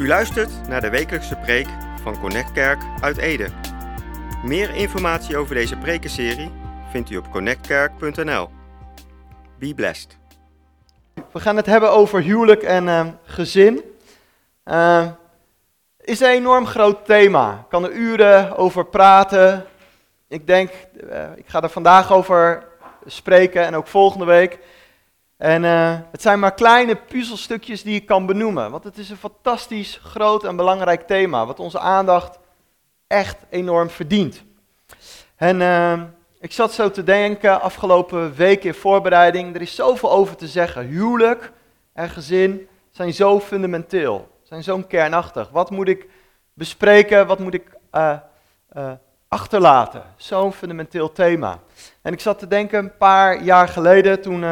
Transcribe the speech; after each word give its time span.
U 0.00 0.06
luistert 0.06 0.68
naar 0.68 0.80
de 0.80 0.90
wekelijkse 0.90 1.36
preek 1.36 1.66
van 2.02 2.20
Connect 2.20 2.52
Kerk 2.52 2.82
uit 3.00 3.16
Ede. 3.16 3.48
Meer 4.44 4.74
informatie 4.74 5.36
over 5.36 5.54
deze 5.54 5.76
prekenserie 5.76 6.50
vindt 6.90 7.10
u 7.10 7.16
op 7.16 7.30
connectkerk.nl. 7.30 8.48
Be 9.58 9.74
blessed. 9.74 10.18
We 11.32 11.40
gaan 11.40 11.56
het 11.56 11.66
hebben 11.66 11.90
over 11.90 12.20
huwelijk 12.20 12.62
en 12.62 12.88
eh, 12.88 13.06
gezin. 13.24 13.82
Uh, 14.64 15.06
is 16.00 16.20
een 16.20 16.30
enorm 16.30 16.66
groot 16.66 17.06
thema. 17.06 17.52
Ik 17.52 17.68
kan 17.68 17.84
er 17.84 17.92
uren 17.92 18.56
over 18.56 18.86
praten. 18.86 19.66
Ik 20.28 20.46
denk, 20.46 20.70
uh, 21.10 21.24
ik 21.36 21.44
ga 21.46 21.62
er 21.62 21.68
vandaag 21.68 22.12
over 22.12 22.64
spreken 23.06 23.66
en 23.66 23.74
ook 23.74 23.86
volgende 23.86 24.24
week. 24.24 24.58
En 25.40 25.62
uh, 25.62 25.98
het 26.10 26.22
zijn 26.22 26.38
maar 26.38 26.54
kleine 26.54 26.96
puzzelstukjes 26.96 27.82
die 27.82 27.94
ik 27.94 28.06
kan 28.06 28.26
benoemen. 28.26 28.70
Want 28.70 28.84
het 28.84 28.98
is 28.98 29.10
een 29.10 29.16
fantastisch 29.16 30.00
groot 30.02 30.44
en 30.44 30.56
belangrijk 30.56 31.06
thema. 31.06 31.46
Wat 31.46 31.60
onze 31.60 31.78
aandacht 31.78 32.38
echt 33.06 33.36
enorm 33.50 33.90
verdient. 33.90 34.42
En 35.36 35.60
uh, 35.60 36.02
ik 36.40 36.52
zat 36.52 36.72
zo 36.72 36.90
te 36.90 37.04
denken 37.04 37.60
afgelopen 37.60 38.34
week 38.34 38.64
in 38.64 38.74
voorbereiding. 38.74 39.54
Er 39.54 39.60
is 39.60 39.74
zoveel 39.74 40.12
over 40.12 40.36
te 40.36 40.48
zeggen. 40.48 40.86
Huwelijk 40.86 41.52
en 41.92 42.10
gezin 42.10 42.68
zijn 42.90 43.12
zo 43.12 43.40
fundamenteel. 43.40 44.28
Zijn 44.42 44.62
zo 44.62 44.82
kernachtig. 44.88 45.48
Wat 45.50 45.70
moet 45.70 45.88
ik 45.88 46.08
bespreken? 46.54 47.26
Wat 47.26 47.38
moet 47.38 47.54
ik 47.54 47.66
uh, 47.92 48.16
achterlaten? 49.28 50.02
Zo'n 50.16 50.52
fundamenteel 50.52 51.12
thema. 51.12 51.58
En 52.02 52.12
ik 52.12 52.20
zat 52.20 52.38
te 52.38 52.46
denken 52.46 52.78
een 52.78 52.96
paar 52.96 53.42
jaar 53.42 53.68
geleden 53.68 54.20
toen 54.20 54.44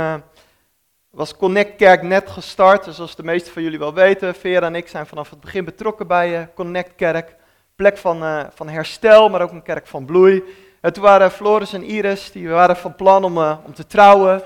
was 1.10 1.36
Connect 1.36 1.76
Kerk 1.76 2.02
net 2.02 2.30
gestart. 2.30 2.84
Dus 2.84 2.96
zoals 2.96 3.16
de 3.16 3.22
meesten 3.22 3.52
van 3.52 3.62
jullie 3.62 3.78
wel 3.78 3.94
weten, 3.94 4.34
Vera 4.34 4.66
en 4.66 4.74
ik 4.74 4.88
zijn 4.88 5.06
vanaf 5.06 5.30
het 5.30 5.40
begin 5.40 5.64
betrokken 5.64 6.06
bij 6.06 6.40
uh, 6.40 6.46
Connect 6.54 6.94
Kerk. 6.94 7.36
Plek 7.76 7.96
van, 7.96 8.22
uh, 8.22 8.44
van 8.54 8.68
herstel, 8.68 9.28
maar 9.28 9.42
ook 9.42 9.50
een 9.50 9.62
kerk 9.62 9.86
van 9.86 10.04
bloei. 10.04 10.42
En 10.80 10.92
toen 10.92 11.02
waren 11.02 11.30
Floris 11.30 11.72
en 11.72 11.82
Iris, 11.82 12.32
die 12.32 12.48
waren 12.48 12.76
van 12.76 12.94
plan 12.94 13.24
om, 13.24 13.38
uh, 13.38 13.56
om 13.64 13.74
te 13.74 13.86
trouwen. 13.86 14.42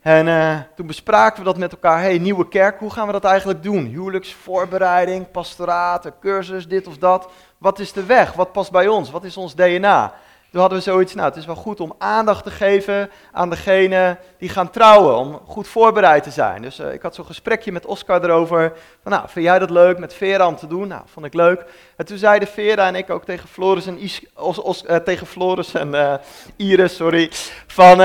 En 0.00 0.66
toen 0.76 0.86
bespraken 0.86 1.38
we 1.38 1.44
dat 1.44 1.58
met 1.58 1.72
elkaar. 1.72 2.00
hey, 2.00 2.18
nieuwe 2.18 2.48
kerk, 2.48 2.78
hoe 2.78 2.90
gaan 2.90 3.06
we 3.06 3.12
dat 3.12 3.24
eigenlijk 3.24 3.62
doen? 3.62 3.84
Huwelijksvoorbereiding, 3.84 5.30
pastoraat, 5.30 6.10
cursus, 6.20 6.68
dit 6.68 6.86
of 6.86 6.98
dat. 6.98 7.30
Wat 7.58 7.78
is 7.78 7.92
de 7.92 8.04
weg? 8.04 8.32
Wat 8.32 8.52
past 8.52 8.70
bij 8.70 8.88
ons? 8.88 9.10
Wat 9.10 9.24
is 9.24 9.36
ons 9.36 9.54
DNA? 9.54 10.14
Toen 10.56 10.64
hadden 10.64 10.84
we 10.84 10.90
zoiets, 10.90 11.14
nou 11.14 11.28
het 11.28 11.36
is 11.36 11.46
wel 11.46 11.54
goed 11.54 11.80
om 11.80 11.94
aandacht 11.98 12.44
te 12.44 12.50
geven 12.50 13.10
aan 13.32 13.50
degene 13.50 14.18
die 14.38 14.48
gaan 14.48 14.70
trouwen, 14.70 15.16
om 15.16 15.40
goed 15.46 15.68
voorbereid 15.68 16.22
te 16.22 16.30
zijn. 16.30 16.62
Dus 16.62 16.80
uh, 16.80 16.92
ik 16.92 17.02
had 17.02 17.14
zo'n 17.14 17.24
gesprekje 17.24 17.72
met 17.72 17.86
Oscar 17.86 18.24
erover, 18.24 18.72
van 19.02 19.12
nou, 19.12 19.28
vind 19.28 19.44
jij 19.44 19.58
dat 19.58 19.70
leuk 19.70 19.98
met 19.98 20.14
Vera 20.14 20.46
om 20.46 20.56
te 20.56 20.66
doen? 20.66 20.88
Nou, 20.88 21.02
vond 21.06 21.26
ik 21.26 21.34
leuk. 21.34 21.64
En 21.96 22.06
toen 22.06 22.18
zeiden 22.18 22.48
Vera 22.48 22.86
en 22.86 22.94
ik 22.94 23.10
ook 23.10 23.24
tegen 23.24 23.48
Floris 23.48 23.86
en, 23.86 23.98
uh, 24.02 24.96
tegen 24.96 25.26
Floris 25.26 25.74
en 25.74 25.88
uh, 25.88 26.14
Iris, 26.56 26.96
sorry, 26.96 27.30
van... 27.66 27.96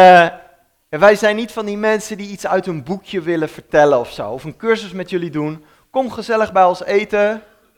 wij 0.89 1.15
zijn 1.15 1.35
niet 1.35 1.51
van 1.51 1.65
die 1.65 1.77
mensen 1.77 2.17
die 2.17 2.31
iets 2.31 2.47
uit 2.47 2.67
een 2.67 2.83
boekje 2.83 3.21
willen 3.21 3.49
vertellen 3.49 3.99
of 3.99 4.11
zo, 4.11 4.29
of 4.29 4.43
een 4.43 4.57
cursus 4.57 4.91
met 4.91 5.09
jullie 5.09 5.31
doen. 5.31 5.65
Kom 5.89 6.11
gezellig 6.11 6.51
bij 6.51 6.63
ons 6.63 6.83
eten 6.83 7.29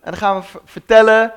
en 0.01 0.11
dan 0.11 0.17
gaan 0.17 0.39
we 0.39 0.59
vertellen 0.65 1.33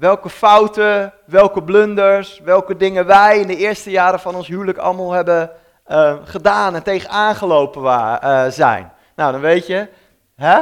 welke 0.00 0.30
fouten, 0.30 1.12
welke 1.24 1.62
blunders, 1.62 2.40
welke 2.44 2.76
dingen 2.76 3.06
wij 3.06 3.38
in 3.38 3.46
de 3.46 3.56
eerste 3.56 3.90
jaren 3.90 4.20
van 4.20 4.34
ons 4.34 4.46
huwelijk 4.46 4.78
allemaal 4.78 5.12
hebben 5.12 5.50
uh, 5.90 6.14
gedaan 6.24 6.74
en 6.74 6.82
tegen 6.82 7.10
aangelopen 7.10 7.82
uh, 7.82 8.44
zijn. 8.48 8.92
Nou, 9.16 9.32
dan 9.32 9.40
weet 9.40 9.66
je. 9.66 9.88
Hè? 10.36 10.60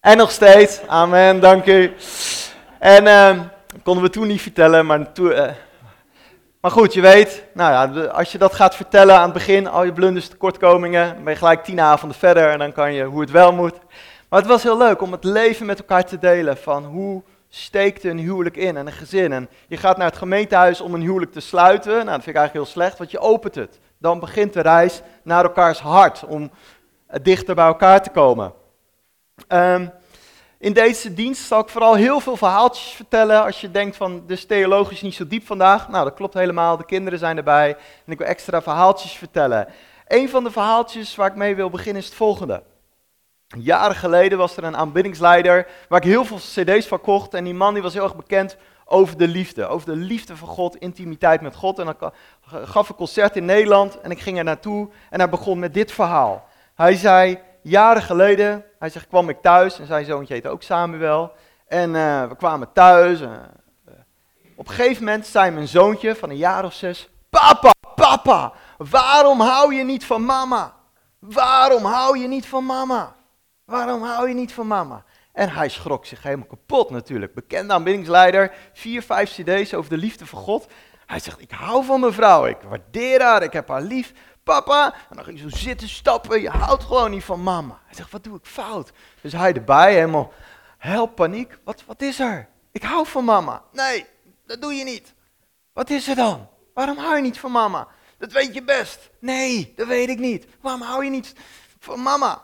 En 0.00 0.16
nog 0.16 0.30
steeds. 0.30 0.80
Amen, 0.86 1.40
dank 1.40 1.66
u. 1.66 1.94
En 2.78 3.04
uh, 3.06 3.40
konden 3.82 4.04
we 4.04 4.10
toen 4.10 4.26
niet 4.26 4.42
vertellen, 4.42 4.86
maar 4.86 5.12
toen. 5.12 5.30
Uh, 5.30 5.46
maar 6.60 6.70
goed, 6.70 6.94
je 6.94 7.00
weet, 7.00 7.44
nou 7.54 7.72
ja, 7.72 8.02
als 8.06 8.32
je 8.32 8.38
dat 8.38 8.54
gaat 8.54 8.76
vertellen 8.76 9.16
aan 9.16 9.22
het 9.22 9.32
begin, 9.32 9.66
al 9.66 9.84
je 9.84 9.92
blunders, 9.92 10.28
tekortkomingen, 10.28 11.14
dan 11.14 11.24
ben 11.24 11.32
je 11.32 11.38
gelijk 11.38 11.64
tien 11.64 11.80
avonden 11.80 12.18
verder 12.18 12.48
en 12.48 12.58
dan 12.58 12.72
kan 12.72 12.92
je 12.92 13.04
hoe 13.04 13.20
het 13.20 13.30
wel 13.30 13.52
moet. 13.52 13.74
Maar 14.28 14.40
het 14.40 14.48
was 14.48 14.62
heel 14.62 14.78
leuk 14.78 15.00
om 15.00 15.12
het 15.12 15.24
leven 15.24 15.66
met 15.66 15.78
elkaar 15.78 16.04
te 16.04 16.18
delen 16.18 16.56
van 16.56 16.84
hoe 16.84 17.22
steekt 17.54 18.04
een 18.04 18.18
huwelijk 18.18 18.56
in 18.56 18.76
en 18.76 18.86
een 18.86 18.92
gezin. 18.92 19.32
En 19.32 19.48
je 19.68 19.76
gaat 19.76 19.96
naar 19.96 20.06
het 20.06 20.16
gemeentehuis 20.16 20.80
om 20.80 20.94
een 20.94 21.00
huwelijk 21.00 21.32
te 21.32 21.40
sluiten. 21.40 21.92
Nou, 21.92 22.04
dat 22.04 22.22
vind 22.22 22.26
ik 22.26 22.36
eigenlijk 22.36 22.66
heel 22.66 22.74
slecht, 22.74 22.98
want 22.98 23.10
je 23.10 23.18
opent 23.18 23.54
het. 23.54 23.80
Dan 23.98 24.20
begint 24.20 24.52
de 24.52 24.60
reis 24.60 25.00
naar 25.22 25.44
elkaars 25.44 25.80
hart 25.80 26.24
om 26.24 26.50
dichter 27.22 27.54
bij 27.54 27.66
elkaar 27.66 28.02
te 28.02 28.10
komen. 28.10 28.52
Um, 29.48 29.92
in 30.58 30.72
deze 30.72 31.14
dienst 31.14 31.46
zal 31.46 31.60
ik 31.60 31.68
vooral 31.68 31.94
heel 31.94 32.20
veel 32.20 32.36
verhaaltjes 32.36 32.92
vertellen. 32.92 33.44
Als 33.44 33.60
je 33.60 33.70
denkt 33.70 33.96
van, 33.96 34.22
dus 34.26 34.46
theologisch 34.46 35.02
niet 35.02 35.14
zo 35.14 35.26
diep 35.26 35.46
vandaag. 35.46 35.88
Nou, 35.88 36.04
dat 36.04 36.14
klopt 36.14 36.34
helemaal. 36.34 36.76
De 36.76 36.84
kinderen 36.84 37.18
zijn 37.18 37.36
erbij. 37.36 37.76
En 38.06 38.12
ik 38.12 38.18
wil 38.18 38.26
extra 38.26 38.62
verhaaltjes 38.62 39.12
vertellen. 39.12 39.68
Een 40.06 40.28
van 40.28 40.44
de 40.44 40.50
verhaaltjes 40.50 41.16
waar 41.16 41.30
ik 41.30 41.36
mee 41.36 41.56
wil 41.56 41.70
beginnen 41.70 42.02
is 42.02 42.08
het 42.08 42.16
volgende. 42.16 42.62
Jaren 43.58 43.96
geleden 43.96 44.38
was 44.38 44.56
er 44.56 44.64
een 44.64 44.76
aanbiddingsleider 44.76 45.66
waar 45.88 46.00
ik 46.00 46.06
heel 46.06 46.24
veel 46.24 46.36
cd's 46.36 46.86
van 46.86 47.00
kocht. 47.00 47.34
En 47.34 47.44
die 47.44 47.54
man 47.54 47.74
die 47.74 47.82
was 47.82 47.94
heel 47.94 48.02
erg 48.02 48.16
bekend 48.16 48.56
over 48.84 49.18
de 49.18 49.28
liefde. 49.28 49.66
Over 49.66 49.86
de 49.86 49.96
liefde 49.96 50.36
van 50.36 50.48
God, 50.48 50.76
intimiteit 50.76 51.40
met 51.40 51.54
God. 51.54 51.78
En 51.78 51.84
dan 51.84 52.12
gaf 52.64 52.88
een 52.88 52.94
concert 52.94 53.36
in 53.36 53.44
Nederland 53.44 54.00
en 54.00 54.10
ik 54.10 54.20
ging 54.20 54.38
er 54.38 54.44
naartoe. 54.44 54.88
En 55.10 55.18
hij 55.18 55.28
begon 55.28 55.58
met 55.58 55.74
dit 55.74 55.92
verhaal. 55.92 56.48
Hij 56.74 56.94
zei, 56.94 57.38
jaren 57.62 58.02
geleden, 58.02 58.64
hij 58.78 58.88
zegt, 58.88 59.08
kwam 59.08 59.28
ik 59.28 59.42
thuis. 59.42 59.78
En 59.78 59.86
zijn 59.86 60.04
zoontje 60.04 60.34
heette 60.34 60.48
ook 60.48 60.62
Samuel. 60.62 61.32
En 61.66 61.94
uh, 61.94 62.28
we 62.28 62.36
kwamen 62.36 62.72
thuis. 62.72 63.20
Uh, 63.20 63.30
op 64.56 64.68
een 64.68 64.74
gegeven 64.74 65.04
moment 65.04 65.26
zei 65.26 65.50
mijn 65.50 65.68
zoontje 65.68 66.16
van 66.16 66.30
een 66.30 66.36
jaar 66.36 66.64
of 66.64 66.72
zes, 66.72 67.08
Papa, 67.30 67.72
papa, 67.94 68.52
waarom 68.76 69.40
hou 69.40 69.74
je 69.74 69.84
niet 69.84 70.04
van 70.04 70.24
mama? 70.24 70.74
Waarom 71.18 71.84
hou 71.84 72.18
je 72.18 72.28
niet 72.28 72.46
van 72.46 72.66
mama? 72.66 73.14
Waarom 73.64 74.02
hou 74.02 74.28
je 74.28 74.34
niet 74.34 74.52
van 74.52 74.66
mama? 74.66 75.04
En 75.32 75.50
hij 75.50 75.68
schrok 75.68 76.06
zich 76.06 76.22
helemaal 76.22 76.46
kapot 76.46 76.90
natuurlijk. 76.90 77.34
Bekende 77.34 77.72
aanbiddingsleider, 77.72 78.54
vier, 78.72 79.02
vijf 79.02 79.30
cd's 79.30 79.74
over 79.74 79.90
de 79.90 79.96
liefde 79.96 80.26
van 80.26 80.38
God. 80.38 80.66
Hij 81.06 81.18
zegt, 81.18 81.40
ik 81.40 81.50
hou 81.50 81.84
van 81.84 82.00
mijn 82.00 82.12
vrouw, 82.12 82.46
ik 82.46 82.56
waardeer 82.68 83.22
haar, 83.22 83.42
ik 83.42 83.52
heb 83.52 83.68
haar 83.68 83.82
lief. 83.82 84.12
Papa, 84.42 84.94
en 85.10 85.16
dan 85.16 85.24
ging 85.24 85.40
hij 85.40 85.50
zo 85.50 85.56
zitten 85.56 85.88
stappen, 85.88 86.40
je 86.40 86.48
houdt 86.48 86.84
gewoon 86.84 87.10
niet 87.10 87.24
van 87.24 87.42
mama. 87.42 87.80
Hij 87.84 87.94
zegt, 87.94 88.10
wat 88.10 88.24
doe 88.24 88.36
ik 88.36 88.46
fout? 88.46 88.92
Dus 89.20 89.32
hij 89.32 89.52
erbij, 89.52 89.94
helemaal, 89.94 90.32
help 90.78 91.14
paniek, 91.14 91.58
wat, 91.64 91.84
wat 91.86 92.02
is 92.02 92.20
er? 92.20 92.48
Ik 92.72 92.82
hou 92.82 93.06
van 93.06 93.24
mama. 93.24 93.62
Nee, 93.72 94.06
dat 94.46 94.60
doe 94.60 94.74
je 94.74 94.84
niet. 94.84 95.14
Wat 95.72 95.90
is 95.90 96.08
er 96.08 96.14
dan? 96.16 96.48
Waarom 96.74 96.98
hou 96.98 97.16
je 97.16 97.22
niet 97.22 97.38
van 97.38 97.52
mama? 97.52 97.88
Dat 98.18 98.32
weet 98.32 98.54
je 98.54 98.62
best. 98.62 99.10
Nee, 99.18 99.72
dat 99.76 99.86
weet 99.86 100.08
ik 100.08 100.18
niet. 100.18 100.46
Waarom 100.60 100.82
hou 100.82 101.04
je 101.04 101.10
niet 101.10 101.34
van 101.78 102.02
mama? 102.02 102.42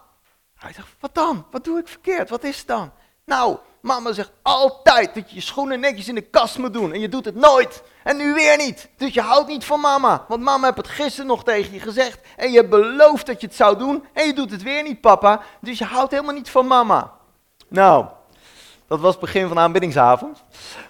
Hij 0.61 0.73
zegt, 0.73 0.89
wat 1.01 1.15
dan? 1.15 1.47
Wat 1.51 1.65
doe 1.65 1.79
ik 1.79 1.89
verkeerd? 1.89 2.31
Wat 2.31 2.45
is 2.45 2.59
het 2.59 2.67
dan? 2.67 2.93
Nou, 3.25 3.57
mama 3.81 4.13
zegt 4.13 4.33
altijd 4.43 5.15
dat 5.15 5.29
je 5.29 5.35
je 5.35 5.41
schoenen 5.41 5.81
netjes 5.81 6.09
in 6.09 6.15
de 6.15 6.21
kast 6.21 6.59
moet 6.59 6.73
doen. 6.73 6.93
En 6.93 7.01
je 7.01 7.09
doet 7.09 7.25
het 7.25 7.35
nooit. 7.35 7.83
En 8.03 8.17
nu 8.17 8.35
weer 8.35 8.57
niet. 8.57 8.89
Dus 8.97 9.15
je 9.15 9.21
houdt 9.21 9.49
niet 9.49 9.65
van 9.65 9.81
mama. 9.81 10.25
Want 10.29 10.43
mama 10.43 10.65
heeft 10.65 10.77
het 10.77 10.89
gisteren 10.89 11.27
nog 11.27 11.45
tegen 11.45 11.73
je 11.73 11.81
gezegd. 11.81 12.21
En 12.37 12.53
je 12.53 12.65
belooft 12.69 13.27
dat 13.27 13.41
je 13.41 13.47
het 13.47 13.57
zou 13.57 13.79
doen. 13.79 14.05
En 14.13 14.27
je 14.27 14.33
doet 14.33 14.51
het 14.51 14.63
weer 14.63 14.83
niet, 14.83 15.01
papa. 15.01 15.43
Dus 15.61 15.79
je 15.79 15.85
houdt 15.85 16.11
helemaal 16.11 16.35
niet 16.35 16.51
van 16.51 16.67
mama. 16.67 17.13
Nou, 17.69 18.07
dat 18.87 19.01
was 19.01 19.11
het 19.11 19.21
begin 19.21 19.47
van 19.47 19.57
de 19.57 19.63
aanbiddingsavond. 19.63 20.45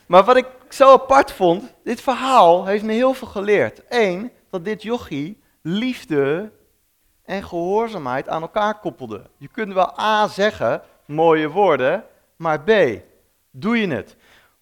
Maar 0.07 0.25
wat 0.25 0.37
ik 0.37 0.47
zo 0.69 0.93
apart 0.93 1.33
vond, 1.33 1.73
dit 1.85 2.01
verhaal 2.01 2.65
heeft 2.67 2.85
me 2.85 2.93
heel 2.93 3.15
veel 3.15 3.29
geleerd. 3.29 3.83
Eén, 3.89 4.33
dat 4.51 4.65
dit 4.65 4.83
jochie 4.83 5.43
liefde 5.63 6.53
en 7.31 7.43
gehoorzaamheid 7.43 8.29
aan 8.29 8.43
elkaar 8.43 8.79
koppelde. 8.79 9.23
Je 9.37 9.49
kunt 9.49 9.73
wel 9.73 10.01
A 10.01 10.29
zeggen, 10.29 10.83
mooie 11.07 11.49
woorden, 11.49 12.05
maar 12.37 12.61
B, 12.61 12.71
doe 13.51 13.81
je 13.81 13.89
het? 13.89 14.17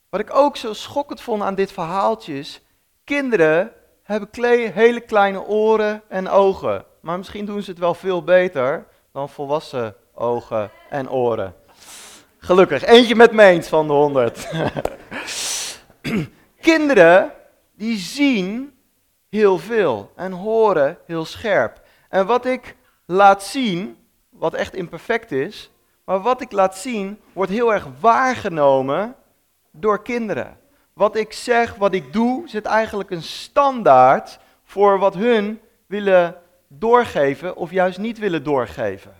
Wat 0.09 0.21
ik 0.21 0.35
ook 0.35 0.57
zo 0.57 0.73
schokkend 0.73 1.21
vond 1.21 1.43
aan 1.43 1.55
dit 1.55 1.73
verhaaltje 1.73 2.39
is, 2.39 2.61
kinderen 3.05 3.73
hebben 4.03 4.29
hele 4.73 5.01
kleine 5.01 5.47
oren 5.47 6.03
en 6.09 6.29
ogen. 6.29 6.85
Maar 7.01 7.19
misschien 7.19 7.45
doen 7.45 7.63
ze 7.63 7.71
het 7.71 7.79
wel 7.79 7.95
veel 7.95 8.23
beter 8.23 8.87
dan 9.13 9.29
volwassen 9.29 9.95
ogen 10.15 10.71
en 10.91 11.11
oren. 11.11 11.55
Gelukkig, 12.39 12.85
eentje 12.85 13.15
met 13.15 13.33
me 13.33 13.63
van 13.63 13.87
de 13.87 13.93
honderd. 13.93 14.49
kinderen, 16.61 17.33
die 17.77 17.97
zien 17.97 18.79
heel 19.29 19.59
veel 19.59 20.13
en 20.17 20.33
horen 20.33 20.99
heel 21.07 21.25
scherp. 21.25 21.87
En 22.09 22.27
wat 22.27 22.45
ik 22.45 22.77
laat 23.05 23.45
zien, 23.45 23.97
wat 24.29 24.55
echt 24.55 24.75
imperfect 24.75 25.33
is, 25.33 25.71
maar 26.05 26.21
wat 26.21 26.41
ik 26.41 26.53
laat 26.53 26.79
zien, 26.79 27.21
wordt 27.33 27.51
heel 27.51 27.73
erg 27.73 27.87
waargenomen 28.01 29.15
door 29.71 30.03
kinderen. 30.03 30.59
Wat 30.93 31.17
ik 31.17 31.33
zeg, 31.33 31.75
wat 31.75 31.95
ik 31.95 32.13
doe, 32.13 32.49
zit 32.49 32.65
eigenlijk 32.65 33.11
een 33.11 33.23
standaard 33.23 34.39
voor 34.65 34.99
wat 34.99 35.15
hun 35.15 35.61
willen 35.87 36.37
doorgeven 36.69 37.57
of 37.57 37.71
juist 37.71 37.99
niet 37.99 38.19
willen 38.19 38.45
doorgeven. 38.45 39.15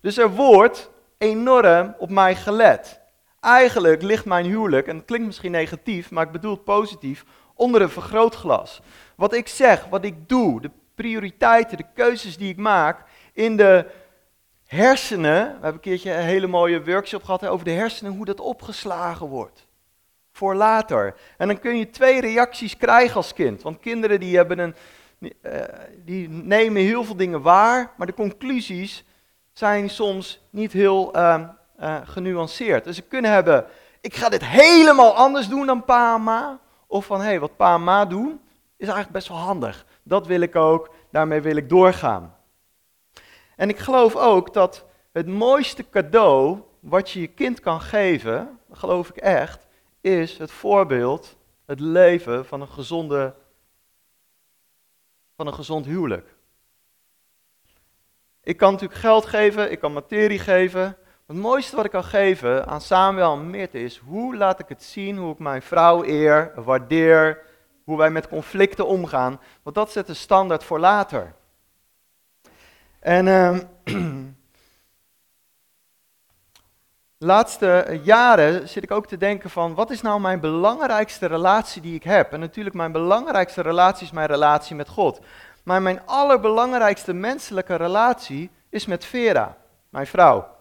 Dus 0.00 0.18
er 0.18 0.30
wordt 0.30 0.90
enorm 1.18 1.94
op 1.98 2.10
mij 2.10 2.34
gelet. 2.34 3.00
eigenlijk 3.40 4.02
ligt 4.02 4.24
mijn 4.24 4.44
huwelijk, 4.44 4.86
en 4.86 4.96
het 4.96 5.04
klinkt 5.04 5.26
misschien 5.26 5.50
negatief, 5.50 6.10
maar 6.10 6.26
ik 6.26 6.32
bedoel 6.32 6.54
het 6.54 6.64
positief, 6.64 7.24
onder 7.54 7.82
een 7.82 7.90
vergrootglas. 7.90 8.80
Wat 9.16 9.34
ik 9.34 9.48
zeg, 9.48 9.84
wat 9.84 10.04
ik 10.04 10.28
doe, 10.28 10.60
de 10.60 10.70
prioriteiten, 10.94 11.76
de 11.76 11.86
keuzes 11.94 12.36
die 12.36 12.48
ik 12.48 12.56
maak 12.56 13.04
in 13.32 13.56
de 13.56 13.86
hersenen. 14.66 15.44
We 15.44 15.50
hebben 15.52 15.72
een 15.72 15.80
keertje 15.80 16.12
een 16.12 16.24
hele 16.24 16.46
mooie 16.46 16.84
workshop 16.84 17.24
gehad 17.24 17.46
over 17.46 17.64
de 17.64 17.70
hersenen, 17.70 18.12
hoe 18.12 18.24
dat 18.24 18.40
opgeslagen 18.40 19.26
wordt. 19.26 19.66
Voor 20.32 20.54
later. 20.54 21.14
En 21.38 21.46
dan 21.46 21.58
kun 21.58 21.76
je 21.76 21.90
twee 21.90 22.20
reacties 22.20 22.76
krijgen 22.76 23.16
als 23.16 23.32
kind. 23.32 23.62
Want 23.62 23.80
kinderen 23.80 24.20
die 24.20 24.36
hebben 24.36 24.58
een, 24.58 24.74
die 26.04 26.28
nemen 26.28 26.82
heel 26.82 27.04
veel 27.04 27.16
dingen 27.16 27.42
waar, 27.42 27.90
maar 27.96 28.06
de 28.06 28.14
conclusies 28.14 29.04
zijn 29.52 29.90
soms 29.90 30.40
niet 30.50 30.72
heel 30.72 31.16
uh, 31.16 31.40
uh, 31.80 31.96
genuanceerd. 32.04 32.84
Dus 32.84 32.96
ze 32.96 33.02
kunnen 33.02 33.30
hebben, 33.30 33.66
ik 34.00 34.14
ga 34.14 34.28
dit 34.28 34.44
helemaal 34.44 35.14
anders 35.14 35.48
doen 35.48 35.66
dan 35.66 35.84
pa 35.84 36.14
en 36.14 36.22
ma. 36.22 36.58
Of 36.86 37.06
van, 37.06 37.20
hé, 37.20 37.26
hey, 37.26 37.40
wat 37.40 37.56
pa 37.56 37.74
en 37.74 37.84
ma 37.84 38.04
doen, 38.04 38.40
is 38.76 38.86
eigenlijk 38.86 39.10
best 39.10 39.28
wel 39.28 39.36
handig. 39.36 39.86
Dat 40.04 40.26
wil 40.26 40.40
ik 40.40 40.56
ook, 40.56 40.94
daarmee 41.10 41.40
wil 41.40 41.56
ik 41.56 41.68
doorgaan. 41.68 42.36
En 43.56 43.68
ik 43.68 43.78
geloof 43.78 44.16
ook 44.16 44.52
dat 44.52 44.84
het 45.12 45.26
mooiste 45.26 45.90
cadeau 45.90 46.62
wat 46.80 47.10
je 47.10 47.20
je 47.20 47.26
kind 47.26 47.60
kan 47.60 47.80
geven, 47.80 48.58
geloof 48.70 49.08
ik 49.08 49.16
echt, 49.16 49.66
is 50.00 50.38
het 50.38 50.50
voorbeeld, 50.50 51.36
het 51.66 51.80
leven 51.80 52.46
van 52.46 52.60
een 52.60 52.68
gezonde, 52.68 53.34
van 55.36 55.46
een 55.46 55.54
gezond 55.54 55.86
huwelijk. 55.86 56.34
Ik 58.42 58.56
kan 58.56 58.72
natuurlijk 58.72 59.00
geld 59.00 59.26
geven, 59.26 59.70
ik 59.70 59.78
kan 59.78 59.92
materie 59.92 60.38
geven. 60.38 60.96
Het 61.26 61.36
mooiste 61.36 61.76
wat 61.76 61.84
ik 61.84 61.90
kan 61.90 62.04
geven 62.04 62.66
aan 62.66 62.80
Samuel 62.80 63.32
en 63.32 63.50
Meert 63.50 63.74
is, 63.74 63.96
hoe 63.96 64.36
laat 64.36 64.60
ik 64.60 64.68
het 64.68 64.82
zien, 64.82 65.16
hoe 65.16 65.32
ik 65.32 65.38
mijn 65.38 65.62
vrouw 65.62 66.04
eer, 66.04 66.52
waardeer, 66.54 67.42
hoe 67.84 67.96
wij 67.96 68.10
met 68.10 68.28
conflicten 68.28 68.86
omgaan. 68.86 69.40
Want 69.62 69.76
dat 69.76 69.92
zet 69.92 70.06
de 70.06 70.14
standaard 70.14 70.64
voor 70.64 70.78
later. 70.78 71.34
En 72.98 73.26
uh, 73.26 73.58
laatste 77.18 78.00
jaren 78.02 78.68
zit 78.68 78.82
ik 78.82 78.90
ook 78.90 79.06
te 79.06 79.16
denken 79.16 79.50
van, 79.50 79.74
wat 79.74 79.90
is 79.90 80.00
nou 80.00 80.20
mijn 80.20 80.40
belangrijkste 80.40 81.26
relatie 81.26 81.82
die 81.82 81.94
ik 81.94 82.04
heb? 82.04 82.32
En 82.32 82.40
natuurlijk 82.40 82.76
mijn 82.76 82.92
belangrijkste 82.92 83.60
relatie 83.62 84.06
is 84.06 84.12
mijn 84.12 84.26
relatie 84.26 84.76
met 84.76 84.88
God. 84.88 85.20
Maar 85.62 85.82
mijn 85.82 86.06
allerbelangrijkste 86.06 87.12
menselijke 87.12 87.74
relatie 87.74 88.50
is 88.68 88.86
met 88.86 89.04
Vera, 89.04 89.56
mijn 89.88 90.06
vrouw. 90.06 90.52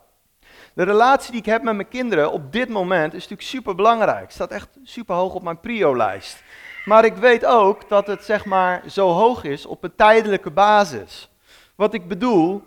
De 0.73 0.83
relatie 0.83 1.31
die 1.31 1.39
ik 1.39 1.45
heb 1.45 1.63
met 1.63 1.75
mijn 1.75 1.87
kinderen 1.87 2.31
op 2.31 2.51
dit 2.51 2.69
moment 2.69 3.13
is 3.13 3.21
natuurlijk 3.21 3.49
super 3.49 3.75
belangrijk. 3.75 4.31
Staat 4.31 4.51
echt 4.51 4.69
super 4.83 5.15
hoog 5.15 5.33
op 5.33 5.43
mijn 5.43 5.59
prio-lijst. 5.59 6.43
Maar 6.85 7.05
ik 7.05 7.15
weet 7.15 7.45
ook 7.45 7.89
dat 7.89 8.07
het 8.07 8.23
zeg 8.23 8.45
maar 8.45 8.83
zo 8.89 9.09
hoog 9.09 9.43
is 9.43 9.65
op 9.65 9.83
een 9.83 9.95
tijdelijke 9.95 10.51
basis. 10.51 11.29
Wat 11.75 11.93
ik 11.93 12.07
bedoel, 12.07 12.63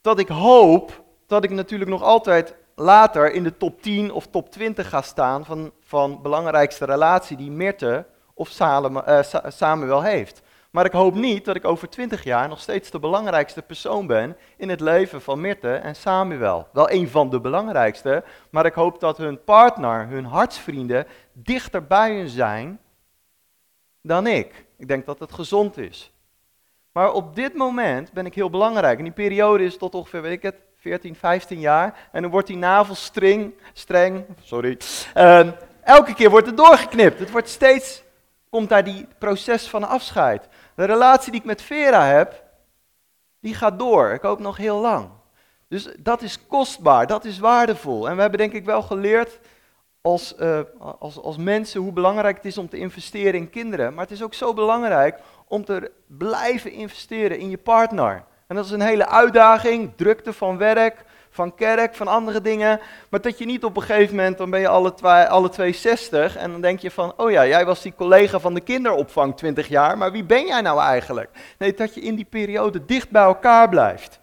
dat 0.00 0.18
ik 0.18 0.28
hoop 0.28 1.02
dat 1.26 1.44
ik 1.44 1.50
natuurlijk 1.50 1.90
nog 1.90 2.02
altijd 2.02 2.54
later 2.74 3.32
in 3.32 3.42
de 3.42 3.56
top 3.56 3.82
10 3.82 4.12
of 4.12 4.26
top 4.26 4.50
20 4.50 4.88
ga 4.88 5.02
staan 5.02 5.44
van, 5.44 5.72
van 5.80 6.22
belangrijkste 6.22 6.84
relatie 6.84 7.36
die 7.36 7.50
Mirte 7.50 8.06
of 8.34 8.48
Samuel 9.48 10.02
heeft. 10.02 10.42
Maar 10.70 10.84
ik 10.84 10.92
hoop 10.92 11.14
niet 11.14 11.44
dat 11.44 11.56
ik 11.56 11.64
over 11.64 11.88
20 11.88 12.24
jaar 12.24 12.48
nog 12.48 12.60
steeds 12.60 12.90
de 12.90 12.98
belangrijkste 12.98 13.62
persoon 13.62 14.06
ben 14.06 14.36
in 14.56 14.68
het 14.68 14.80
leven 14.80 15.22
van 15.22 15.40
Mirte 15.40 15.74
en 15.74 15.96
Samuel. 15.96 16.68
Wel 16.72 16.90
een 16.90 17.08
van 17.08 17.30
de 17.30 17.40
belangrijkste, 17.40 18.24
maar 18.50 18.66
ik 18.66 18.74
hoop 18.74 19.00
dat 19.00 19.16
hun 19.16 19.44
partner, 19.44 20.06
hun 20.06 20.24
hartsvrienden, 20.24 21.06
dichter 21.32 21.86
bij 21.86 22.16
hun 22.16 22.28
zijn 22.28 22.80
dan 24.02 24.26
ik. 24.26 24.64
Ik 24.76 24.88
denk 24.88 25.06
dat 25.06 25.18
het 25.18 25.32
gezond 25.32 25.78
is. 25.78 26.12
Maar 26.92 27.12
op 27.12 27.34
dit 27.34 27.54
moment 27.54 28.12
ben 28.12 28.26
ik 28.26 28.34
heel 28.34 28.50
belangrijk. 28.50 28.98
En 28.98 29.04
die 29.04 29.12
periode 29.12 29.64
is 29.64 29.76
tot 29.76 29.94
ongeveer, 29.94 30.22
weet 30.22 30.32
ik 30.32 30.42
het, 30.42 30.56
14, 30.76 31.14
15 31.14 31.60
jaar. 31.60 32.08
En 32.12 32.22
dan 32.22 32.30
wordt 32.30 32.46
die 32.46 32.56
navelstreng, 32.56 33.54
streng, 33.72 34.24
sorry, 34.42 34.78
uh, 35.16 35.48
elke 35.82 36.14
keer 36.14 36.30
wordt 36.30 36.46
het 36.46 36.56
doorgeknipt. 36.56 37.18
Het 37.18 37.30
wordt 37.30 37.48
steeds, 37.48 38.02
komt 38.50 38.68
daar 38.68 38.84
die 38.84 39.06
proces 39.18 39.68
van 39.68 39.88
afscheid. 39.88 40.48
De 40.74 40.84
relatie 40.84 41.30
die 41.30 41.40
ik 41.40 41.46
met 41.46 41.62
Vera 41.62 42.06
heb, 42.06 42.42
die 43.40 43.54
gaat 43.54 43.78
door. 43.78 44.10
Ik 44.10 44.22
hoop 44.22 44.40
nog 44.40 44.56
heel 44.56 44.80
lang. 44.80 45.08
Dus 45.68 45.88
dat 45.98 46.22
is 46.22 46.46
kostbaar, 46.46 47.06
dat 47.06 47.24
is 47.24 47.38
waardevol. 47.38 48.08
En 48.08 48.14
we 48.14 48.20
hebben 48.20 48.38
denk 48.38 48.52
ik 48.52 48.64
wel 48.64 48.82
geleerd 48.82 49.38
als, 50.02 50.34
uh, 50.40 50.60
als, 50.98 51.22
als 51.22 51.36
mensen 51.36 51.80
hoe 51.80 51.92
belangrijk 51.92 52.36
het 52.36 52.44
is 52.44 52.58
om 52.58 52.68
te 52.68 52.76
investeren 52.76 53.34
in 53.34 53.50
kinderen. 53.50 53.94
Maar 53.94 54.04
het 54.04 54.12
is 54.12 54.22
ook 54.22 54.34
zo 54.34 54.54
belangrijk 54.54 55.18
om 55.48 55.64
te 55.64 55.90
blijven 56.06 56.72
investeren 56.72 57.38
in 57.38 57.50
je 57.50 57.58
partner. 57.58 58.24
En 58.46 58.56
dat 58.56 58.64
is 58.64 58.70
een 58.70 58.80
hele 58.80 59.08
uitdaging, 59.08 59.92
drukte 59.96 60.32
van 60.32 60.58
werk, 60.58 61.04
van 61.30 61.54
kerk, 61.54 61.94
van 61.94 62.08
andere 62.08 62.40
dingen. 62.40 62.80
Maar 63.08 63.20
dat 63.20 63.38
je 63.38 63.44
niet 63.44 63.64
op 63.64 63.76
een 63.76 63.82
gegeven 63.82 64.16
moment, 64.16 64.38
dan 64.38 64.50
ben 64.50 64.60
je 64.60 64.68
alle 64.68 64.94
twee, 64.94 65.24
alle 65.24 65.48
twee 65.48 65.72
60 65.72 66.36
en 66.36 66.50
dan 66.50 66.60
denk 66.60 66.80
je 66.80 66.90
van, 66.90 67.12
oh 67.16 67.30
ja, 67.30 67.46
jij 67.46 67.64
was 67.64 67.82
die 67.82 67.94
collega 67.94 68.40
van 68.40 68.54
de 68.54 68.60
kinderopvang 68.60 69.36
20 69.36 69.68
jaar, 69.68 69.98
maar 69.98 70.12
wie 70.12 70.24
ben 70.24 70.46
jij 70.46 70.60
nou 70.60 70.80
eigenlijk? 70.80 71.30
Nee, 71.58 71.74
dat 71.74 71.94
je 71.94 72.00
in 72.00 72.14
die 72.14 72.24
periode 72.24 72.84
dicht 72.84 73.10
bij 73.10 73.22
elkaar 73.22 73.68
blijft. 73.68 74.20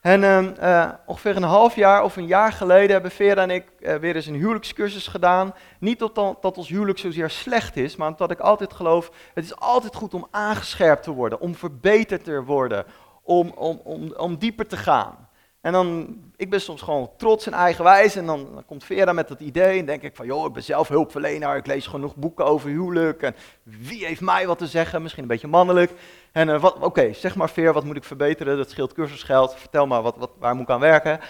En 0.00 0.22
uh, 0.22 0.90
ongeveer 1.06 1.36
een 1.36 1.42
half 1.42 1.74
jaar 1.74 2.02
of 2.02 2.16
een 2.16 2.26
jaar 2.26 2.52
geleden 2.52 2.90
hebben 2.90 3.10
Vera 3.10 3.42
en 3.42 3.50
ik 3.50 3.66
uh, 3.80 3.94
weer 3.94 4.16
eens 4.16 4.26
een 4.26 4.34
huwelijkscursus 4.34 5.06
gedaan. 5.06 5.54
Niet 5.78 5.98
dat 5.98 6.56
ons 6.56 6.68
huwelijk 6.68 6.98
zozeer 6.98 7.30
slecht 7.30 7.76
is, 7.76 7.96
maar 7.96 8.08
omdat 8.08 8.30
ik 8.30 8.40
altijd 8.40 8.72
geloof, 8.72 9.10
het 9.34 9.44
is 9.44 9.56
altijd 9.56 9.94
goed 9.94 10.14
om 10.14 10.26
aangescherpt 10.30 11.02
te 11.02 11.10
worden, 11.10 11.40
om 11.40 11.54
verbeterd 11.54 12.24
te 12.24 12.42
worden, 12.42 12.84
om, 13.22 13.50
om, 13.50 13.80
om, 13.84 14.12
om 14.16 14.38
dieper 14.38 14.66
te 14.66 14.76
gaan. 14.76 15.28
En 15.60 15.72
dan, 15.72 16.16
ik 16.36 16.50
ben 16.50 16.60
soms 16.60 16.82
gewoon 16.82 17.10
trots 17.16 17.46
en 17.46 17.52
eigenwijs 17.52 18.16
en 18.16 18.26
dan, 18.26 18.62
komt 18.66 18.84
Vera 18.84 19.12
met 19.12 19.28
dat 19.28 19.40
idee 19.40 19.78
en 19.78 19.86
denk 19.86 20.02
ik 20.02 20.16
van, 20.16 20.26
joh, 20.26 20.46
ik 20.46 20.52
ben 20.52 20.62
zelf 20.62 20.88
hulpverlener, 20.88 21.56
ik 21.56 21.66
lees 21.66 21.86
genoeg 21.86 22.16
boeken 22.16 22.44
over 22.44 22.70
huwelijk 22.70 23.22
en 23.22 23.34
wie 23.62 24.06
heeft 24.06 24.20
mij 24.20 24.46
wat 24.46 24.58
te 24.58 24.66
zeggen, 24.66 25.02
misschien 25.02 25.22
een 25.22 25.28
beetje 25.28 25.46
mannelijk. 25.46 25.92
En 26.32 26.48
uh, 26.48 26.64
oké, 26.80 27.12
zeg 27.12 27.34
maar 27.34 27.50
Veer, 27.50 27.72
wat 27.72 27.84
moet 27.84 27.96
ik 27.96 28.04
verbeteren, 28.04 28.56
dat 28.56 28.70
scheelt 28.70 28.92
cursusgeld, 28.92 29.54
vertel 29.54 29.86
maar, 29.86 30.02
wat, 30.02 30.16
wat, 30.16 30.30
waar 30.38 30.54
moet 30.54 30.62
ik 30.62 30.70
aan 30.70 30.80
werken. 30.80 31.20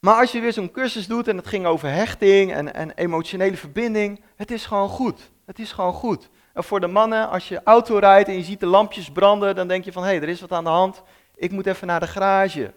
Maar 0.00 0.20
als 0.20 0.32
je 0.32 0.40
weer 0.40 0.52
zo'n 0.52 0.70
cursus 0.70 1.06
doet 1.06 1.28
en 1.28 1.36
het 1.36 1.46
ging 1.46 1.66
over 1.66 1.88
hechting 1.88 2.52
en, 2.52 2.74
en 2.74 2.90
emotionele 2.90 3.56
verbinding, 3.56 4.24
het 4.36 4.50
is 4.50 4.66
gewoon 4.66 4.88
goed. 4.88 5.30
Het 5.46 5.58
is 5.58 5.72
gewoon 5.72 5.92
goed. 5.92 6.28
En 6.52 6.64
voor 6.64 6.80
de 6.80 6.86
mannen, 6.86 7.28
als 7.28 7.48
je 7.48 7.60
auto 7.64 7.98
rijdt 7.98 8.28
en 8.28 8.34
je 8.34 8.42
ziet 8.42 8.60
de 8.60 8.66
lampjes 8.66 9.10
branden, 9.10 9.54
dan 9.54 9.68
denk 9.68 9.84
je 9.84 9.92
van, 9.92 10.02
hé, 10.02 10.08
hey, 10.08 10.20
er 10.20 10.28
is 10.28 10.40
wat 10.40 10.52
aan 10.52 10.64
de 10.64 10.70
hand 10.70 11.02
ik 11.40 11.50
moet 11.50 11.66
even 11.66 11.86
naar 11.86 12.00
de 12.00 12.06
garage. 12.06 12.72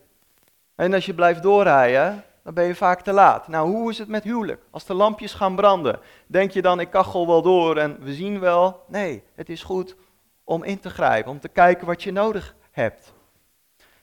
En 0.76 0.94
als 0.94 1.06
je 1.06 1.14
blijft 1.14 1.44
doorrijden, 1.44 2.24
dan 2.44 2.54
ben 2.54 2.66
je 2.66 2.76
vaak 2.76 3.02
te 3.02 3.12
laat. 3.12 3.48
Nou, 3.48 3.70
hoe 3.70 3.90
is 3.90 3.98
het 3.98 4.08
met 4.08 4.24
huwelijk? 4.24 4.62
Als 4.72 4.86
de 4.86 4.94
lampjes 4.94 5.34
gaan 5.34 5.56
branden, 5.56 6.00
denk 6.28 6.52
je 6.52 6.62
dan, 6.62 6.80
ik 6.80 6.90
kachel 6.90 7.28
wel 7.28 7.42
door 7.42 7.78
en 7.78 7.98
we 8.00 8.14
zien 8.14 8.40
wel? 8.40 8.84
Nee, 8.88 9.24
het 9.36 9.50
is 9.50 9.64
goed 9.64 9.96
om 10.44 10.64
in 10.64 10.80
te 10.80 10.90
grijpen, 10.90 11.32
om 11.32 11.40
te 11.40 11.48
kijken 11.48 11.88
wat 11.88 12.04
je 12.04 12.12
nodig 12.12 12.56
hebt. 12.72 13.14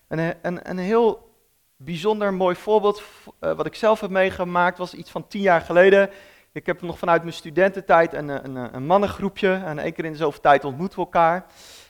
Een, 0.08 0.34
een, 0.42 0.70
een 0.70 0.78
heel 0.78 1.34
bijzonder 1.76 2.34
mooi 2.34 2.56
voorbeeld, 2.56 3.02
uh, 3.40 3.52
wat 3.52 3.66
ik 3.66 3.74
zelf 3.74 4.00
heb 4.00 4.10
meegemaakt, 4.10 4.78
was 4.78 4.94
iets 4.94 5.10
van 5.10 5.26
tien 5.26 5.42
jaar 5.42 5.60
geleden. 5.60 6.10
Ik 6.52 6.66
heb 6.66 6.82
nog 6.82 6.98
vanuit 6.98 7.22
mijn 7.22 7.34
studententijd 7.34 8.12
een, 8.12 8.28
een, 8.28 8.74
een 8.74 8.86
mannengroepje 8.86 9.62
en 9.64 9.78
één 9.78 9.92
keer 9.92 10.04
in 10.04 10.12
de 10.12 10.18
zoveel 10.18 10.40
tijd 10.40 10.64
ontmoeten 10.64 10.98
we 10.98 11.04
elkaar. 11.04 11.46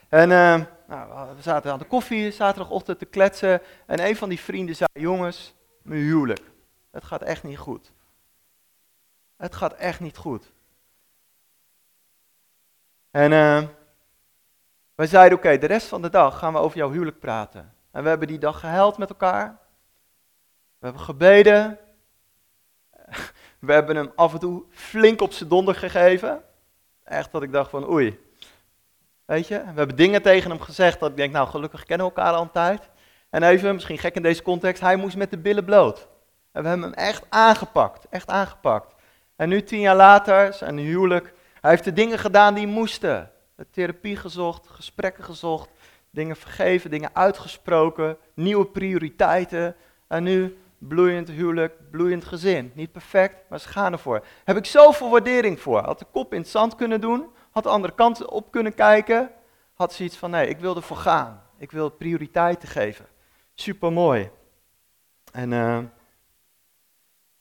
En 0.08 0.30
uh, 0.30 0.60
nou, 0.90 1.36
we 1.36 1.42
zaten 1.42 1.72
aan 1.72 1.78
de 1.78 1.84
koffie 1.84 2.30
zaterdagochtend 2.30 2.98
te 2.98 3.04
kletsen 3.04 3.60
en 3.86 4.06
een 4.06 4.16
van 4.16 4.28
die 4.28 4.40
vrienden 4.40 4.76
zei, 4.76 4.88
jongens, 4.92 5.54
mijn 5.82 6.00
huwelijk, 6.00 6.42
het 6.90 7.04
gaat 7.04 7.22
echt 7.22 7.42
niet 7.42 7.58
goed. 7.58 7.92
Het 9.36 9.54
gaat 9.54 9.72
echt 9.72 10.00
niet 10.00 10.16
goed. 10.16 10.52
En 13.10 13.32
uh, 13.32 13.62
wij 14.94 15.06
zeiden, 15.06 15.38
oké, 15.38 15.58
de 15.58 15.66
rest 15.66 15.86
van 15.86 16.02
de 16.02 16.10
dag 16.10 16.38
gaan 16.38 16.52
we 16.52 16.58
over 16.58 16.76
jouw 16.76 16.90
huwelijk 16.90 17.18
praten. 17.18 17.74
En 17.90 18.02
we 18.02 18.08
hebben 18.08 18.28
die 18.28 18.38
dag 18.38 18.60
gehuild 18.60 18.98
met 18.98 19.08
elkaar. 19.08 19.58
We 20.78 20.84
hebben 20.86 21.02
gebeden. 21.02 21.78
We 23.58 23.72
hebben 23.72 23.96
hem 23.96 24.12
af 24.14 24.32
en 24.32 24.38
toe 24.38 24.64
flink 24.70 25.20
op 25.20 25.32
zijn 25.32 25.48
donder 25.48 25.74
gegeven. 25.74 26.44
Echt 27.04 27.32
dat 27.32 27.42
ik 27.42 27.52
dacht 27.52 27.70
van, 27.70 27.90
oei, 27.90 28.29
Weet 29.30 29.48
je, 29.48 29.58
we 29.58 29.72
hebben 29.74 29.96
dingen 29.96 30.22
tegen 30.22 30.50
hem 30.50 30.60
gezegd 30.60 31.00
dat 31.00 31.10
ik 31.10 31.16
denk, 31.16 31.32
nou 31.32 31.48
gelukkig 31.48 31.84
kennen 31.84 32.06
we 32.06 32.12
elkaar 32.12 32.32
al 32.32 32.42
een 32.42 32.50
tijd. 32.50 32.88
En 33.28 33.42
even, 33.42 33.74
misschien 33.74 33.98
gek 33.98 34.14
in 34.14 34.22
deze 34.22 34.42
context, 34.42 34.80
hij 34.82 34.96
moest 34.96 35.16
met 35.16 35.30
de 35.30 35.38
billen 35.38 35.64
bloot. 35.64 36.08
En 36.52 36.62
we 36.62 36.68
hebben 36.68 36.86
hem 36.86 36.98
echt 36.98 37.24
aangepakt, 37.28 38.06
echt 38.08 38.28
aangepakt. 38.28 38.94
En 39.36 39.48
nu 39.48 39.62
tien 39.62 39.80
jaar 39.80 39.96
later, 39.96 40.52
zijn 40.52 40.78
huwelijk, 40.78 41.32
hij 41.60 41.70
heeft 41.70 41.84
de 41.84 41.92
dingen 41.92 42.18
gedaan 42.18 42.54
die 42.54 42.66
moesten. 42.66 43.30
Therapie 43.70 44.16
gezocht, 44.16 44.68
gesprekken 44.68 45.24
gezocht, 45.24 45.68
dingen 46.10 46.36
vergeven, 46.36 46.90
dingen 46.90 47.10
uitgesproken, 47.12 48.16
nieuwe 48.34 48.66
prioriteiten. 48.66 49.76
En 50.08 50.22
nu 50.22 50.58
bloeiend 50.78 51.28
huwelijk, 51.28 51.90
bloeiend 51.90 52.24
gezin. 52.24 52.72
Niet 52.74 52.92
perfect, 52.92 53.36
maar 53.48 53.60
ze 53.60 53.68
gaan 53.68 53.92
ervoor. 53.92 54.24
Heb 54.44 54.56
ik 54.56 54.66
zoveel 54.66 55.10
waardering 55.10 55.60
voor. 55.60 55.80
Had 55.80 55.98
de 55.98 56.06
kop 56.12 56.32
in 56.32 56.40
het 56.40 56.48
zand 56.48 56.74
kunnen 56.74 57.00
doen, 57.00 57.26
had 57.50 57.62
de 57.62 57.68
andere 57.68 57.94
kant 57.94 58.24
op 58.24 58.50
kunnen 58.50 58.74
kijken. 58.74 59.30
Had 59.74 59.92
ze 59.92 60.04
iets 60.04 60.16
van, 60.16 60.30
nee, 60.30 60.48
ik 60.48 60.58
wil 60.58 60.76
ervoor 60.76 60.96
gaan. 60.96 61.42
Ik 61.58 61.70
wil 61.70 61.90
prioriteiten 61.90 62.68
geven. 62.68 63.06
Super 63.54 63.92
mooi. 63.92 64.30
En 65.32 65.50
uh, 65.50 65.78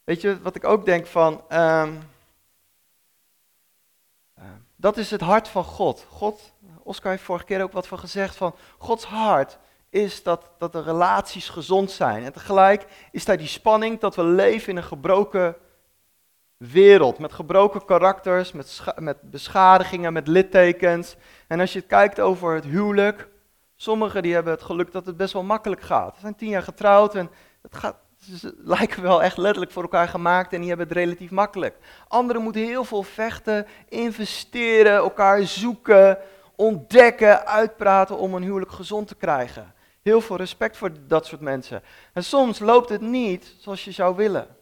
weet 0.04 0.22
je 0.22 0.42
wat 0.42 0.56
ik 0.56 0.64
ook 0.64 0.86
denk 0.86 1.06
van, 1.06 1.44
uh, 1.52 1.90
dat 4.76 4.98
is 4.98 5.12
het 5.12 5.22
hart 5.22 5.48
van 5.48 5.64
God. 5.64 6.06
God, 6.10 6.54
Oscar 6.84 7.12
heeft 7.12 7.24
vorige 7.24 7.46
keer 7.46 7.64
ook 7.64 7.72
wat 7.72 7.88
van 7.88 8.00
gezegd 8.00 8.36
van, 8.36 8.56
Gods 8.78 9.06
hart 9.06 9.58
is 9.90 10.24
dat, 10.24 10.50
dat 10.58 10.72
de 10.72 10.82
relaties 10.82 11.50
gezond 11.50 11.92
zijn. 11.92 12.24
En 12.24 12.34
tegelijk 12.34 12.86
is 13.12 13.26
daar 13.26 13.38
die 13.38 13.48
spanning 13.48 14.00
dat 14.00 14.16
we 14.16 14.24
leven 14.24 14.70
in 14.70 14.78
een 14.78 14.84
gebroken 14.84 15.56
wereld. 16.60 17.20
Met 17.20 17.34
gebroken 17.34 17.86
karakters, 17.86 18.52
met, 18.52 18.84
met 18.98 19.22
beschadigingen, 19.22 20.14
met 20.14 20.28
littekens. 20.28 21.16
En 21.48 21.60
als 21.60 21.74
je 21.74 21.82
kijkt 21.82 22.20
over 22.20 22.56
het 22.56 22.64
huwelijk, 22.64 23.28
sommigen 23.76 24.22
die 24.24 24.34
hebben 24.34 24.54
het 24.54 24.62
geluk 24.62 24.92
dat 24.92 25.06
het 25.06 25.18
best 25.18 25.34
wel 25.34 25.44
makkelijk 25.44 25.82
gaat. 25.82 26.16
Ze 26.16 26.22
zijn 26.22 26.36
tien 26.36 26.50
jaar 26.50 26.64
getrouwd 26.64 27.16
en 27.16 27.30
het 27.62 27.76
gaat, 27.76 27.96
ze 28.18 28.56
lijken 28.76 29.02
wel 29.02 29.24
echt 29.24 29.38
letterlijk 29.38 29.72
voor 29.72 29.84
elkaar 29.84 30.08
gemaakt 30.08 30.54
en 30.54 30.60
die 30.60 30.70
hebben 30.70 30.88
het 30.88 30.98
relatief 30.98 31.32
makkelijk. 31.32 31.78
Anderen 32.08 32.42
moeten 32.42 32.62
heel 32.62 32.84
veel 32.84 33.04
vechten, 33.04 33.68
investeren, 33.90 34.94
elkaar 34.94 35.42
zoeken, 35.42 36.18
ontdekken, 36.56 37.46
uitpraten 37.46 38.18
om 38.18 38.34
een 38.34 38.44
huwelijk 38.44 38.72
gezond 38.72 39.08
te 39.08 39.16
krijgen. 39.16 39.74
Heel 40.02 40.22
veel 40.22 40.36
respect 40.36 40.78
voor 40.78 40.92
dat 41.08 41.26
soort 41.26 41.42
mensen. 41.42 41.82
En 42.14 42.24
soms 42.24 42.60
loopt 42.60 42.90
het 42.90 43.02
niet 43.02 43.56
zoals 43.60 43.86
je 43.86 43.92
zou 43.92 44.16
willen. 44.16 44.58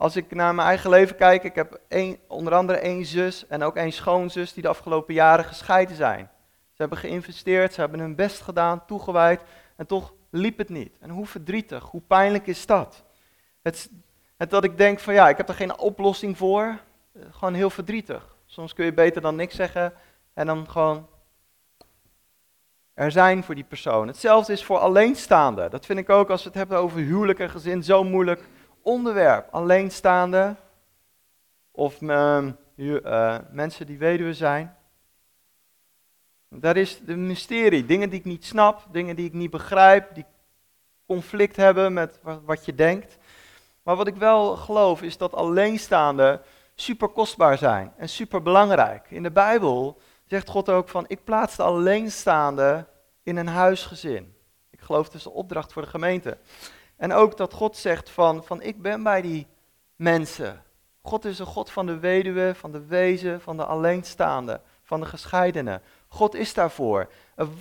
Als 0.00 0.16
ik 0.16 0.34
naar 0.34 0.54
mijn 0.54 0.68
eigen 0.68 0.90
leven 0.90 1.16
kijk, 1.16 1.44
ik 1.44 1.54
heb 1.54 1.80
een, 1.88 2.18
onder 2.28 2.54
andere 2.54 2.78
één 2.78 3.04
zus 3.04 3.46
en 3.46 3.62
ook 3.62 3.76
één 3.76 3.92
schoonzus 3.92 4.52
die 4.52 4.62
de 4.62 4.68
afgelopen 4.68 5.14
jaren 5.14 5.44
gescheiden 5.44 5.96
zijn. 5.96 6.30
Ze 6.72 6.76
hebben 6.76 6.98
geïnvesteerd, 6.98 7.72
ze 7.72 7.80
hebben 7.80 8.00
hun 8.00 8.14
best 8.14 8.40
gedaan, 8.40 8.84
toegewijd 8.86 9.42
en 9.76 9.86
toch 9.86 10.12
liep 10.30 10.58
het 10.58 10.68
niet. 10.68 10.96
En 11.00 11.10
hoe 11.10 11.26
verdrietig, 11.26 11.84
hoe 11.84 12.00
pijnlijk 12.00 12.46
is 12.46 12.66
dat? 12.66 13.04
Het, 13.62 13.90
het 14.36 14.50
dat 14.50 14.64
ik 14.64 14.78
denk 14.78 15.00
van 15.00 15.14
ja, 15.14 15.28
ik 15.28 15.36
heb 15.36 15.48
er 15.48 15.54
geen 15.54 15.78
oplossing 15.78 16.36
voor, 16.36 16.78
eh, 17.12 17.22
gewoon 17.30 17.54
heel 17.54 17.70
verdrietig. 17.70 18.36
Soms 18.46 18.72
kun 18.72 18.84
je 18.84 18.92
beter 18.92 19.22
dan 19.22 19.36
niks 19.36 19.54
zeggen 19.54 19.92
en 20.34 20.46
dan 20.46 20.70
gewoon 20.70 21.06
er 22.94 23.12
zijn 23.12 23.44
voor 23.44 23.54
die 23.54 23.64
persoon. 23.64 24.06
Hetzelfde 24.06 24.52
is 24.52 24.64
voor 24.64 24.78
alleenstaanden. 24.78 25.70
Dat 25.70 25.86
vind 25.86 25.98
ik 25.98 26.10
ook 26.10 26.30
als 26.30 26.42
we 26.42 26.48
het 26.48 26.58
hebben 26.58 26.78
over 26.78 26.98
huwelijk 26.98 27.38
en 27.38 27.50
gezin 27.50 27.82
zo'n 27.82 28.10
moeilijk 28.10 28.44
onderwerp. 28.82 29.48
Alleenstaande 29.50 30.56
of 31.70 32.00
uh, 32.00 32.46
uh, 32.76 33.38
mensen 33.50 33.86
die 33.86 33.98
weduwe 33.98 34.34
zijn. 34.34 34.76
Daar 36.48 36.76
is 36.76 37.00
de 37.04 37.16
mysterie, 37.16 37.86
dingen 37.86 38.10
die 38.10 38.18
ik 38.18 38.24
niet 38.24 38.44
snap, 38.44 38.86
dingen 38.90 39.16
die 39.16 39.26
ik 39.26 39.32
niet 39.32 39.50
begrijp, 39.50 40.14
die 40.14 40.24
conflict 41.06 41.56
hebben 41.56 41.92
met 41.92 42.20
wat 42.44 42.64
je 42.64 42.74
denkt. 42.74 43.18
Maar 43.82 43.96
wat 43.96 44.06
ik 44.06 44.16
wel 44.16 44.56
geloof 44.56 45.02
is 45.02 45.16
dat 45.16 45.34
alleenstaanden 45.34 46.40
super 46.74 47.08
kostbaar 47.08 47.58
zijn 47.58 47.92
en 47.96 48.08
super 48.08 48.42
belangrijk. 48.42 49.10
In 49.10 49.22
de 49.22 49.30
Bijbel 49.30 50.00
zegt 50.24 50.48
God 50.48 50.68
ook 50.68 50.88
van, 50.88 51.04
ik 51.08 51.24
plaats 51.24 51.56
de 51.56 51.62
alleenstaande 51.62 52.86
in 53.22 53.36
een 53.36 53.48
huisgezin. 53.48 54.34
Ik 54.70 54.80
geloof 54.80 55.06
dat 55.06 55.14
is 55.14 55.22
de 55.22 55.30
opdracht 55.30 55.72
voor 55.72 55.82
de 55.82 55.88
gemeente. 55.88 56.38
En 57.00 57.12
ook 57.12 57.36
dat 57.36 57.52
God 57.52 57.76
zegt 57.76 58.10
van, 58.10 58.44
van 58.44 58.62
ik 58.62 58.82
ben 58.82 59.02
bij 59.02 59.22
die 59.22 59.46
mensen. 59.96 60.62
God 61.02 61.24
is 61.24 61.38
een 61.38 61.46
God 61.46 61.70
van 61.70 61.86
de 61.86 61.98
weduwe, 61.98 62.54
van 62.54 62.72
de 62.72 62.86
wezen, 62.86 63.40
van 63.40 63.56
de 63.56 63.64
alleenstaande, 63.64 64.60
van 64.82 65.00
de 65.00 65.06
gescheidenen. 65.06 65.82
God 66.08 66.34
is 66.34 66.54
daarvoor. 66.54 67.08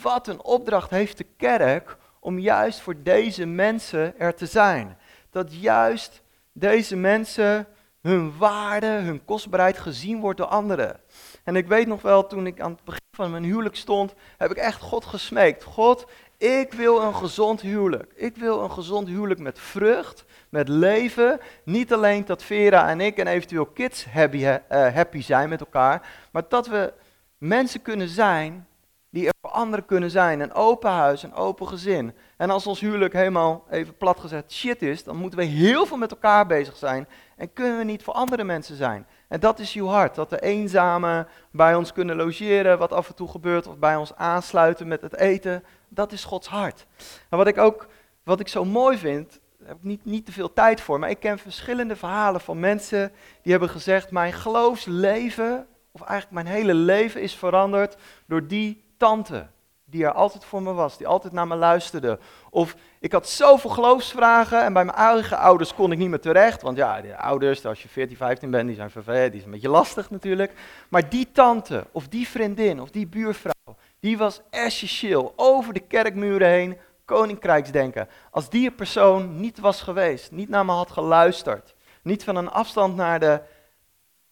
wat 0.01 0.27
een 0.27 0.43
opdracht 0.43 0.89
heeft 0.89 1.17
de 1.17 1.25
kerk 1.38 1.98
om 2.19 2.39
juist 2.39 2.79
voor 2.79 2.96
deze 3.03 3.46
mensen 3.46 4.19
er 4.19 4.36
te 4.36 4.46
zijn. 4.46 4.98
Dat 5.29 5.53
juist 5.53 6.22
deze 6.51 6.96
mensen 6.96 7.67
hun 8.01 8.38
waarde, 8.38 8.88
hun 8.88 9.25
kostbaarheid 9.25 9.77
gezien 9.77 10.19
wordt 10.19 10.38
door 10.38 10.48
anderen. 10.48 11.00
En 11.43 11.55
ik 11.55 11.67
weet 11.67 11.88
nog 11.88 12.01
wel, 12.01 12.27
toen 12.27 12.48
ik 12.48 12.62
aan 12.62 12.72
het 12.72 12.84
begin 12.84 13.08
van 13.12 13.31
mijn 13.31 13.43
huwelijk 13.43 13.75
stond, 13.75 14.13
heb 14.38 14.51
ik 14.51 14.58
echt 14.58 14.81
God 14.81 15.05
gesmeekt. 15.05 15.63
God, 15.63 16.05
ik 16.39 16.74
wil 16.74 17.01
een 17.01 17.15
gezond 17.15 17.62
huwelijk. 17.62 18.12
Ik 18.15 18.36
wil 18.36 18.63
een 18.63 18.72
gezond 18.72 19.08
huwelijk 19.08 19.39
met 19.39 19.60
vrucht, 19.60 20.25
met 20.50 20.67
leven. 20.67 21.39
Niet 21.63 21.93
alleen 21.93 22.25
dat 22.25 22.43
Vera 22.43 22.89
en 22.89 23.01
ik 23.01 23.17
en 23.17 23.27
eventueel 23.27 23.65
kids 23.65 24.05
happy, 24.05 24.38
uh, 24.38 24.58
happy 24.69 25.22
zijn 25.22 25.50
met 25.50 25.60
elkaar, 25.60 26.08
maar 26.31 26.43
dat 26.50 26.67
we 26.67 26.93
mensen 27.38 27.81
kunnen 27.81 28.08
zijn 28.08 28.67
die 29.10 29.25
er 29.25 29.34
voor 29.41 29.50
anderen 29.50 29.86
kunnen 29.86 30.12
zijn. 30.12 30.39
Een 30.39 30.53
open 30.53 30.91
huis, 30.91 31.24
een 31.24 31.34
open 31.34 31.67
gezin. 31.67 32.13
En 32.38 32.50
als 32.50 32.67
ons 32.67 32.79
huwelijk 32.79 33.13
helemaal, 33.13 33.65
even 33.69 33.98
plat 33.98 34.19
gezet, 34.19 34.51
shit 34.51 34.81
is, 34.81 35.03
dan 35.03 35.15
moeten 35.15 35.39
we 35.39 35.46
heel 35.46 35.86
veel 35.86 35.98
met 35.98 36.12
elkaar 36.12 36.46
bezig 36.48 36.77
zijn 36.77 37.08
en 37.36 37.53
kunnen 37.53 37.77
we 37.77 37.84
niet 37.84 38.03
voor 38.03 38.13
andere 38.13 38.43
mensen 38.43 38.75
zijn. 38.75 39.05
En 39.27 39.39
dat 39.39 39.60
is 39.60 39.74
uw 39.74 39.88
hart, 39.88 40.15
dat 40.15 40.29
de 40.29 40.41
eenzamen 40.41 41.27
bij 41.51 41.75
ons 41.75 41.93
kunnen 41.93 42.15
logeren, 42.15 42.77
wat 42.77 42.93
af 42.93 43.08
en 43.08 43.15
toe 43.15 43.27
gebeurt, 43.27 43.67
of 43.67 43.77
bij 43.77 43.96
ons 43.96 44.15
aansluiten 44.15 44.88
met 44.88 45.01
het 45.01 45.15
eten. 45.15 45.63
Dat 45.89 46.12
is 46.12 46.24
Gods 46.24 46.48
hart. 46.48 46.86
En 47.29 47.38
wat 47.38 47.48
ik 47.48 47.58
ook, 47.58 47.88
wat 48.24 48.39
ik 48.39 48.48
zo 48.48 48.65
mooi 48.65 48.98
vind, 48.98 49.39
daar 49.58 49.67
heb 49.67 49.77
ik 49.77 49.84
niet, 49.84 50.05
niet 50.05 50.25
te 50.25 50.31
veel 50.31 50.53
tijd 50.53 50.81
voor, 50.81 51.00
maar 51.00 51.10
ik 51.10 51.19
ken 51.19 51.39
verschillende 51.39 51.96
verhalen 51.96 52.41
van 52.41 52.60
mensen 52.60 53.12
die 53.41 53.51
hebben 53.51 53.69
gezegd, 53.69 54.12
mijn 54.12 54.34
geloofsleven, 54.34 55.67
of 55.91 56.01
eigenlijk 56.01 56.43
mijn 56.43 56.55
hele 56.55 56.74
leven 56.74 57.22
is 57.22 57.36
veranderd 57.36 57.98
door 58.25 58.48
die 58.48 58.84
tante 58.98 59.48
die 59.89 60.05
er 60.05 60.12
altijd 60.12 60.46
voor 60.46 60.62
me 60.62 60.74
was, 60.74 60.98
die 60.98 61.08
altijd 61.08 61.34
naar 61.34 61.48
me 61.48 61.55
luisterde. 61.55 62.19
Of 62.50 62.75
ik 63.00 63.12
had 63.12 63.29
zoveel 63.29 63.69
geloofsvragen 63.69 64.63
en 64.63 64.74
bij 64.74 64.86
mijn 64.86 64.98
eigen 64.98 65.38
ouders 65.38 65.74
kon 65.74 65.91
ik 65.91 65.98
niet 65.98 66.10
meer 66.10 66.19
terecht. 66.19 66.62
Want 66.62 66.77
ja, 66.77 67.01
de 67.01 67.17
ouders, 67.17 67.65
als 67.65 67.81
je 67.81 67.88
14, 67.88 68.17
15 68.17 68.51
bent, 68.51 68.67
die 68.67 68.75
zijn 68.75 68.91
vervelend, 68.91 69.31
die 69.31 69.41
zijn 69.41 69.53
een 69.53 69.60
beetje 69.60 69.75
lastig 69.77 70.10
natuurlijk. 70.10 70.53
Maar 70.89 71.10
die 71.10 71.31
tante, 71.31 71.86
of 71.91 72.08
die 72.08 72.27
vriendin, 72.27 72.81
of 72.81 72.89
die 72.89 73.08
buurvrouw, 73.08 73.75
die 74.00 74.18
was 74.18 74.41
essentieel 74.50 75.34
over 75.36 75.74
de 75.74 75.79
kerkmuren 75.79 76.50
heen, 76.50 76.77
koninkrijksdenken. 77.06 78.08
Als 78.32 78.50
die 78.50 78.72
persoon 78.72 79.39
niet 79.39 79.60
was 79.60 79.82
geweest, 79.82 80.32
niet 80.32 80.50
naar 80.50 80.65
me 80.65 80.72
had 80.72 80.91
geluisterd, 80.91 81.75
niet 82.01 82.24
van 82.24 82.36
een 82.36 82.50
afstand 82.50 82.96
naar 82.96 83.20
de 83.20 83.41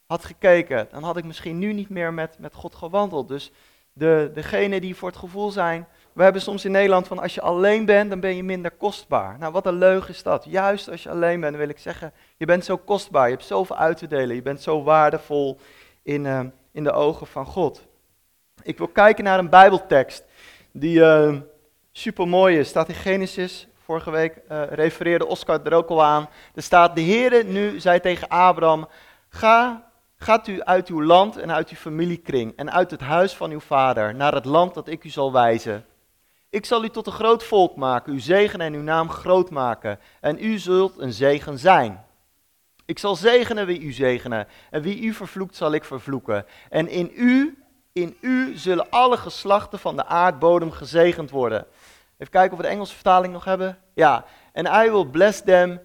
had 0.05 0.25
gekeken, 0.25 0.88
dan 0.91 1.03
had 1.03 1.17
ik 1.17 1.24
misschien 1.24 1.59
nu 1.59 1.74
niet 1.74 1.89
meer 1.89 2.13
met, 2.13 2.39
met 2.39 2.53
God 2.53 2.75
gewandeld. 2.75 3.27
Dus 3.27 3.51
de, 3.93 4.31
degene 4.33 4.79
die 4.79 4.95
voor 4.95 5.09
het 5.09 5.17
gevoel 5.17 5.51
zijn. 5.51 5.88
We 6.13 6.24
hebben 6.24 6.41
soms 6.41 6.65
in 6.65 6.71
Nederland 6.71 7.07
van 7.07 7.19
als 7.19 7.36
je 7.36 7.41
alleen 7.41 7.86
bent, 7.86 8.09
dan 8.09 8.19
ben 8.19 8.36
je 8.36 8.43
minder 8.43 8.71
kostbaar. 8.71 9.38
Nou, 9.38 9.51
wat 9.51 9.65
een 9.65 9.77
leugen 9.77 10.09
is 10.09 10.24
dat. 10.24 10.45
Juist 10.45 10.89
als 10.89 11.03
je 11.03 11.09
alleen 11.09 11.39
bent, 11.39 11.55
wil 11.55 11.69
ik 11.69 11.79
zeggen, 11.79 12.13
je 12.38 12.45
bent 12.45 12.65
zo 12.65 12.77
kostbaar, 12.77 13.25
je 13.25 13.33
hebt 13.33 13.45
zoveel 13.45 13.75
uit 13.75 13.97
te 13.97 14.07
delen, 14.07 14.36
je 14.36 14.41
bent 14.41 14.62
zo 14.62 14.83
waardevol 14.83 15.59
in, 16.03 16.25
uh, 16.25 16.39
in 16.71 16.83
de 16.83 16.91
ogen 16.91 17.27
van 17.27 17.45
God. 17.45 17.88
Ik 18.63 18.77
wil 18.77 18.87
kijken 18.87 19.23
naar 19.23 19.39
een 19.39 19.49
Bijbeltekst 19.49 20.23
die 20.71 20.97
uh, 20.97 21.27
eh, 21.27 21.35
super 21.91 22.27
mooi 22.27 22.57
is. 22.57 22.67
Staat 22.67 22.89
in 22.89 22.95
Genesis. 22.95 23.67
Vorige 23.83 24.11
week 24.11 24.39
uh, 24.51 24.63
refereerde 24.69 25.25
Oscar 25.25 25.63
er 25.63 25.73
ook 25.73 25.89
al 25.89 26.03
aan. 26.03 26.29
Er 26.55 26.63
staat: 26.63 26.95
De 26.95 27.01
Heere 27.01 27.43
nu 27.43 27.79
zei 27.79 27.99
tegen 27.99 28.27
Abraham: 28.27 28.87
Ga 29.29 29.87
Gaat 30.19 30.47
u 30.47 30.63
uit 30.63 30.87
uw 30.87 31.03
land 31.03 31.37
en 31.37 31.51
uit 31.51 31.69
uw 31.69 31.75
familiekring 31.75 32.53
en 32.55 32.71
uit 32.71 32.91
het 32.91 33.01
huis 33.01 33.35
van 33.35 33.51
uw 33.51 33.59
vader 33.59 34.15
naar 34.15 34.33
het 34.33 34.45
land 34.45 34.73
dat 34.73 34.87
ik 34.87 35.03
u 35.03 35.09
zal 35.09 35.31
wijzen. 35.31 35.85
Ik 36.49 36.65
zal 36.65 36.83
u 36.83 36.89
tot 36.89 37.07
een 37.07 37.13
groot 37.13 37.43
volk 37.43 37.75
maken, 37.75 38.13
uw 38.13 38.19
zegen 38.19 38.61
en 38.61 38.73
uw 38.73 38.81
naam 38.81 39.09
groot 39.09 39.49
maken, 39.49 39.99
en 40.21 40.43
u 40.43 40.57
zult 40.57 40.97
een 40.97 41.13
zegen 41.13 41.59
zijn. 41.59 42.05
Ik 42.85 42.99
zal 42.99 43.15
zegenen 43.15 43.65
wie 43.65 43.81
u 43.81 43.91
zegenen, 43.91 44.47
en 44.69 44.81
wie 44.81 45.01
u 45.01 45.13
vervloekt 45.13 45.55
zal 45.55 45.71
ik 45.71 45.83
vervloeken. 45.83 46.45
En 46.69 46.87
in 46.87 47.11
u, 47.15 47.63
in 48.01 48.17
u 48.21 48.57
zullen 48.57 48.89
alle 48.89 49.17
geslachten 49.17 49.79
van 49.79 49.95
de 49.95 50.05
aardbodem 50.05 50.71
gezegend 50.71 51.29
worden. 51.29 51.65
Even 52.17 52.33
kijken 52.33 52.51
of 52.51 52.57
we 52.57 52.63
de 52.63 52.69
Engelse 52.73 52.93
vertaling 52.93 53.33
nog 53.33 53.45
hebben. 53.45 53.77
Ja, 53.93 54.25
and 54.53 54.67
I 54.67 54.91
will 54.91 55.05
bless 55.05 55.41
them, 55.41 55.79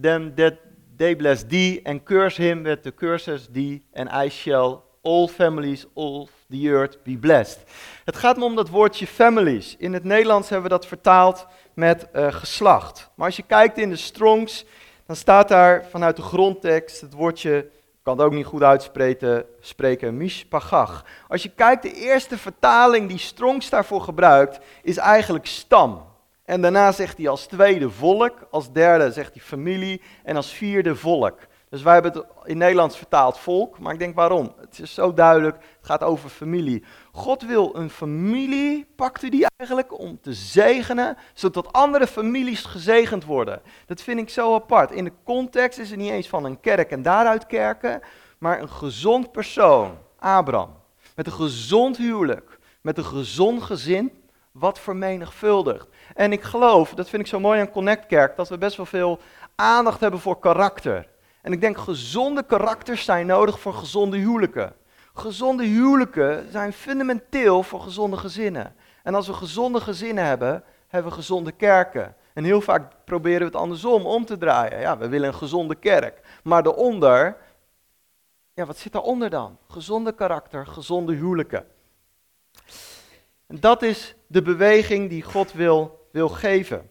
them 0.00 0.34
that 0.34 0.54
they 0.96 1.16
bless 1.16 1.44
thee, 1.48 1.80
and 1.84 2.02
curse 2.02 2.42
him 2.42 2.62
with 2.62 2.82
the 2.82 2.94
curses 2.94 3.48
thee, 3.52 3.86
and 3.94 4.24
I 4.24 4.28
shall 4.28 4.82
all 5.02 5.28
families 5.28 5.86
of 5.92 6.30
the 6.50 6.68
earth 6.68 7.02
be 7.02 7.16
blessed. 7.16 7.58
Het 8.04 8.16
gaat 8.16 8.36
me 8.36 8.44
om 8.44 8.56
dat 8.56 8.68
woordje 8.68 9.06
families. 9.06 9.76
In 9.78 9.92
het 9.92 10.04
Nederlands 10.04 10.48
hebben 10.48 10.70
we 10.70 10.76
dat 10.76 10.86
vertaald 10.86 11.46
met 11.74 12.06
uh, 12.12 12.32
geslacht. 12.32 13.10
Maar 13.14 13.26
als 13.26 13.36
je 13.36 13.42
kijkt 13.42 13.78
in 13.78 13.90
de 13.90 13.96
Strongs, 13.96 14.64
dan 15.06 15.16
staat 15.16 15.48
daar 15.48 15.84
vanuit 15.90 16.16
de 16.16 16.22
grondtekst 16.22 17.00
het 17.00 17.12
woordje, 17.12 17.66
kan 18.02 18.16
het 18.16 18.26
ook 18.26 18.32
niet 18.32 18.46
goed 18.46 18.62
uitspreken, 18.62 19.44
spreken, 19.60 20.16
mishpagach. 20.16 21.04
Als 21.28 21.42
je 21.42 21.48
kijkt, 21.48 21.82
de 21.82 21.92
eerste 21.92 22.38
vertaling 22.38 23.08
die 23.08 23.18
Strongs 23.18 23.70
daarvoor 23.70 24.00
gebruikt, 24.00 24.58
is 24.82 24.96
eigenlijk 24.96 25.46
stam. 25.46 26.10
En 26.44 26.62
daarna 26.62 26.92
zegt 26.92 27.16
hij 27.16 27.28
als 27.28 27.46
tweede 27.46 27.90
volk, 27.90 28.46
als 28.50 28.72
derde 28.72 29.12
zegt 29.12 29.34
hij 29.34 29.42
familie 29.42 30.02
en 30.22 30.36
als 30.36 30.52
vierde 30.52 30.96
volk. 30.96 31.38
Dus 31.72 31.82
wij 31.82 31.92
hebben 31.92 32.12
het 32.12 32.24
in 32.44 32.58
Nederlands 32.58 32.96
vertaald 32.96 33.38
volk, 33.38 33.78
maar 33.78 33.92
ik 33.92 33.98
denk 33.98 34.14
waarom? 34.14 34.54
Het 34.60 34.78
is 34.78 34.94
zo 34.94 35.14
duidelijk, 35.14 35.56
het 35.56 35.86
gaat 35.86 36.02
over 36.02 36.28
familie. 36.28 36.84
God 37.12 37.42
wil 37.42 37.76
een 37.76 37.90
familie, 37.90 38.86
pakte 38.96 39.28
die 39.28 39.46
eigenlijk, 39.56 39.98
om 39.98 40.18
te 40.20 40.32
zegenen, 40.32 41.16
zodat 41.34 41.72
andere 41.72 42.06
families 42.06 42.64
gezegend 42.64 43.24
worden. 43.24 43.62
Dat 43.86 44.02
vind 44.02 44.20
ik 44.20 44.28
zo 44.28 44.54
apart. 44.54 44.90
In 44.90 45.04
de 45.04 45.12
context 45.24 45.78
is 45.78 45.90
het 45.90 45.98
niet 45.98 46.10
eens 46.10 46.28
van 46.28 46.44
een 46.44 46.60
kerk 46.60 46.90
en 46.90 47.02
daaruit 47.02 47.46
kerken, 47.46 48.00
maar 48.38 48.60
een 48.60 48.70
gezond 48.70 49.32
persoon, 49.32 49.98
Abraham, 50.18 50.74
met 51.16 51.26
een 51.26 51.32
gezond 51.32 51.96
huwelijk, 51.96 52.58
met 52.80 52.98
een 52.98 53.04
gezond 53.04 53.62
gezin, 53.62 54.12
wat 54.50 54.78
vermenigvuldigt. 54.78 55.88
En 56.14 56.32
ik 56.32 56.42
geloof, 56.42 56.94
dat 56.94 57.08
vind 57.08 57.22
ik 57.22 57.28
zo 57.28 57.40
mooi 57.40 57.60
aan 57.60 57.70
Connect 57.70 58.06
Kerk, 58.06 58.36
dat 58.36 58.48
we 58.48 58.58
best 58.58 58.76
wel 58.76 58.86
veel 58.86 59.18
aandacht 59.54 60.00
hebben 60.00 60.20
voor 60.20 60.38
karakter. 60.38 61.10
En 61.42 61.52
ik 61.52 61.60
denk 61.60 61.78
gezonde 61.78 62.42
karakters 62.42 63.04
zijn 63.04 63.26
nodig 63.26 63.60
voor 63.60 63.74
gezonde 63.74 64.16
huwelijken. 64.16 64.74
Gezonde 65.14 65.64
huwelijken 65.64 66.50
zijn 66.50 66.72
fundamenteel 66.72 67.62
voor 67.62 67.80
gezonde 67.80 68.16
gezinnen. 68.16 68.74
En 69.02 69.14
als 69.14 69.26
we 69.26 69.32
gezonde 69.32 69.80
gezinnen 69.80 70.24
hebben, 70.24 70.64
hebben 70.88 71.10
we 71.10 71.16
gezonde 71.16 71.52
kerken. 71.52 72.16
En 72.34 72.44
heel 72.44 72.60
vaak 72.60 72.92
proberen 73.04 73.38
we 73.38 73.44
het 73.44 73.56
andersom 73.56 74.06
om 74.06 74.24
te 74.24 74.38
draaien. 74.38 74.80
Ja, 74.80 74.98
we 74.98 75.08
willen 75.08 75.28
een 75.28 75.34
gezonde 75.34 75.74
kerk. 75.74 76.20
Maar 76.42 76.62
daaronder, 76.62 77.36
ja, 78.54 78.66
wat 78.66 78.78
zit 78.78 78.92
daaronder 78.92 79.30
dan? 79.30 79.58
Gezonde 79.68 80.12
karakter, 80.12 80.66
gezonde 80.66 81.14
huwelijken. 81.14 81.66
En 83.46 83.60
dat 83.60 83.82
is 83.82 84.14
de 84.26 84.42
beweging 84.42 85.08
die 85.08 85.22
God 85.22 85.52
wil, 85.52 86.08
wil 86.12 86.28
geven. 86.28 86.90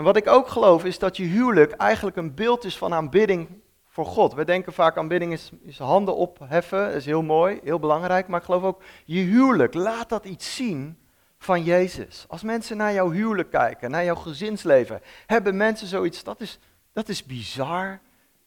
En 0.00 0.06
wat 0.06 0.16
ik 0.16 0.28
ook 0.28 0.48
geloof 0.48 0.84
is 0.84 0.98
dat 0.98 1.16
je 1.16 1.24
huwelijk 1.24 1.72
eigenlijk 1.72 2.16
een 2.16 2.34
beeld 2.34 2.64
is 2.64 2.78
van 2.78 2.94
aanbidding 2.94 3.48
voor 3.86 4.06
God. 4.06 4.34
We 4.34 4.44
denken 4.44 4.72
vaak 4.72 4.96
aanbidding 4.96 5.32
is, 5.32 5.50
is 5.62 5.78
handen 5.78 6.16
opheffen, 6.16 6.94
is 6.94 7.04
heel 7.04 7.22
mooi, 7.22 7.60
heel 7.64 7.78
belangrijk. 7.78 8.28
Maar 8.28 8.38
ik 8.38 8.44
geloof 8.44 8.62
ook, 8.62 8.82
je 9.04 9.20
huwelijk, 9.20 9.74
laat 9.74 10.08
dat 10.08 10.24
iets 10.24 10.54
zien 10.54 10.98
van 11.38 11.62
Jezus. 11.62 12.24
Als 12.28 12.42
mensen 12.42 12.76
naar 12.76 12.92
jouw 12.92 13.10
huwelijk 13.10 13.50
kijken, 13.50 13.90
naar 13.90 14.04
jouw 14.04 14.14
gezinsleven, 14.14 15.02
hebben 15.26 15.56
mensen 15.56 15.86
zoiets, 15.86 16.24
dat 16.24 16.40
is, 16.40 16.58
dat 16.92 17.08
is 17.08 17.24
bizar, 17.24 18.00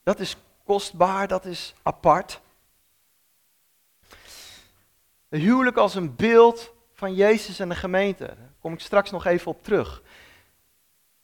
dat 0.04 0.20
is 0.20 0.38
kostbaar, 0.66 1.28
dat 1.28 1.46
is 1.46 1.74
apart. 1.84 2.42
Een 5.30 5.40
huwelijk 5.40 5.78
als 5.78 5.96
een 5.96 6.16
beeld 6.16 6.74
van 6.94 7.14
Jezus 7.14 7.60
en 7.60 7.70
de 7.70 7.76
gemeente. 7.76 8.26
Daar 8.26 8.54
kom 8.62 8.74
ik 8.74 8.80
straks 8.80 9.12
nog 9.12 9.26
even 9.26 9.52
op 9.52 9.64
terug. 9.64 10.02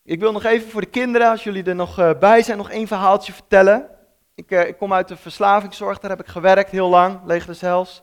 Ik 0.09 0.19
wil 0.19 0.31
nog 0.31 0.43
even 0.43 0.69
voor 0.69 0.81
de 0.81 0.87
kinderen, 0.87 1.29
als 1.29 1.43
jullie 1.43 1.63
er 1.63 1.75
nog 1.75 1.99
uh, 1.99 2.09
bij 2.19 2.41
zijn, 2.41 2.57
nog 2.57 2.69
één 2.69 2.87
verhaaltje 2.87 3.33
vertellen. 3.33 3.87
Ik, 4.35 4.51
uh, 4.51 4.67
ik, 4.67 4.77
kom 4.77 4.93
uit 4.93 5.07
de 5.07 5.15
verslavingszorg, 5.15 5.99
daar 5.99 6.09
heb 6.09 6.19
ik 6.19 6.27
gewerkt 6.27 6.71
heel 6.71 6.89
lang, 6.89 7.19
leger 7.25 7.55
zelfs. 7.55 8.01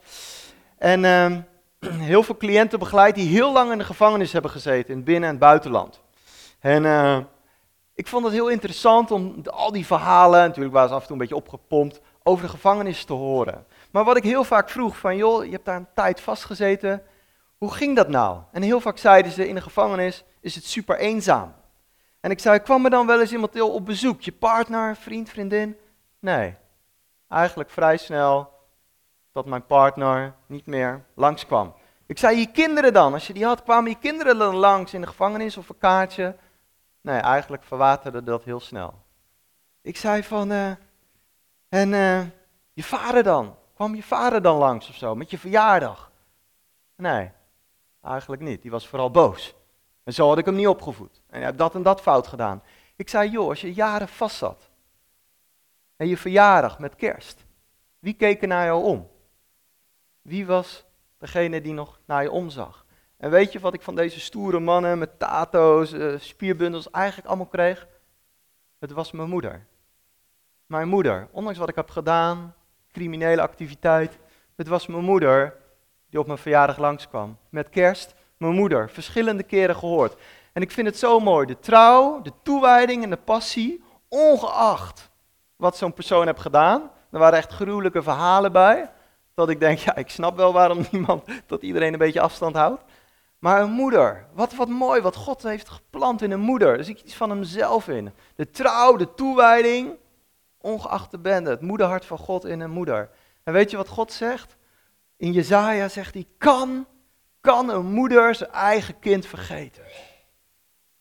En 0.79 1.05
uh, 1.05 1.37
heel 2.13 2.23
veel 2.23 2.37
cliënten 2.37 2.79
begeleid 2.79 3.15
die 3.15 3.29
heel 3.29 3.53
lang 3.53 3.73
in 3.73 3.79
de 3.79 3.85
gevangenis 3.85 4.33
hebben 4.33 4.51
gezeten, 4.51 4.91
in 4.91 4.97
het 4.97 5.05
binnen- 5.05 5.25
en 5.25 5.35
het 5.35 5.39
buitenland. 5.39 6.01
En 6.61 6.85
eh, 6.85 7.19
ik 7.95 8.07
vond 8.07 8.25
het 8.25 8.33
heel 8.33 8.49
interessant 8.49 9.11
om 9.11 9.43
al 9.45 9.73
die 9.73 9.87
verhalen, 9.87 10.41
natuurlijk 10.41 10.75
waren 10.75 10.89
ze 10.89 10.95
af 10.95 11.01
en 11.01 11.07
toe 11.07 11.17
een 11.17 11.23
beetje 11.23 11.43
opgepompt, 11.43 12.01
over 12.23 12.45
de 12.45 12.51
gevangenis 12.51 13.05
te 13.05 13.13
horen. 13.13 13.67
Maar 13.91 14.05
wat 14.05 14.17
ik 14.17 14.25
heel 14.25 14.45
vaak 14.45 14.71
vroeg, 14.71 14.97
van 14.97 15.17
joh, 15.17 15.45
je 15.45 15.51
hebt 15.51 15.65
daar 15.65 15.77
een 15.77 15.89
tijd 15.95 16.21
vastgezeten, 16.21 17.03
hoe 17.59 17.73
ging 17.73 17.97
dat 17.97 18.09
nou? 18.09 18.39
En 18.53 18.63
heel 18.63 18.81
vaak 18.81 18.99
zeiden 18.99 19.33
ze, 19.33 19.49
in 19.49 19.55
de 19.55 19.61
gevangenis 19.61 20.25
is 20.41 20.55
het 20.55 20.65
super 20.65 20.99
eenzaam. 20.99 21.55
En 22.27 22.33
ik 22.33 22.41
zei, 22.41 22.59
kwam 22.59 22.85
er 22.85 22.91
dan 22.91 23.07
wel 23.07 23.21
eens 23.21 23.33
iemand 23.33 23.61
op 23.61 23.85
bezoek? 23.85 24.21
Je 24.21 24.33
partner, 24.33 24.97
vriend, 24.97 25.29
vriendin? 25.29 25.77
Nee. 26.19 26.55
Eigenlijk 27.29 27.71
vrij 27.71 27.97
snel 27.97 28.53
dat 29.33 29.47
mijn 29.47 29.67
partner 29.67 30.35
niet 30.47 30.67
meer 30.67 31.05
langskwam. 31.15 31.75
Ik 32.07 32.19
zei, 32.19 32.39
je 32.39 32.51
kinderen 32.51 32.93
dan? 32.93 33.13
Als 33.13 33.27
je 33.27 33.33
die 33.33 33.45
had, 33.45 33.63
kwamen 33.63 33.91
je 33.91 33.99
kinderen 33.99 34.39
dan 34.39 34.55
langs 34.55 34.95
in 34.95 35.01
de 35.01 35.07
gevangenis 35.07 35.57
of 35.57 35.69
een 35.69 35.79
kaartje? 35.79 36.37
Nee, 37.01 37.19
eigenlijk 37.19 37.63
verwaterde 37.63 38.23
dat 38.23 38.45
heel 38.45 38.61
snel. 38.61 38.95
Ik 39.83 39.97
zei 39.97 40.23
van, 40.23 40.53
uh, 40.53 40.71
en 41.69 41.93
uh, 41.93 42.21
je 42.73 42.83
vader 42.83 43.23
dan? 43.23 43.57
Kwam 43.75 43.95
je 43.95 44.03
vader 44.03 44.43
dan 44.43 44.57
langs 44.57 44.89
of 44.89 44.95
zo, 44.95 45.15
met 45.15 45.31
je 45.31 45.39
verjaardag? 45.39 46.11
Nee, 46.97 47.31
eigenlijk 48.03 48.43
niet. 48.43 48.63
Die 48.63 48.71
was 48.71 48.89
vooral 48.89 49.11
boos. 49.11 49.56
En 50.07 50.13
zo 50.13 50.29
had 50.29 50.39
ik 50.39 50.45
hem 50.45 50.55
niet 50.55 50.67
opgevoed. 50.67 51.21
En 51.27 51.37
hij 51.37 51.45
heeft 51.45 51.59
dat 51.59 51.75
en 51.75 51.83
dat 51.83 52.01
fout 52.01 52.27
gedaan. 52.27 52.63
Ik 52.97 53.09
zei, 53.09 53.31
joh, 53.31 53.49
als 53.49 53.61
je 53.61 53.75
jaren 53.75 54.09
vast 54.09 54.37
zat. 54.37 54.71
En 55.97 56.09
je 56.09 56.17
verjaardag 56.17 56.79
met 56.79 56.97
kerst. 56.97 57.45
Wie 57.99 58.15
keek 58.15 58.43
er 58.43 58.49
naar 58.49 58.65
jou 58.65 58.85
om? 58.85 59.09
Wie 60.23 60.47
was 60.47 60.85
degene 61.19 61.61
die 61.61 61.73
nog 61.73 62.01
naar 62.05 62.23
je 62.23 62.31
omzag? 62.31 62.87
En 63.17 63.31
weet 63.31 63.53
je 63.53 63.59
wat 63.59 63.75
ik 63.75 63.83
van 63.83 63.95
deze 63.95 64.21
stoere 64.21 64.61
mannen 64.61 64.99
met 64.99 65.19
tato's, 65.19 65.93
uh, 65.93 66.19
spierbundels 66.19 66.91
eigenlijk 66.91 67.29
allemaal 67.29 67.47
kreeg? 67.47 67.87
Het 68.79 68.91
was 68.91 69.13
mijn 69.13 69.29
moeder. 69.29 69.67
Mijn 70.67 70.89
moeder, 70.89 71.29
ondanks 71.31 71.59
wat 71.59 71.69
ik 71.69 71.75
heb 71.75 71.91
gedaan, 71.91 72.55
criminele 72.93 73.43
activiteit, 73.43 74.19
het 74.57 74.69
was 74.69 74.87
mijn 74.87 75.05
moeder 75.05 75.57
die 76.11 76.21
op 76.21 76.27
mijn 76.27 76.39
verjaardag 76.39 76.79
langskwam. 76.79 77.39
Met 77.49 77.69
kerst 77.69 78.15
mijn 78.37 78.55
moeder, 78.55 78.91
verschillende 78.91 79.43
keren 79.43 79.77
gehoord. 79.77 80.15
En 80.53 80.63
ik 80.63 80.71
vind 80.71 80.87
het 80.87 80.99
zo 80.99 81.21
mooi, 81.21 81.47
de 81.47 81.59
trouw, 81.59 82.23
de 82.23 82.33
toewijding 82.43 83.03
en 83.03 83.11
de 83.11 83.17
passie, 83.17 83.85
ongeacht 84.09 85.11
wat 85.57 85.77
zo'n 85.77 85.93
persoon 85.93 86.27
heeft 86.27 86.41
gedaan. 86.41 86.91
Er 87.11 87.19
waren 87.19 87.39
echt 87.39 87.53
gruwelijke 87.53 88.03
verhalen 88.03 88.53
bij, 88.53 88.91
dat 89.35 89.49
ik 89.49 89.61
denk, 89.61 89.79
ja, 89.79 89.97
ik 89.97 90.11
snap 90.11 90.37
wel 90.37 90.53
waarom 90.53 90.87
niemand, 90.93 91.25
dat 91.47 91.63
iedereen 91.63 91.93
een 91.93 91.99
beetje 91.99 92.21
afstand 92.21 92.57
houdt. 92.57 92.83
Maar 93.39 93.63
een 93.63 93.71
moeder, 93.71 94.27
wat, 94.33 94.55
wat 94.55 94.69
mooi, 94.69 95.01
wat 95.01 95.17
God 95.17 95.43
heeft 95.43 95.69
geplant 95.69 96.23
in 96.23 96.31
een 96.31 96.41
moeder. 96.41 96.79
Er 96.79 96.85
zit 96.85 97.01
iets 97.01 97.15
van 97.15 97.31
hemzelf 97.31 97.89
in. 97.89 98.13
De 98.35 98.51
trouw, 98.51 98.97
de 98.97 99.15
toewijding, 99.15 99.97
ongeacht 100.59 101.11
de 101.11 101.19
bende, 101.19 101.51
het 101.51 101.61
moederhart 101.61 102.05
van 102.05 102.19
God 102.19 102.45
in 102.45 102.61
een 102.61 102.71
moeder. 102.71 103.11
En 103.43 103.53
weet 103.53 103.71
je 103.71 103.77
wat 103.77 103.89
God 103.89 104.13
zegt? 104.13 104.57
In 105.17 105.33
Jezaja 105.33 105.89
zegt 105.89 106.15
hij, 106.15 106.27
kan 106.39 106.87
kan 107.47 107.69
een 107.69 107.87
moeder 107.87 108.35
zijn 108.35 108.51
eigen 108.51 108.99
kind 108.99 109.27
vergeten? 109.27 109.83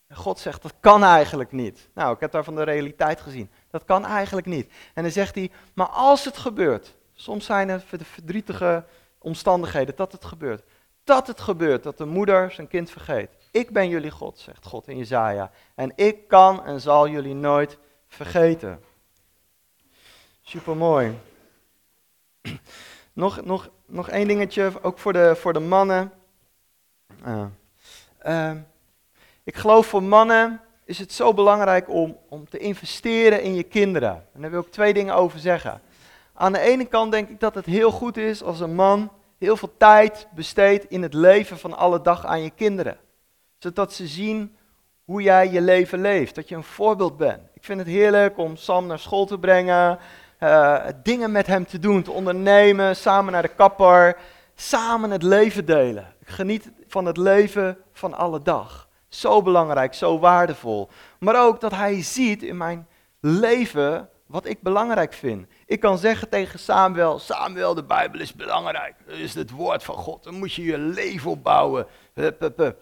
En 0.06 0.16
God 0.16 0.38
zegt, 0.38 0.62
dat 0.62 0.74
kan 0.80 1.04
eigenlijk 1.04 1.52
niet. 1.52 1.88
Nou, 1.94 2.14
ik 2.14 2.20
heb 2.20 2.32
daar 2.32 2.44
van 2.44 2.54
de 2.54 2.62
realiteit 2.62 3.20
gezien. 3.20 3.50
Dat 3.70 3.84
kan 3.84 4.04
eigenlijk 4.04 4.46
niet. 4.46 4.72
En 4.94 5.02
dan 5.02 5.12
zegt 5.12 5.34
hij, 5.34 5.50
maar 5.74 5.88
als 5.88 6.24
het 6.24 6.36
gebeurt, 6.36 6.94
soms 7.14 7.44
zijn 7.44 7.68
er 7.68 7.84
verdrietige 8.02 8.84
omstandigheden 9.18 9.96
dat 9.96 10.12
het 10.12 10.24
gebeurt. 10.24 10.62
Dat 11.04 11.26
het 11.26 11.40
gebeurt, 11.40 11.82
dat 11.82 11.98
de 11.98 12.04
moeder 12.04 12.52
zijn 12.52 12.68
kind 12.68 12.90
vergeet. 12.90 13.30
Ik 13.50 13.70
ben 13.70 13.88
jullie 13.88 14.10
God, 14.10 14.38
zegt 14.38 14.66
God 14.66 14.88
in 14.88 14.96
Jezaja. 14.96 15.50
En 15.74 15.92
ik 15.94 16.28
kan 16.28 16.64
en 16.64 16.80
zal 16.80 17.08
jullie 17.08 17.34
nooit 17.34 17.78
vergeten. 18.08 18.84
Supermooi. 20.42 21.18
Nog, 23.12 23.44
nog, 23.44 23.68
nog 23.86 24.08
één 24.08 24.28
dingetje, 24.28 24.72
ook 24.82 24.98
voor 24.98 25.12
de, 25.12 25.36
voor 25.36 25.52
de 25.52 25.60
mannen. 25.60 26.12
Uh, 27.26 28.50
ik 29.44 29.56
geloof 29.56 29.86
voor 29.86 30.02
mannen 30.02 30.60
is 30.84 30.98
het 30.98 31.12
zo 31.12 31.34
belangrijk 31.34 31.88
om, 31.88 32.16
om 32.28 32.48
te 32.48 32.58
investeren 32.58 33.42
in 33.42 33.54
je 33.54 33.62
kinderen. 33.62 34.24
En 34.34 34.40
daar 34.40 34.50
wil 34.50 34.60
ik 34.60 34.70
twee 34.70 34.92
dingen 34.92 35.14
over 35.14 35.38
zeggen. 35.38 35.80
Aan 36.34 36.52
de 36.52 36.58
ene 36.58 36.84
kant 36.84 37.12
denk 37.12 37.28
ik 37.28 37.40
dat 37.40 37.54
het 37.54 37.66
heel 37.66 37.90
goed 37.90 38.16
is 38.16 38.42
als 38.42 38.60
een 38.60 38.74
man 38.74 39.10
heel 39.38 39.56
veel 39.56 39.72
tijd 39.76 40.28
besteedt 40.34 40.84
in 40.88 41.02
het 41.02 41.14
leven 41.14 41.58
van 41.58 41.76
alle 41.76 42.00
dag 42.00 42.26
aan 42.26 42.42
je 42.42 42.50
kinderen. 42.50 42.96
Zodat 43.58 43.92
ze 43.92 44.06
zien 44.06 44.56
hoe 45.04 45.22
jij 45.22 45.50
je 45.50 45.60
leven 45.60 46.00
leeft, 46.00 46.34
dat 46.34 46.48
je 46.48 46.54
een 46.54 46.62
voorbeeld 46.62 47.16
bent. 47.16 47.40
Ik 47.54 47.64
vind 47.64 47.78
het 47.78 47.88
heerlijk 47.88 48.38
om 48.38 48.56
Sam 48.56 48.86
naar 48.86 48.98
school 48.98 49.26
te 49.26 49.38
brengen, 49.38 49.98
uh, 50.40 50.84
dingen 51.02 51.32
met 51.32 51.46
hem 51.46 51.66
te 51.66 51.78
doen, 51.78 52.02
te 52.02 52.10
ondernemen, 52.10 52.96
samen 52.96 53.32
naar 53.32 53.42
de 53.42 53.48
kapper, 53.48 54.16
samen 54.54 55.10
het 55.10 55.22
leven 55.22 55.64
delen. 55.64 56.14
Geniet 56.28 56.70
van 56.86 57.04
het 57.04 57.16
leven 57.16 57.78
van 57.92 58.14
alle 58.14 58.42
dag. 58.42 58.88
Zo 59.08 59.42
belangrijk, 59.42 59.94
zo 59.94 60.18
waardevol. 60.18 60.88
Maar 61.18 61.44
ook 61.44 61.60
dat 61.60 61.72
hij 61.72 62.02
ziet 62.02 62.42
in 62.42 62.56
mijn 62.56 62.86
leven 63.20 64.08
wat 64.26 64.46
ik 64.46 64.62
belangrijk 64.62 65.12
vind. 65.12 65.46
Ik 65.66 65.80
kan 65.80 65.98
zeggen 65.98 66.28
tegen 66.28 66.58
Samuel, 66.58 67.18
Samuel, 67.18 67.74
de 67.74 67.84
Bijbel 67.84 68.20
is 68.20 68.34
belangrijk. 68.34 68.94
Dat 69.06 69.16
is 69.16 69.34
het 69.34 69.50
woord 69.50 69.84
van 69.84 69.94
God. 69.94 70.24
Dan 70.24 70.34
moet 70.34 70.52
je 70.52 70.62
je 70.62 70.78
leven 70.78 71.30
opbouwen. 71.30 71.86
Hup, 72.14 72.40
hup. 72.40 72.78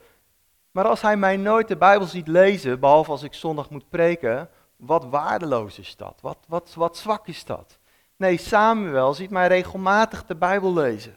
Maar 0.70 0.84
als 0.84 1.00
hij 1.00 1.16
mij 1.16 1.36
nooit 1.36 1.68
de 1.68 1.76
Bijbel 1.76 2.06
ziet 2.06 2.28
lezen, 2.28 2.80
behalve 2.80 3.10
als 3.10 3.22
ik 3.22 3.34
zondag 3.34 3.70
moet 3.70 3.88
preken, 3.88 4.48
wat 4.76 5.04
waardeloos 5.04 5.78
is 5.78 5.96
dat? 5.96 6.18
Wat, 6.20 6.38
wat, 6.48 6.72
wat 6.74 6.96
zwak 6.96 7.26
is 7.26 7.44
dat? 7.44 7.78
Nee, 8.16 8.36
Samuel 8.36 9.14
ziet 9.14 9.30
mij 9.30 9.46
regelmatig 9.46 10.24
de 10.26 10.36
Bijbel 10.36 10.72
lezen. 10.72 11.16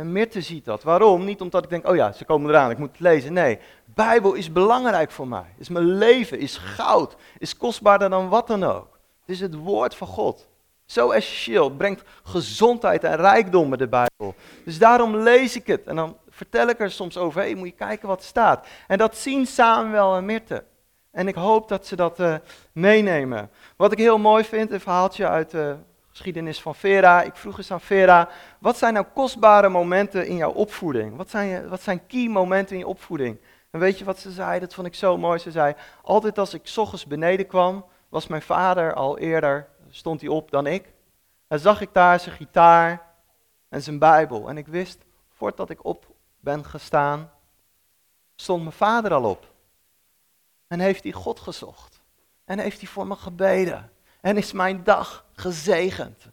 En 0.00 0.12
Mirte 0.12 0.40
ziet 0.40 0.64
dat. 0.64 0.82
Waarom? 0.82 1.24
Niet 1.24 1.40
omdat 1.40 1.64
ik 1.64 1.70
denk, 1.70 1.88
oh 1.88 1.96
ja, 1.96 2.12
ze 2.12 2.24
komen 2.24 2.50
eraan, 2.50 2.70
ik 2.70 2.78
moet 2.78 2.90
het 2.90 3.00
lezen. 3.00 3.32
Nee, 3.32 3.58
Bijbel 3.84 4.34
is 4.34 4.52
belangrijk 4.52 5.10
voor 5.10 5.28
mij. 5.28 5.54
Is 5.58 5.68
mijn 5.68 5.96
leven, 5.96 6.38
is 6.38 6.56
goud, 6.56 7.16
is 7.38 7.56
kostbaarder 7.56 8.10
dan 8.10 8.28
wat 8.28 8.46
dan 8.46 8.64
ook. 8.64 8.98
Het 9.20 9.30
is 9.30 9.40
het 9.40 9.54
woord 9.54 9.94
van 9.94 10.06
God. 10.06 10.48
Zo 10.84 11.10
essentieel. 11.10 11.64
Het 11.64 11.76
brengt 11.76 12.02
gezondheid 12.22 13.04
en 13.04 13.16
rijkdom 13.16 13.68
met 13.68 13.78
de 13.78 13.88
Bijbel. 13.88 14.34
Dus 14.64 14.78
daarom 14.78 15.16
lees 15.16 15.56
ik 15.56 15.66
het. 15.66 15.86
En 15.86 15.96
dan 15.96 16.16
vertel 16.28 16.68
ik 16.68 16.80
er 16.80 16.90
soms 16.90 17.16
over. 17.16 17.40
Hey, 17.40 17.54
moet 17.54 17.68
je 17.68 17.74
kijken 17.74 18.08
wat 18.08 18.18
er 18.18 18.26
staat. 18.26 18.66
En 18.86 18.98
dat 18.98 19.16
zien 19.16 19.46
Samuel 19.46 20.16
en 20.16 20.24
Mirte. 20.24 20.64
En 21.10 21.28
ik 21.28 21.34
hoop 21.34 21.68
dat 21.68 21.86
ze 21.86 21.96
dat 21.96 22.20
uh, 22.20 22.34
meenemen. 22.72 23.50
Wat 23.76 23.92
ik 23.92 23.98
heel 23.98 24.18
mooi 24.18 24.44
vind, 24.44 24.70
een 24.70 24.80
verhaaltje 24.80 25.28
uit 25.28 25.50
de 25.50 25.76
geschiedenis 26.10 26.60
van 26.62 26.74
Vera. 26.74 27.22
Ik 27.22 27.36
vroeg 27.36 27.58
eens 27.58 27.70
aan 27.70 27.80
Vera, 27.80 28.28
wat 28.58 28.76
zijn 28.76 28.94
nou 28.94 29.06
kostbare 29.14 29.68
momenten 29.68 30.26
in 30.26 30.36
jouw 30.36 30.52
opvoeding? 30.52 31.16
Wat 31.16 31.30
zijn, 31.30 31.68
wat 31.68 31.82
zijn 31.82 32.06
key 32.06 32.28
momenten 32.28 32.72
in 32.72 32.82
je 32.82 32.86
opvoeding? 32.86 33.40
En 33.70 33.80
weet 33.80 33.98
je 33.98 34.04
wat 34.04 34.18
ze 34.18 34.30
zei? 34.30 34.60
Dat 34.60 34.74
vond 34.74 34.86
ik 34.86 34.94
zo 34.94 35.16
mooi. 35.16 35.38
Ze 35.38 35.50
zei, 35.50 35.74
altijd 36.02 36.38
als 36.38 36.54
ik 36.54 36.72
ochtends 36.76 37.06
beneden 37.06 37.46
kwam, 37.46 37.84
was 38.08 38.26
mijn 38.26 38.42
vader 38.42 38.94
al 38.94 39.18
eerder, 39.18 39.68
stond 39.90 40.20
hij 40.20 40.30
op 40.30 40.50
dan 40.50 40.66
ik. 40.66 40.92
En 41.48 41.60
zag 41.60 41.80
ik 41.80 41.88
daar 41.92 42.20
zijn 42.20 42.34
gitaar 42.34 43.06
en 43.68 43.82
zijn 43.82 43.98
Bijbel. 43.98 44.48
En 44.48 44.56
ik 44.56 44.66
wist, 44.66 45.04
voordat 45.28 45.70
ik 45.70 45.84
op 45.84 46.06
ben 46.40 46.64
gestaan, 46.64 47.30
stond 48.36 48.62
mijn 48.62 48.72
vader 48.72 49.12
al 49.12 49.24
op. 49.24 49.52
En 50.66 50.80
heeft 50.80 51.02
hij 51.02 51.12
God 51.12 51.40
gezocht. 51.40 52.00
En 52.44 52.58
heeft 52.58 52.80
hij 52.80 52.88
voor 52.88 53.06
me 53.06 53.16
gebeden. 53.16 53.92
En 54.20 54.36
is 54.36 54.52
mijn 54.52 54.84
dag 54.84 55.24
gezegend. 55.40 56.28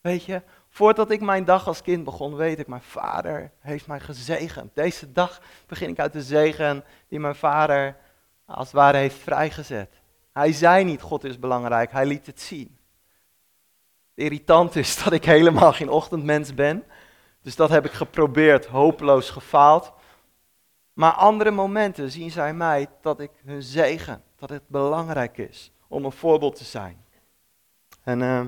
Weet 0.00 0.24
je, 0.24 0.42
voordat 0.68 1.10
ik 1.10 1.20
mijn 1.20 1.44
dag 1.44 1.66
als 1.66 1.82
kind 1.82 2.04
begon, 2.04 2.34
weet 2.34 2.58
ik, 2.58 2.66
mijn 2.66 2.82
vader 2.82 3.52
heeft 3.58 3.86
mij 3.86 4.00
gezegend. 4.00 4.74
Deze 4.74 5.12
dag 5.12 5.40
begin 5.66 5.88
ik 5.88 5.98
uit 5.98 6.12
de 6.12 6.22
zegen 6.22 6.84
die 7.08 7.20
mijn 7.20 7.34
vader 7.34 7.96
als 8.44 8.66
het 8.66 8.76
ware 8.76 8.96
heeft 8.96 9.16
vrijgezet. 9.16 10.00
Hij 10.32 10.52
zei 10.52 10.84
niet, 10.84 11.00
God 11.00 11.24
is 11.24 11.38
belangrijk, 11.38 11.92
hij 11.92 12.06
liet 12.06 12.26
het 12.26 12.40
zien. 12.40 12.78
Irritant 14.14 14.76
is 14.76 15.02
dat 15.04 15.12
ik 15.12 15.24
helemaal 15.24 15.72
geen 15.72 15.90
ochtendmens 15.90 16.54
ben. 16.54 16.84
Dus 17.42 17.56
dat 17.56 17.70
heb 17.70 17.84
ik 17.84 17.92
geprobeerd, 17.92 18.66
hopeloos 18.66 19.30
gefaald. 19.30 19.92
Maar 20.92 21.12
andere 21.12 21.50
momenten 21.50 22.10
zien 22.10 22.30
zij 22.30 22.54
mij 22.54 22.86
dat 23.00 23.20
ik 23.20 23.30
hun 23.44 23.62
zegen, 23.62 24.22
dat 24.36 24.50
het 24.50 24.68
belangrijk 24.68 25.38
is 25.38 25.72
om 25.88 26.04
een 26.04 26.12
voorbeeld 26.12 26.56
te 26.56 26.64
zijn. 26.64 27.01
En 28.02 28.20
uh, 28.20 28.44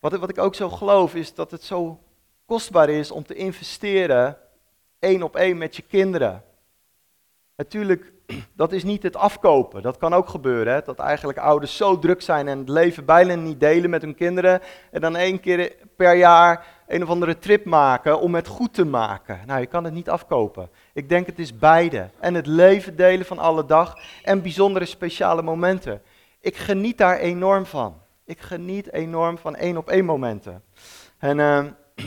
wat, 0.00 0.16
wat 0.16 0.30
ik 0.30 0.38
ook 0.38 0.54
zo 0.54 0.68
geloof 0.68 1.14
is 1.14 1.34
dat 1.34 1.50
het 1.50 1.62
zo 1.62 2.02
kostbaar 2.46 2.88
is 2.88 3.10
om 3.10 3.24
te 3.24 3.34
investeren 3.34 4.36
één 4.98 5.22
op 5.22 5.36
één 5.36 5.58
met 5.58 5.76
je 5.76 5.82
kinderen. 5.82 6.44
Natuurlijk, 7.56 8.12
dat 8.52 8.72
is 8.72 8.84
niet 8.84 9.02
het 9.02 9.16
afkopen. 9.16 9.82
Dat 9.82 9.96
kan 9.96 10.14
ook 10.14 10.28
gebeuren. 10.28 10.72
Hè? 10.72 10.80
Dat 10.82 10.98
eigenlijk 10.98 11.38
ouders 11.38 11.76
zo 11.76 11.98
druk 11.98 12.22
zijn 12.22 12.48
en 12.48 12.58
het 12.58 12.68
leven 12.68 13.04
bijna 13.04 13.34
niet 13.34 13.60
delen 13.60 13.90
met 13.90 14.02
hun 14.02 14.14
kinderen. 14.14 14.60
En 14.90 15.00
dan 15.00 15.16
één 15.16 15.40
keer 15.40 15.76
per 15.96 16.14
jaar 16.14 16.66
een 16.88 17.02
of 17.02 17.08
andere 17.08 17.38
trip 17.38 17.64
maken 17.64 18.20
om 18.20 18.34
het 18.34 18.46
goed 18.46 18.74
te 18.74 18.84
maken. 18.84 19.40
Nou, 19.46 19.60
je 19.60 19.66
kan 19.66 19.84
het 19.84 19.92
niet 19.92 20.10
afkopen. 20.10 20.70
Ik 20.92 21.08
denk 21.08 21.26
het 21.26 21.38
is 21.38 21.58
beide. 21.58 22.10
En 22.20 22.34
het 22.34 22.46
leven 22.46 22.96
delen 22.96 23.26
van 23.26 23.38
alle 23.38 23.64
dag 23.64 23.98
en 24.22 24.42
bijzondere 24.42 24.84
speciale 24.84 25.42
momenten. 25.42 26.02
Ik 26.40 26.56
geniet 26.56 26.98
daar 26.98 27.18
enorm 27.18 27.66
van. 27.66 28.00
Ik 28.24 28.40
geniet 28.40 28.92
enorm 28.92 29.38
van 29.38 29.56
één 29.56 29.76
op 29.76 29.88
één 29.88 30.04
momenten. 30.04 30.62
En 31.18 31.38
uh, 31.38 31.64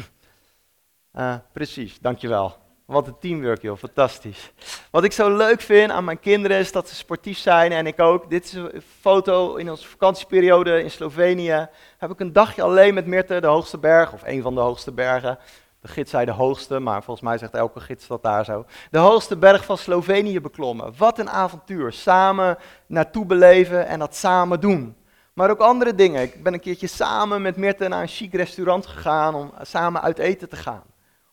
uh, 1.15 1.36
precies, 1.52 2.00
dankjewel. 2.00 2.61
Wat 2.92 3.08
een 3.08 3.18
teamwork, 3.20 3.62
joh, 3.62 3.78
fantastisch. 3.78 4.52
Wat 4.90 5.04
ik 5.04 5.12
zo 5.12 5.36
leuk 5.36 5.62
vind 5.62 5.92
aan 5.92 6.04
mijn 6.04 6.20
kinderen 6.20 6.58
is 6.58 6.72
dat 6.72 6.90
ze 6.90 6.96
sportief 6.96 7.38
zijn 7.38 7.72
en 7.72 7.88
ik 7.88 8.00
ook. 8.00 8.30
Dit 8.30 8.46
is 8.46 8.54
een 8.54 8.84
foto 9.00 9.56
in 9.56 9.70
onze 9.70 9.88
vakantieperiode 9.88 10.84
in 10.84 10.92
Slovenië. 10.92 11.68
Heb 11.98 12.12
ik 12.12 12.20
een 12.20 12.34
dagje 12.34 12.62
alleen 12.62 12.94
met 12.94 13.06
Mirte, 13.06 13.42
de 13.42 13.48
hoogste 13.48 13.78
berg, 13.78 14.14
of 14.14 14.22
een 14.26 14.42
van 14.42 14.56
de 14.56 14.62
hoogste 14.62 14.92
bergen. 14.92 15.38
De 15.82 15.88
gids 15.88 16.12
zei 16.12 16.26
de 16.26 16.32
hoogste, 16.32 16.80
maar 16.80 17.04
volgens 17.04 17.26
mij 17.28 17.38
zegt 17.38 17.54
elke 17.54 17.80
gids 17.80 18.08
dat 18.08 18.24
daar 18.24 18.46
zo. 18.46 18.66
De 18.90 18.98
hoogste 18.98 19.38
berg 19.38 19.66
van 19.66 19.78
Slovenië 19.78 20.42
beklommen. 20.42 20.94
Wat 20.98 21.20
een 21.20 21.30
avontuur. 21.30 21.94
Samen 21.94 22.58
naartoe 22.86 23.26
beleven 23.26 23.88
en 23.88 24.00
dat 24.00 24.16
samen 24.16 24.60
doen. 24.60 24.96
Maar 25.34 25.50
ook 25.50 25.60
andere 25.60 25.96
dingen. 25.96 26.22
Ik 26.22 26.44
ben 26.44 26.54
een 26.54 26.60
keertje 26.60 26.88
samen 26.88 27.42
met 27.42 27.56
Mirte 27.56 27.88
naar 27.88 28.02
een 28.02 28.08
chic 28.08 28.34
restaurant 28.34 28.86
gegaan 28.86 29.36
om 29.36 29.54
samen 29.62 30.02
uit 30.02 30.18
eten 30.18 30.50
te 30.50 30.56
gaan 30.56 30.91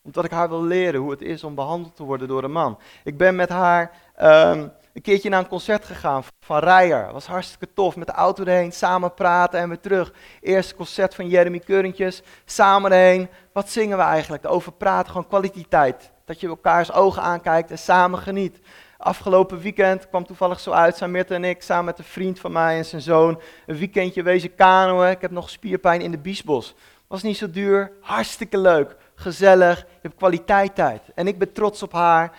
omdat 0.09 0.25
ik 0.25 0.31
haar 0.31 0.49
wil 0.49 0.65
leren 0.65 1.01
hoe 1.01 1.11
het 1.11 1.23
is 1.23 1.45
om 1.45 1.55
behandeld 1.55 1.97
te 1.97 2.03
worden 2.03 2.29
door 2.29 2.45
een 2.45 2.53
man. 2.53 2.79
Ik 3.05 3.17
ben 3.17 3.37
met 3.37 3.49
haar 3.49 3.91
um, 4.23 4.73
een 4.93 5.03
keertje 5.03 5.29
naar 5.29 5.41
een 5.41 5.49
concert 5.49 5.85
gegaan 5.85 6.23
van 6.41 6.59
Rijer. 6.59 7.13
Was 7.13 7.27
hartstikke 7.27 7.69
tof. 7.75 7.97
Met 7.97 8.07
de 8.07 8.13
auto 8.13 8.45
erheen, 8.45 8.73
samen 8.73 9.15
praten 9.15 9.61
en 9.61 9.69
weer 9.69 9.81
terug. 9.81 10.13
Eerste 10.41 10.75
concert 10.75 11.15
van 11.15 11.29
Jeremy 11.29 11.59
Keurentjes, 11.59 12.23
samen 12.45 12.93
erheen. 12.93 13.29
Wat 13.53 13.71
zingen 13.71 13.97
we 13.97 14.03
eigenlijk? 14.03 14.49
Over 14.51 14.73
praten, 14.73 15.11
gewoon 15.11 15.29
kwaliteit. 15.29 16.11
Dat 16.25 16.41
je 16.41 16.49
elkaars 16.49 16.93
ogen 16.93 17.23
aankijkt 17.23 17.71
en 17.71 17.79
samen 17.79 18.19
geniet. 18.19 18.61
Afgelopen 18.99 19.61
weekend 19.61 20.09
kwam 20.09 20.27
toevallig 20.27 20.61
zo 20.61 20.71
uit, 20.71 20.97
zijn 20.97 21.11
Mirte 21.11 21.35
en 21.35 21.45
ik 21.45 21.63
samen 21.63 21.85
met 21.85 21.99
een 21.99 22.05
vriend 22.05 22.41
van 22.41 22.53
mij 22.53 22.77
en 22.77 22.85
zijn 22.85 23.03
zoon 23.03 23.41
een 23.67 23.77
weekendje 23.77 24.23
wezen 24.23 24.55
kanoën. 24.55 25.11
Ik 25.11 25.21
heb 25.21 25.31
nog 25.31 25.51
spierpijn 25.51 26.01
in 26.01 26.11
de 26.11 26.19
Biesbos. 26.19 26.75
Was 27.07 27.23
niet 27.23 27.37
zo 27.37 27.51
duur, 27.51 27.93
hartstikke 28.01 28.59
leuk 28.59 28.97
gezellig, 29.19 29.79
je 29.79 29.99
hebt 30.03 30.17
kwaliteit 30.17 30.75
tijd. 30.75 31.03
En 31.15 31.27
ik 31.27 31.39
ben 31.39 31.53
trots 31.53 31.83
op 31.83 31.93
haar, 31.93 32.33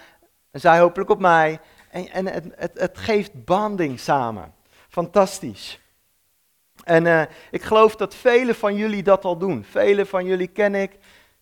en 0.51 0.59
zij 0.59 0.79
hopelijk 0.79 1.09
op 1.09 1.19
mij. 1.19 1.59
En, 1.91 2.07
en 2.09 2.25
het, 2.25 2.45
het, 2.55 2.79
het 2.79 2.97
geeft 2.97 3.45
banding 3.45 3.99
samen. 3.99 4.53
Fantastisch. 4.89 5.79
En 6.83 7.05
uh, 7.05 7.21
ik 7.51 7.61
geloof 7.61 7.95
dat 7.95 8.15
velen 8.15 8.55
van 8.55 8.75
jullie 8.75 9.03
dat 9.03 9.25
al 9.25 9.37
doen. 9.37 9.63
Velen 9.63 10.07
van 10.07 10.25
jullie 10.25 10.47
ken 10.47 10.75
ik. 10.75 10.97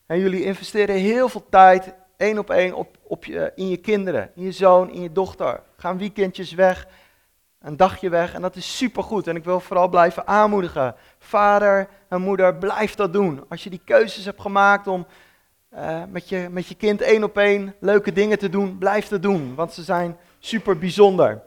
En 0.06 0.18
jullie 0.18 0.44
investeren 0.44 0.96
heel 0.96 1.28
veel 1.28 1.46
tijd, 1.50 1.94
één 2.16 2.38
op 2.38 2.50
één, 2.50 2.74
op, 2.74 2.96
op 3.02 3.24
je, 3.24 3.52
in 3.54 3.68
je 3.68 3.76
kinderen, 3.76 4.30
in 4.34 4.42
je 4.42 4.52
zoon, 4.52 4.90
in 4.90 5.02
je 5.02 5.12
dochter. 5.12 5.62
Gaan 5.76 5.98
weekendjes 5.98 6.52
weg, 6.52 6.86
een 7.60 7.76
dagje 7.76 8.08
weg. 8.08 8.34
En 8.34 8.42
dat 8.42 8.56
is 8.56 8.76
supergoed. 8.76 9.26
En 9.26 9.36
ik 9.36 9.44
wil 9.44 9.60
vooral 9.60 9.88
blijven 9.88 10.26
aanmoedigen. 10.26 10.94
Vader 11.18 11.88
en 12.08 12.20
moeder, 12.20 12.54
blijf 12.56 12.94
dat 12.94 13.12
doen. 13.12 13.44
Als 13.48 13.64
je 13.64 13.70
die 13.70 13.80
keuzes 13.84 14.24
hebt 14.24 14.40
gemaakt 14.40 14.86
om 14.86 15.06
uh, 15.74 16.02
met, 16.08 16.28
je, 16.28 16.48
met 16.50 16.66
je 16.66 16.74
kind 16.74 17.00
één 17.00 17.24
op 17.24 17.38
één 17.38 17.74
leuke 17.80 18.12
dingen 18.12 18.38
te 18.38 18.48
doen, 18.48 18.78
blijf 18.78 19.08
dat 19.08 19.22
doen, 19.22 19.54
want 19.54 19.72
ze 19.72 19.82
zijn 19.82 20.16
super 20.38 20.78
bijzonder. 20.78 21.42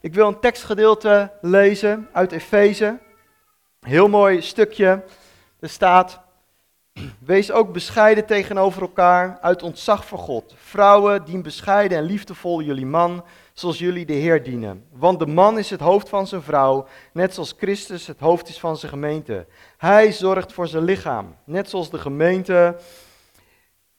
Ik 0.00 0.14
wil 0.14 0.28
een 0.28 0.40
tekstgedeelte 0.40 1.32
lezen 1.40 2.08
uit 2.12 2.32
Efeze. 2.32 2.98
Heel 3.80 4.08
mooi 4.08 4.42
stukje. 4.42 5.04
Er 5.60 5.68
staat: 5.68 6.20
Wees 7.18 7.50
ook 7.50 7.72
bescheiden 7.72 8.26
tegenover 8.26 8.82
elkaar 8.82 9.38
uit 9.40 9.62
ontzag 9.62 10.04
voor 10.04 10.18
God. 10.18 10.54
Vrouwen, 10.56 11.24
dien 11.24 11.42
bescheiden 11.42 11.98
en 11.98 12.04
liefdevol 12.04 12.62
jullie 12.62 12.86
man, 12.86 13.24
zoals 13.52 13.78
jullie 13.78 14.06
de 14.06 14.12
Heer 14.12 14.42
dienen. 14.42 14.84
Want 14.92 15.18
de 15.18 15.26
man 15.26 15.58
is 15.58 15.70
het 15.70 15.80
hoofd 15.80 16.08
van 16.08 16.26
zijn 16.26 16.42
vrouw, 16.42 16.86
net 17.12 17.34
zoals 17.34 17.54
Christus 17.58 18.06
het 18.06 18.20
hoofd 18.20 18.48
is 18.48 18.60
van 18.60 18.76
zijn 18.76 18.92
gemeente. 18.92 19.46
Hij 19.76 20.12
zorgt 20.12 20.52
voor 20.52 20.68
zijn 20.68 20.84
lichaam, 20.84 21.36
net 21.44 21.70
zoals 21.70 21.90
de 21.90 21.98
gemeente 21.98 22.76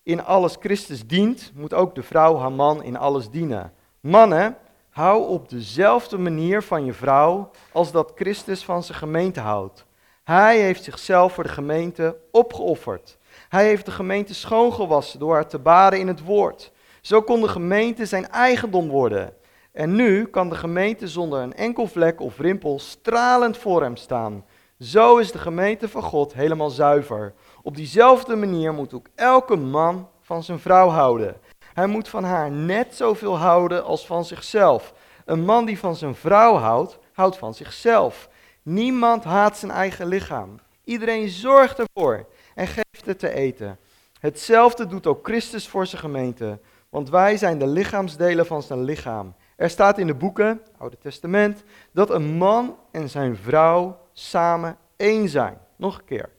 in 0.09 0.23
alles 0.23 0.55
Christus 0.59 1.07
dient, 1.07 1.51
moet 1.55 1.73
ook 1.73 1.95
de 1.95 2.03
vrouw 2.03 2.37
haar 2.37 2.51
man 2.51 2.83
in 2.83 2.97
alles 2.97 3.29
dienen. 3.29 3.73
Mannen, 3.99 4.57
hou 4.89 5.27
op 5.27 5.49
dezelfde 5.49 6.17
manier 6.17 6.61
van 6.61 6.85
je 6.85 6.93
vrouw 6.93 7.49
als 7.71 7.91
dat 7.91 8.11
Christus 8.15 8.63
van 8.63 8.83
zijn 8.83 8.97
gemeente 8.97 9.39
houdt. 9.39 9.85
Hij 10.23 10.59
heeft 10.59 10.83
zichzelf 10.83 11.33
voor 11.33 11.43
de 11.43 11.49
gemeente 11.49 12.17
opgeofferd. 12.31 13.17
Hij 13.49 13.65
heeft 13.65 13.85
de 13.85 13.91
gemeente 13.91 14.33
schoongewassen 14.33 15.19
door 15.19 15.33
haar 15.33 15.47
te 15.47 15.59
baden 15.59 15.99
in 15.99 16.07
het 16.07 16.23
woord. 16.23 16.71
Zo 17.01 17.21
kon 17.21 17.41
de 17.41 17.47
gemeente 17.47 18.05
zijn 18.05 18.29
eigendom 18.29 18.89
worden. 18.89 19.33
En 19.71 19.95
nu 19.95 20.25
kan 20.25 20.49
de 20.49 20.55
gemeente 20.55 21.07
zonder 21.07 21.41
een 21.41 21.53
enkel 21.53 21.87
vlek 21.87 22.21
of 22.21 22.39
rimpel 22.39 22.79
stralend 22.79 23.57
voor 23.57 23.81
hem 23.81 23.95
staan. 23.95 24.45
Zo 24.79 25.17
is 25.17 25.31
de 25.31 25.37
gemeente 25.37 25.89
van 25.89 26.03
God 26.03 26.33
helemaal 26.33 26.69
zuiver. 26.69 27.33
Op 27.69 27.75
diezelfde 27.75 28.35
manier 28.35 28.73
moet 28.73 28.93
ook 28.93 29.07
elke 29.15 29.55
man 29.55 30.09
van 30.21 30.43
zijn 30.43 30.59
vrouw 30.59 30.87
houden. 30.87 31.35
Hij 31.73 31.87
moet 31.87 32.07
van 32.09 32.23
haar 32.23 32.51
net 32.51 32.95
zoveel 32.95 33.37
houden 33.37 33.83
als 33.83 34.05
van 34.05 34.25
zichzelf. 34.25 34.93
Een 35.25 35.45
man 35.45 35.65
die 35.65 35.79
van 35.79 35.95
zijn 35.95 36.15
vrouw 36.15 36.55
houdt, 36.55 36.97
houdt 37.13 37.37
van 37.37 37.53
zichzelf. 37.53 38.29
Niemand 38.61 39.23
haat 39.23 39.57
zijn 39.57 39.71
eigen 39.71 40.07
lichaam. 40.07 40.59
Iedereen 40.83 41.29
zorgt 41.29 41.79
ervoor 41.79 42.25
en 42.55 42.67
geeft 42.67 43.05
het 43.05 43.19
te 43.19 43.33
eten. 43.33 43.79
Hetzelfde 44.19 44.87
doet 44.87 45.07
ook 45.07 45.25
Christus 45.25 45.67
voor 45.67 45.85
zijn 45.85 46.01
gemeente, 46.01 46.59
want 46.89 47.09
wij 47.09 47.37
zijn 47.37 47.59
de 47.59 47.67
lichaamsdelen 47.67 48.45
van 48.45 48.63
zijn 48.63 48.83
lichaam. 48.83 49.35
Er 49.55 49.69
staat 49.69 49.97
in 49.97 50.07
de 50.07 50.15
boeken, 50.15 50.61
Oude 50.77 50.97
Testament, 50.97 51.63
dat 51.91 52.09
een 52.09 52.33
man 52.37 52.77
en 52.91 53.09
zijn 53.09 53.37
vrouw 53.37 53.97
samen 54.13 54.77
één 54.95 55.29
zijn. 55.29 55.57
nog 55.75 55.97
een 55.97 56.05
keer, 56.05 56.29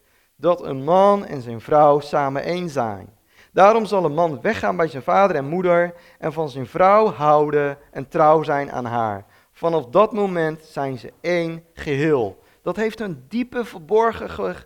dat 0.41 0.65
een 0.65 0.85
man 0.85 1.27
en 1.27 1.43
zijn 1.43 1.61
vrouw 1.61 2.01
samen 2.01 2.43
één 2.43 2.69
zijn. 2.69 3.19
Daarom 3.53 3.85
zal 3.85 4.05
een 4.05 4.15
man 4.15 4.41
weggaan 4.41 4.77
bij 4.77 4.89
zijn 4.89 5.03
vader 5.03 5.37
en 5.37 5.49
moeder 5.49 5.95
en 6.19 6.33
van 6.33 6.49
zijn 6.49 6.67
vrouw 6.67 7.13
houden 7.13 7.79
en 7.91 8.09
trouw 8.09 8.43
zijn 8.43 8.73
aan 8.73 8.85
haar. 8.85 9.25
Vanaf 9.53 9.87
dat 9.87 10.13
moment 10.13 10.65
zijn 10.65 10.99
ze 10.99 11.13
één 11.21 11.65
geheel. 11.75 12.39
Dat 12.63 12.77
heeft 12.77 13.01
een 13.01 13.25
diepe 13.29 13.65
verborgen 13.65 14.57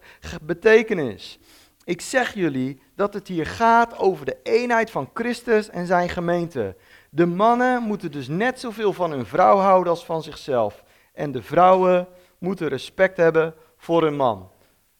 betekenis. 0.42 1.38
Ik 1.84 2.00
zeg 2.00 2.34
jullie 2.34 2.80
dat 2.96 3.14
het 3.14 3.28
hier 3.28 3.46
gaat 3.46 3.98
over 3.98 4.24
de 4.24 4.36
eenheid 4.42 4.90
van 4.90 5.10
Christus 5.14 5.70
en 5.70 5.86
zijn 5.86 6.08
gemeente. 6.08 6.76
De 7.10 7.26
mannen 7.26 7.82
moeten 7.82 8.12
dus 8.12 8.28
net 8.28 8.60
zoveel 8.60 8.92
van 8.92 9.10
hun 9.10 9.26
vrouw 9.26 9.56
houden 9.56 9.90
als 9.90 10.04
van 10.04 10.22
zichzelf. 10.22 10.84
En 11.12 11.32
de 11.32 11.42
vrouwen 11.42 12.08
moeten 12.38 12.68
respect 12.68 13.16
hebben 13.16 13.54
voor 13.76 14.02
hun 14.02 14.16
man. 14.16 14.50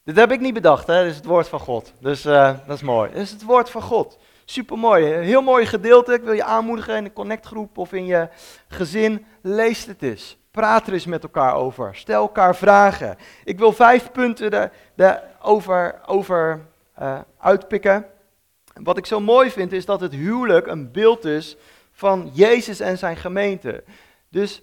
Dit 0.05 0.17
heb 0.17 0.33
ik 0.33 0.41
niet 0.41 0.55
bedacht, 0.55 0.87
hè? 0.87 1.03
dit 1.03 1.11
is 1.11 1.17
het 1.17 1.25
woord 1.25 1.49
van 1.49 1.61
God. 1.61 1.93
Dus 1.99 2.27
uh, 2.27 2.55
dat 2.67 2.77
is 2.77 2.83
mooi. 2.83 3.11
Dit 3.11 3.23
is 3.23 3.31
het 3.31 3.43
woord 3.43 3.71
van 3.71 3.83
God. 3.83 4.19
Super 4.45 4.79
mooi. 4.79 5.05
Heel 5.05 5.43
mooi 5.43 5.67
gedeelte. 5.67 6.13
Ik 6.13 6.23
wil 6.23 6.33
je 6.33 6.45
aanmoedigen 6.45 6.97
in 6.97 7.05
de 7.05 7.13
connectgroep 7.13 7.79
of 7.79 7.93
in 7.93 8.07
je 8.07 8.29
gezin. 8.69 9.27
Lees 9.41 9.85
het 9.85 10.03
eens. 10.03 10.37
Praat 10.51 10.87
er 10.87 10.93
eens 10.93 11.07
met 11.07 11.23
elkaar 11.23 11.55
over. 11.55 11.95
Stel 11.95 12.23
elkaar 12.23 12.57
vragen. 12.57 13.17
Ik 13.45 13.59
wil 13.59 13.73
vijf 13.73 14.11
punten 14.13 14.71
daarover 14.95 16.01
over, 16.07 16.61
uh, 17.01 17.19
uitpikken. 17.39 18.07
Wat 18.75 18.99
ik 18.99 19.07
zo 19.07 19.21
mooi 19.21 19.51
vind 19.51 19.73
is 19.73 19.85
dat 19.85 20.01
het 20.01 20.13
huwelijk 20.13 20.67
een 20.67 20.93
beeld 20.93 21.25
is 21.25 21.57
van 21.93 22.31
Jezus 22.33 22.81
en 22.81 22.99
zijn 22.99 23.17
gemeente. 23.17 23.85
Dus 24.29 24.63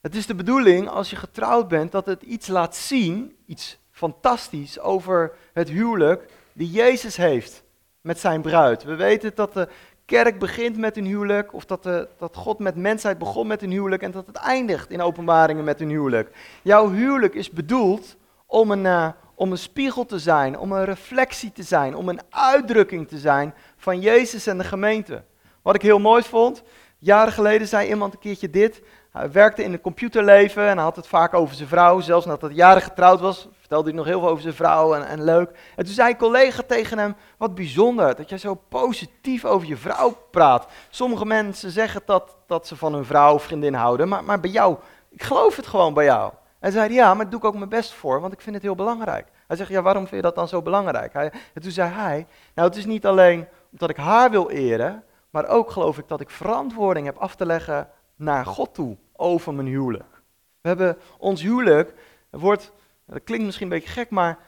het 0.00 0.14
is 0.14 0.26
de 0.26 0.34
bedoeling 0.34 0.88
als 0.88 1.10
je 1.10 1.16
getrouwd 1.16 1.68
bent 1.68 1.92
dat 1.92 2.06
het 2.06 2.22
iets 2.22 2.46
laat 2.46 2.76
zien, 2.76 3.36
iets 3.46 3.80
fantastisch 4.02 4.80
over 4.80 5.32
het 5.52 5.68
huwelijk 5.68 6.30
die 6.52 6.70
Jezus 6.70 7.16
heeft 7.16 7.62
met 8.00 8.18
zijn 8.18 8.42
bruid. 8.42 8.84
We 8.84 8.94
weten 8.94 9.32
dat 9.34 9.52
de 9.52 9.68
kerk 10.04 10.38
begint 10.38 10.76
met 10.76 10.96
een 10.96 11.04
huwelijk, 11.04 11.52
of 11.52 11.64
dat, 11.64 11.82
dat 12.18 12.36
God 12.36 12.58
met 12.58 12.76
mensheid 12.76 13.18
begon 13.18 13.46
met 13.46 13.62
een 13.62 13.70
huwelijk 13.70 14.02
en 14.02 14.10
dat 14.10 14.26
het 14.26 14.36
eindigt 14.36 14.90
in 14.90 15.02
openbaringen 15.02 15.64
met 15.64 15.80
een 15.80 15.88
huwelijk. 15.88 16.30
Jouw 16.62 16.90
huwelijk 16.90 17.34
is 17.34 17.50
bedoeld 17.50 18.16
om 18.46 18.70
een, 18.70 18.84
uh, 18.84 19.08
om 19.34 19.50
een 19.50 19.58
spiegel 19.58 20.06
te 20.06 20.18
zijn, 20.18 20.58
om 20.58 20.72
een 20.72 20.84
reflectie 20.84 21.52
te 21.52 21.62
zijn, 21.62 21.96
om 21.96 22.08
een 22.08 22.20
uitdrukking 22.30 23.08
te 23.08 23.18
zijn 23.18 23.54
van 23.76 24.00
Jezus 24.00 24.46
en 24.46 24.58
de 24.58 24.64
gemeente. 24.64 25.22
Wat 25.62 25.74
ik 25.74 25.82
heel 25.82 25.98
mooi 25.98 26.22
vond, 26.22 26.62
jaren 26.98 27.32
geleden 27.32 27.68
zei 27.68 27.88
iemand 27.88 28.12
een 28.12 28.18
keertje 28.18 28.50
dit. 28.50 28.82
Hij 29.12 29.32
werkte 29.32 29.62
in 29.62 29.72
het 29.72 29.80
computerleven 29.80 30.68
en 30.68 30.74
hij 30.74 30.84
had 30.84 30.96
het 30.96 31.06
vaak 31.06 31.34
over 31.34 31.54
zijn 31.54 31.68
vrouw. 31.68 32.00
Zelfs 32.00 32.26
nadat 32.26 32.40
hij 32.40 32.58
jaren 32.58 32.82
getrouwd 32.82 33.20
was, 33.20 33.48
vertelde 33.72 33.96
hij 33.96 33.98
nog 34.04 34.12
heel 34.12 34.20
veel 34.20 34.28
over 34.28 34.42
zijn 34.42 34.54
vrouw 34.54 34.94
en, 34.94 35.06
en 35.06 35.24
leuk. 35.24 35.50
En 35.76 35.84
toen 35.84 35.94
zei 35.94 36.10
een 36.10 36.16
collega 36.16 36.62
tegen 36.66 36.98
hem, 36.98 37.16
wat 37.36 37.54
bijzonder 37.54 38.16
dat 38.16 38.28
jij 38.28 38.38
zo 38.38 38.54
positief 38.54 39.44
over 39.44 39.68
je 39.68 39.76
vrouw 39.76 40.16
praat. 40.30 40.66
Sommige 40.90 41.24
mensen 41.24 41.70
zeggen 41.70 42.02
dat, 42.04 42.36
dat 42.46 42.66
ze 42.66 42.76
van 42.76 42.94
hun 42.94 43.04
vrouw 43.04 43.34
of 43.34 43.42
vriendin 43.42 43.74
houden, 43.74 44.08
maar, 44.08 44.24
maar 44.24 44.40
bij 44.40 44.50
jou, 44.50 44.76
ik 45.08 45.22
geloof 45.22 45.56
het 45.56 45.66
gewoon 45.66 45.94
bij 45.94 46.04
jou. 46.04 46.32
Hij 46.60 46.70
zei, 46.70 46.92
ja, 46.92 47.14
maar 47.14 47.28
doe 47.30 47.38
ik 47.38 47.44
ook 47.44 47.54
mijn 47.54 47.68
best 47.68 47.92
voor, 47.92 48.20
want 48.20 48.32
ik 48.32 48.40
vind 48.40 48.54
het 48.54 48.64
heel 48.64 48.74
belangrijk. 48.74 49.26
Hij 49.46 49.56
zegt, 49.56 49.70
ja, 49.70 49.82
waarom 49.82 50.02
vind 50.02 50.16
je 50.16 50.22
dat 50.22 50.34
dan 50.34 50.48
zo 50.48 50.62
belangrijk? 50.62 51.12
Hij, 51.12 51.32
en 51.54 51.62
toen 51.62 51.70
zei 51.70 51.90
hij, 51.90 52.26
nou 52.54 52.68
het 52.68 52.76
is 52.76 52.86
niet 52.86 53.06
alleen 53.06 53.46
omdat 53.70 53.90
ik 53.90 53.96
haar 53.96 54.30
wil 54.30 54.50
eren, 54.50 55.04
maar 55.30 55.48
ook 55.48 55.70
geloof 55.70 55.98
ik 55.98 56.08
dat 56.08 56.20
ik 56.20 56.30
verantwoording 56.30 57.06
heb 57.06 57.16
af 57.16 57.34
te 57.34 57.46
leggen 57.46 57.88
naar 58.16 58.46
God 58.46 58.74
toe 58.74 58.96
over 59.12 59.54
mijn 59.54 59.66
huwelijk. 59.66 60.22
We 60.60 60.68
hebben 60.68 60.98
ons 61.18 61.42
huwelijk, 61.42 61.94
wordt, 62.30 62.72
dat 63.12 63.24
klinkt 63.24 63.44
misschien 63.44 63.66
een 63.66 63.78
beetje 63.78 63.92
gek, 63.92 64.10
maar 64.10 64.38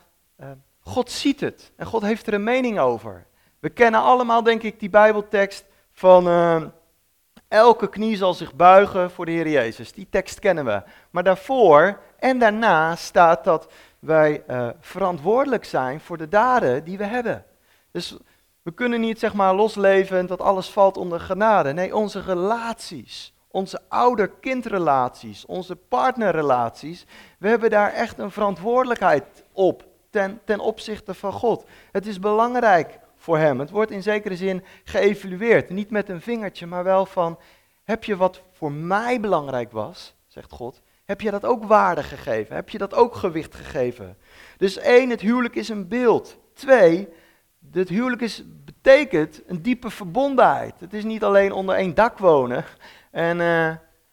uh, 0.41 0.47
God 0.81 1.11
ziet 1.11 1.41
het 1.41 1.73
en 1.77 1.87
God 1.87 2.03
heeft 2.03 2.27
er 2.27 2.35
een 2.35 2.45
mening 2.45 2.79
over. 2.79 3.27
We 3.61 3.69
kennen 3.69 4.01
allemaal, 4.01 4.43
denk 4.43 4.63
ik, 4.63 4.81
die 4.81 4.91
Bijbeltekst 4.91 5.65
van 5.93 6.29
uh, 6.29 6.63
elke 7.49 7.89
knie 7.89 8.17
zal 8.17 8.35
zich 8.35 8.55
buigen 8.55 9.11
voor 9.11 9.27
de 9.27 9.33
Heer 9.33 9.49
Jezus. 9.49 9.93
Die 9.93 10.07
tekst 10.11 10.39
kennen 10.39 10.65
we. 10.65 10.83
Maar 11.11 11.23
daarvoor 11.23 12.01
en 12.19 12.39
daarna 12.39 12.97
staat 12.97 13.45
dat 13.45 13.73
wij 13.99 14.45
uh, 14.49 14.69
verantwoordelijk 14.81 15.65
zijn 15.65 16.01
voor 16.01 16.17
de 16.17 16.29
daden 16.29 16.85
die 16.85 16.99
we 16.99 17.05
hebben. 17.05 17.45
Dus 17.91 18.17
we 18.63 18.73
kunnen 18.73 19.01
niet 19.01 19.19
zeg 19.19 19.35
maar 19.35 19.55
losleven 19.55 20.19
en 20.19 20.27
dat 20.27 20.41
alles 20.41 20.69
valt 20.69 20.97
onder 20.97 21.21
genade. 21.21 21.73
Nee, 21.73 21.97
onze 21.97 22.21
relaties, 22.21 23.34
onze 23.55 23.81
ouder-kindrelaties, 23.89 25.47
onze 25.47 25.77
partnerrelaties, 25.77 27.07
we 27.39 27.49
hebben 27.49 27.71
daar 27.71 27.93
echt 27.93 28.19
een 28.19 28.31
verantwoordelijkheid 28.31 29.25
op 29.53 29.87
ten, 30.11 30.41
ten 30.45 30.61
opzichte 30.61 31.15
van 31.15 31.33
God. 31.33 31.65
Het 31.93 32.07
is 32.07 32.19
belangrijk 32.19 32.99
voor 33.17 33.39
Hem. 33.39 33.61
Het 33.61 33.71
wordt 33.71 33.91
in 33.91 34.03
zekere 34.03 34.37
zin 34.37 34.65
geëvalueerd. 34.85 35.71
Niet 35.71 35.91
met 35.91 36.09
een 36.09 36.21
vingertje, 36.21 36.67
maar 36.67 36.85
wel 36.85 37.07
van, 37.07 37.39
heb 37.85 38.05
je 38.05 38.17
wat 38.17 38.43
voor 38.53 38.73
mij 38.73 39.21
belangrijk 39.21 39.73
was, 39.73 40.15
zegt 40.27 40.53
God, 40.53 40.81
heb 41.05 41.21
je 41.21 41.31
dat 41.31 41.45
ook 41.45 41.65
waarde 41.65 42.03
gegeven? 42.03 42.55
Heb 42.55 42.69
je 42.69 42.79
dat 42.79 42.95
ook 42.95 43.15
gewicht 43.15 43.55
gegeven? 43.55 44.17
Dus 44.57 44.79
één, 44.79 45.11
het 45.11 45.21
huwelijk 45.21 45.55
is 45.55 45.69
een 45.69 45.89
beeld. 45.89 46.39
Twee, 46.55 47.09
het 47.73 47.89
huwelijk 47.89 48.23
is, 48.23 48.45
betekent 48.85 49.43
een 49.47 49.63
diepe 49.63 49.91
verbondenheid. 49.91 50.75
Het 50.79 50.93
is 50.95 51.05
niet 51.05 51.25
alleen 51.25 51.53
onder 51.53 51.75
één 51.75 51.95
dak 51.95 52.19
wonen. 52.19 52.65
En, 53.11 53.41
uh, 53.41 53.71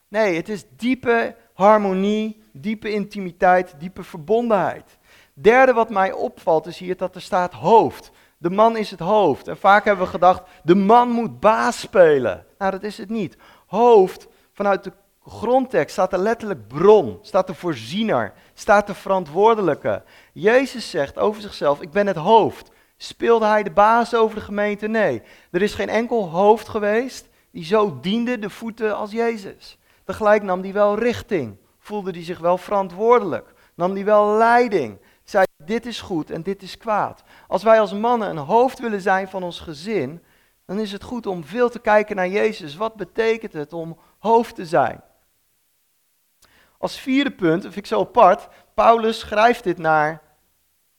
nee, 0.07 0.35
het 0.35 0.49
is 0.49 0.63
diepe 0.77 1.35
harmonie, 1.53 2.43
diepe 2.53 2.91
intimiteit, 2.91 3.73
diepe 3.77 4.03
verbondenheid. 4.03 4.97
Derde 5.33 5.73
wat 5.73 5.89
mij 5.89 6.11
opvalt 6.11 6.67
is 6.67 6.77
hier 6.77 6.97
dat 6.97 7.15
er 7.15 7.21
staat 7.21 7.53
hoofd. 7.53 8.11
De 8.37 8.49
man 8.49 8.77
is 8.77 8.91
het 8.91 8.99
hoofd. 8.99 9.47
En 9.47 9.57
vaak 9.57 9.85
hebben 9.85 10.05
we 10.05 10.11
gedacht, 10.11 10.41
de 10.63 10.75
man 10.75 11.09
moet 11.09 11.39
baas 11.39 11.79
spelen. 11.79 12.45
Nou, 12.57 12.71
dat 12.71 12.83
is 12.83 12.97
het 12.97 13.09
niet. 13.09 13.37
Hoofd, 13.65 14.27
vanuit 14.53 14.83
de 14.83 14.91
grondtekst 15.25 15.93
staat 15.93 16.13
er 16.13 16.19
letterlijk 16.19 16.67
bron, 16.67 17.19
staat 17.21 17.47
de 17.47 17.53
voorziener, 17.53 18.33
staat 18.53 18.87
de 18.87 18.93
verantwoordelijke. 18.93 20.03
Jezus 20.33 20.89
zegt 20.89 21.17
over 21.17 21.41
zichzelf, 21.41 21.81
ik 21.81 21.91
ben 21.91 22.07
het 22.07 22.15
hoofd. 22.15 22.71
Speelde 23.03 23.45
hij 23.45 23.63
de 23.63 23.71
baas 23.71 24.15
over 24.15 24.35
de 24.35 24.41
gemeente? 24.41 24.87
Nee. 24.87 25.21
Er 25.51 25.61
is 25.61 25.73
geen 25.73 25.89
enkel 25.89 26.29
hoofd 26.29 26.69
geweest 26.69 27.29
die 27.51 27.65
zo 27.65 27.99
diende 27.99 28.39
de 28.39 28.49
voeten 28.49 28.95
als 28.95 29.11
Jezus. 29.11 29.77
Tegelijk 30.03 30.43
nam 30.43 30.61
hij 30.61 30.73
wel 30.73 30.99
richting, 30.99 31.57
voelde 31.79 32.11
hij 32.11 32.23
zich 32.23 32.39
wel 32.39 32.57
verantwoordelijk, 32.57 33.53
nam 33.75 33.93
hij 33.93 34.05
wel 34.05 34.37
leiding. 34.37 34.97
Zei, 35.23 35.45
dit 35.57 35.85
is 35.85 36.01
goed 36.01 36.31
en 36.31 36.41
dit 36.41 36.61
is 36.61 36.77
kwaad. 36.77 37.23
Als 37.47 37.63
wij 37.63 37.79
als 37.79 37.93
mannen 37.93 38.29
een 38.29 38.37
hoofd 38.37 38.79
willen 38.79 39.01
zijn 39.01 39.27
van 39.27 39.43
ons 39.43 39.59
gezin, 39.59 40.23
dan 40.65 40.79
is 40.79 40.91
het 40.91 41.03
goed 41.03 41.25
om 41.25 41.43
veel 41.43 41.69
te 41.69 41.79
kijken 41.79 42.15
naar 42.15 42.29
Jezus. 42.29 42.75
Wat 42.75 42.95
betekent 42.95 43.53
het 43.53 43.73
om 43.73 43.97
hoofd 44.19 44.55
te 44.55 44.65
zijn? 44.65 45.01
Als 46.77 46.99
vierde 46.99 47.31
punt, 47.31 47.61
vind 47.61 47.75
ik 47.75 47.85
zo 47.85 47.99
apart, 47.99 48.47
Paulus 48.73 49.19
schrijft 49.19 49.63
dit 49.63 49.77
naar 49.77 50.21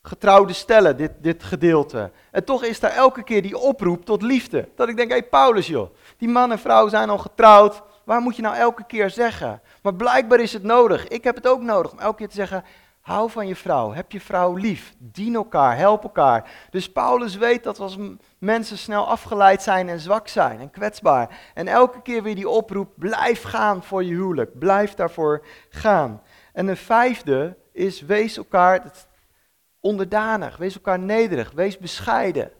getrouwde 0.03 0.53
stellen, 0.53 0.97
dit, 0.97 1.11
dit 1.21 1.43
gedeelte. 1.43 2.11
En 2.31 2.43
toch 2.43 2.63
is 2.63 2.79
daar 2.79 2.91
elke 2.91 3.23
keer 3.23 3.41
die 3.41 3.57
oproep 3.57 4.05
tot 4.05 4.21
liefde. 4.21 4.69
Dat 4.75 4.89
ik 4.89 4.97
denk, 4.97 5.09
hé 5.09 5.17
hey, 5.17 5.27
Paulus 5.27 5.67
joh, 5.67 5.89
die 6.17 6.29
man 6.29 6.51
en 6.51 6.59
vrouw 6.59 6.87
zijn 6.87 7.09
al 7.09 7.17
getrouwd. 7.17 7.81
Waar 8.03 8.21
moet 8.21 8.35
je 8.35 8.41
nou 8.41 8.55
elke 8.55 8.85
keer 8.85 9.09
zeggen? 9.09 9.61
Maar 9.81 9.95
blijkbaar 9.95 10.39
is 10.39 10.53
het 10.53 10.63
nodig. 10.63 11.07
Ik 11.07 11.23
heb 11.23 11.35
het 11.35 11.47
ook 11.47 11.61
nodig 11.61 11.91
om 11.91 11.99
elke 11.99 12.17
keer 12.17 12.27
te 12.27 12.35
zeggen, 12.35 12.63
hou 13.01 13.29
van 13.29 13.47
je 13.47 13.55
vrouw, 13.55 13.93
heb 13.93 14.11
je 14.11 14.21
vrouw 14.21 14.55
lief, 14.55 14.93
dien 14.97 15.35
elkaar, 15.35 15.77
help 15.77 16.03
elkaar. 16.03 16.51
Dus 16.69 16.91
Paulus 16.91 17.35
weet 17.35 17.63
dat 17.63 17.79
als 17.79 17.97
mensen 18.37 18.77
snel 18.77 19.07
afgeleid 19.07 19.61
zijn 19.61 19.89
en 19.89 19.99
zwak 19.99 20.27
zijn 20.27 20.59
en 20.59 20.69
kwetsbaar. 20.69 21.39
En 21.53 21.67
elke 21.67 22.01
keer 22.01 22.23
weer 22.23 22.35
die 22.35 22.49
oproep, 22.49 22.89
blijf 22.95 23.43
gaan 23.43 23.83
voor 23.83 24.03
je 24.03 24.13
huwelijk, 24.13 24.59
blijf 24.59 24.93
daarvoor 24.93 25.45
gaan. 25.69 26.21
En 26.53 26.67
een 26.67 26.77
vijfde 26.77 27.57
is, 27.71 28.01
wees 28.01 28.37
elkaar, 28.37 28.91
onderdanig, 29.83 30.57
wees 30.57 30.75
elkaar 30.75 30.99
nederig, 30.99 31.51
wees 31.51 31.77
bescheiden. 31.77 32.51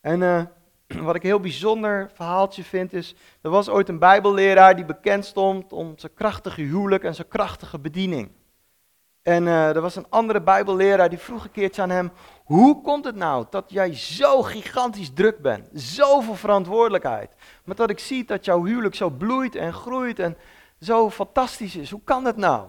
En 0.00 0.20
uh, 0.20 0.42
wat 1.06 1.14
ik 1.14 1.22
een 1.22 1.28
heel 1.28 1.40
bijzonder 1.40 2.10
verhaaltje 2.14 2.64
vind 2.64 2.92
is, 2.92 3.14
er 3.40 3.50
was 3.50 3.68
ooit 3.68 3.88
een 3.88 3.98
bijbelleraar 3.98 4.76
die 4.76 4.84
bekend 4.84 5.24
stond 5.24 5.72
om 5.72 5.92
zijn 5.96 6.14
krachtige 6.14 6.60
huwelijk 6.60 7.04
en 7.04 7.14
zijn 7.14 7.28
krachtige 7.28 7.78
bediening. 7.78 8.30
En 9.22 9.44
uh, 9.44 9.76
er 9.76 9.80
was 9.80 9.96
een 9.96 10.06
andere 10.08 10.42
bijbelleraar 10.42 11.08
die 11.08 11.18
vroeg 11.18 11.44
een 11.44 11.50
keertje 11.50 11.82
aan 11.82 11.90
hem, 11.90 12.12
hoe 12.44 12.82
komt 12.82 13.04
het 13.04 13.16
nou 13.16 13.46
dat 13.50 13.64
jij 13.70 13.94
zo 13.94 14.42
gigantisch 14.42 15.12
druk 15.14 15.38
bent, 15.38 15.68
zoveel 15.72 16.34
verantwoordelijkheid, 16.34 17.34
maar 17.64 17.76
dat 17.76 17.90
ik 17.90 17.98
zie 17.98 18.24
dat 18.24 18.44
jouw 18.44 18.64
huwelijk 18.64 18.94
zo 18.94 19.10
bloeit 19.10 19.56
en 19.56 19.72
groeit 19.72 20.18
en 20.18 20.36
zo 20.80 21.10
fantastisch 21.10 21.76
is, 21.76 21.90
hoe 21.90 22.04
kan 22.04 22.24
dat 22.24 22.36
nou? 22.36 22.68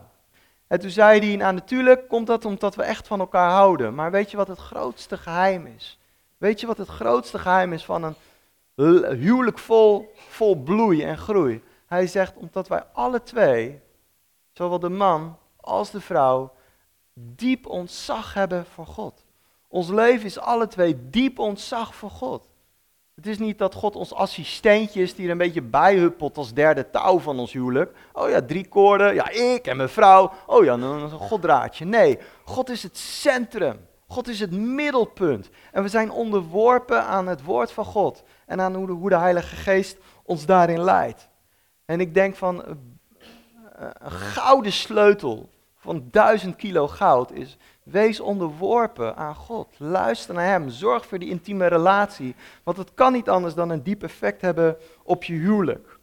En 0.68 0.80
toen 0.80 0.90
zei 0.90 1.20
hij, 1.20 1.36
nou 1.36 1.54
natuurlijk 1.54 2.08
komt 2.08 2.28
dat 2.28 2.46
omdat 2.46 2.76
we 2.76 2.84
echt 2.84 3.08
van 3.08 3.20
elkaar 3.20 3.50
houden. 3.50 3.96
Maar 3.96 4.12
weet 4.12 4.32
je 4.32 4.38
wat 4.38 4.48
het 4.48 4.60
grootste 4.60 5.18
geheim 5.18 5.66
is? 5.66 6.00
Weet 6.38 6.60
je 6.60 6.68
wat 6.68 6.78
het 6.78 6.88
grootste 6.88 7.40
geheim 7.40 7.74
is 7.74 7.86
van 7.86 8.04
een 8.04 8.16
huwelijk 9.20 9.60
vol, 9.60 10.14
vol 10.16 10.56
bloei 10.56 11.04
en 11.04 11.18
groei? 11.18 11.64
Hij 11.86 12.08
zegt, 12.08 12.36
omdat 12.36 12.68
wij 12.68 12.84
alle 12.94 13.24
twee, 13.24 13.82
zowel 14.52 14.80
de 14.80 14.90
man 14.90 15.38
als 15.56 15.92
de 15.92 16.02
vrouw, 16.02 16.54
diep 17.14 17.66
ontzag 17.66 18.34
hebben 18.34 18.66
voor 18.66 18.88
God. 18.88 19.26
Ons 19.68 19.90
leven 19.90 20.26
is 20.26 20.40
alle 20.40 20.68
twee 20.68 21.10
diep 21.10 21.40
ontzag 21.40 21.96
voor 21.96 22.12
God. 22.12 22.48
Het 23.16 23.28
is 23.28 23.38
niet 23.38 23.58
dat 23.58 23.74
God 23.74 23.96
ons 23.96 24.14
assistentje 24.14 25.02
is 25.02 25.16
die 25.16 25.26
er 25.26 25.32
een 25.32 25.38
beetje 25.38 25.62
bijhuppelt 25.62 26.38
als 26.38 26.54
derde 26.54 26.90
touw 26.90 27.20
van 27.20 27.40
ons 27.40 27.54
huwelijk. 27.54 27.98
Oh 28.14 28.30
ja, 28.30 28.42
drie 28.42 28.68
koorden, 28.68 29.14
ja 29.14 29.30
ik 29.30 29.68
en 29.68 29.78
mijn 29.78 29.90
vrouw. 29.90 30.32
Oh 30.46 30.64
ja, 30.64 30.74
een 30.74 31.10
goddraadje. 31.10 31.86
Nee, 31.86 32.20
God 32.44 32.70
is 32.70 32.84
het 32.84 32.98
centrum. 32.98 33.88
God 34.08 34.28
is 34.28 34.40
het 34.40 34.52
middelpunt. 34.52 35.50
En 35.72 35.84
we 35.84 35.90
zijn 35.90 36.12
onderworpen 36.12 37.04
aan 37.04 37.28
het 37.28 37.44
woord 37.44 37.72
van 37.72 37.86
God. 37.86 38.24
En 38.46 38.62
aan 38.62 38.76
hoe 38.76 38.88
de, 38.88 38.94
hoe 38.94 39.10
de 39.10 39.18
Heilige 39.18 39.56
Geest 39.56 39.98
ons 40.24 40.46
daarin 40.46 40.84
leidt. 40.84 41.30
En 41.86 42.00
ik 42.00 42.14
denk 42.14 42.36
van, 42.36 42.64
een 43.76 44.12
gouden 44.12 44.72
sleutel 44.72 45.50
van 45.76 46.08
duizend 46.12 46.56
kilo 46.56 46.88
goud 46.88 47.32
is, 47.32 47.58
wees 47.86 48.20
onderworpen 48.20 49.16
aan 49.16 49.36
God. 49.36 49.68
Luister 49.78 50.34
naar 50.34 50.46
Hem, 50.46 50.70
zorg 50.70 51.06
voor 51.06 51.20
die 51.20 51.30
intieme 51.30 51.68
relatie, 51.68 52.36
want 52.64 52.78
het 52.78 52.94
kan 52.94 53.12
niet 53.12 53.30
anders 53.30 53.54
dan 53.54 53.70
een 53.70 53.84
diep 53.84 54.04
effect 54.04 54.42
hebben 54.42 54.78
op 55.04 55.24
je 55.24 55.34
huwelijk. 55.34 55.98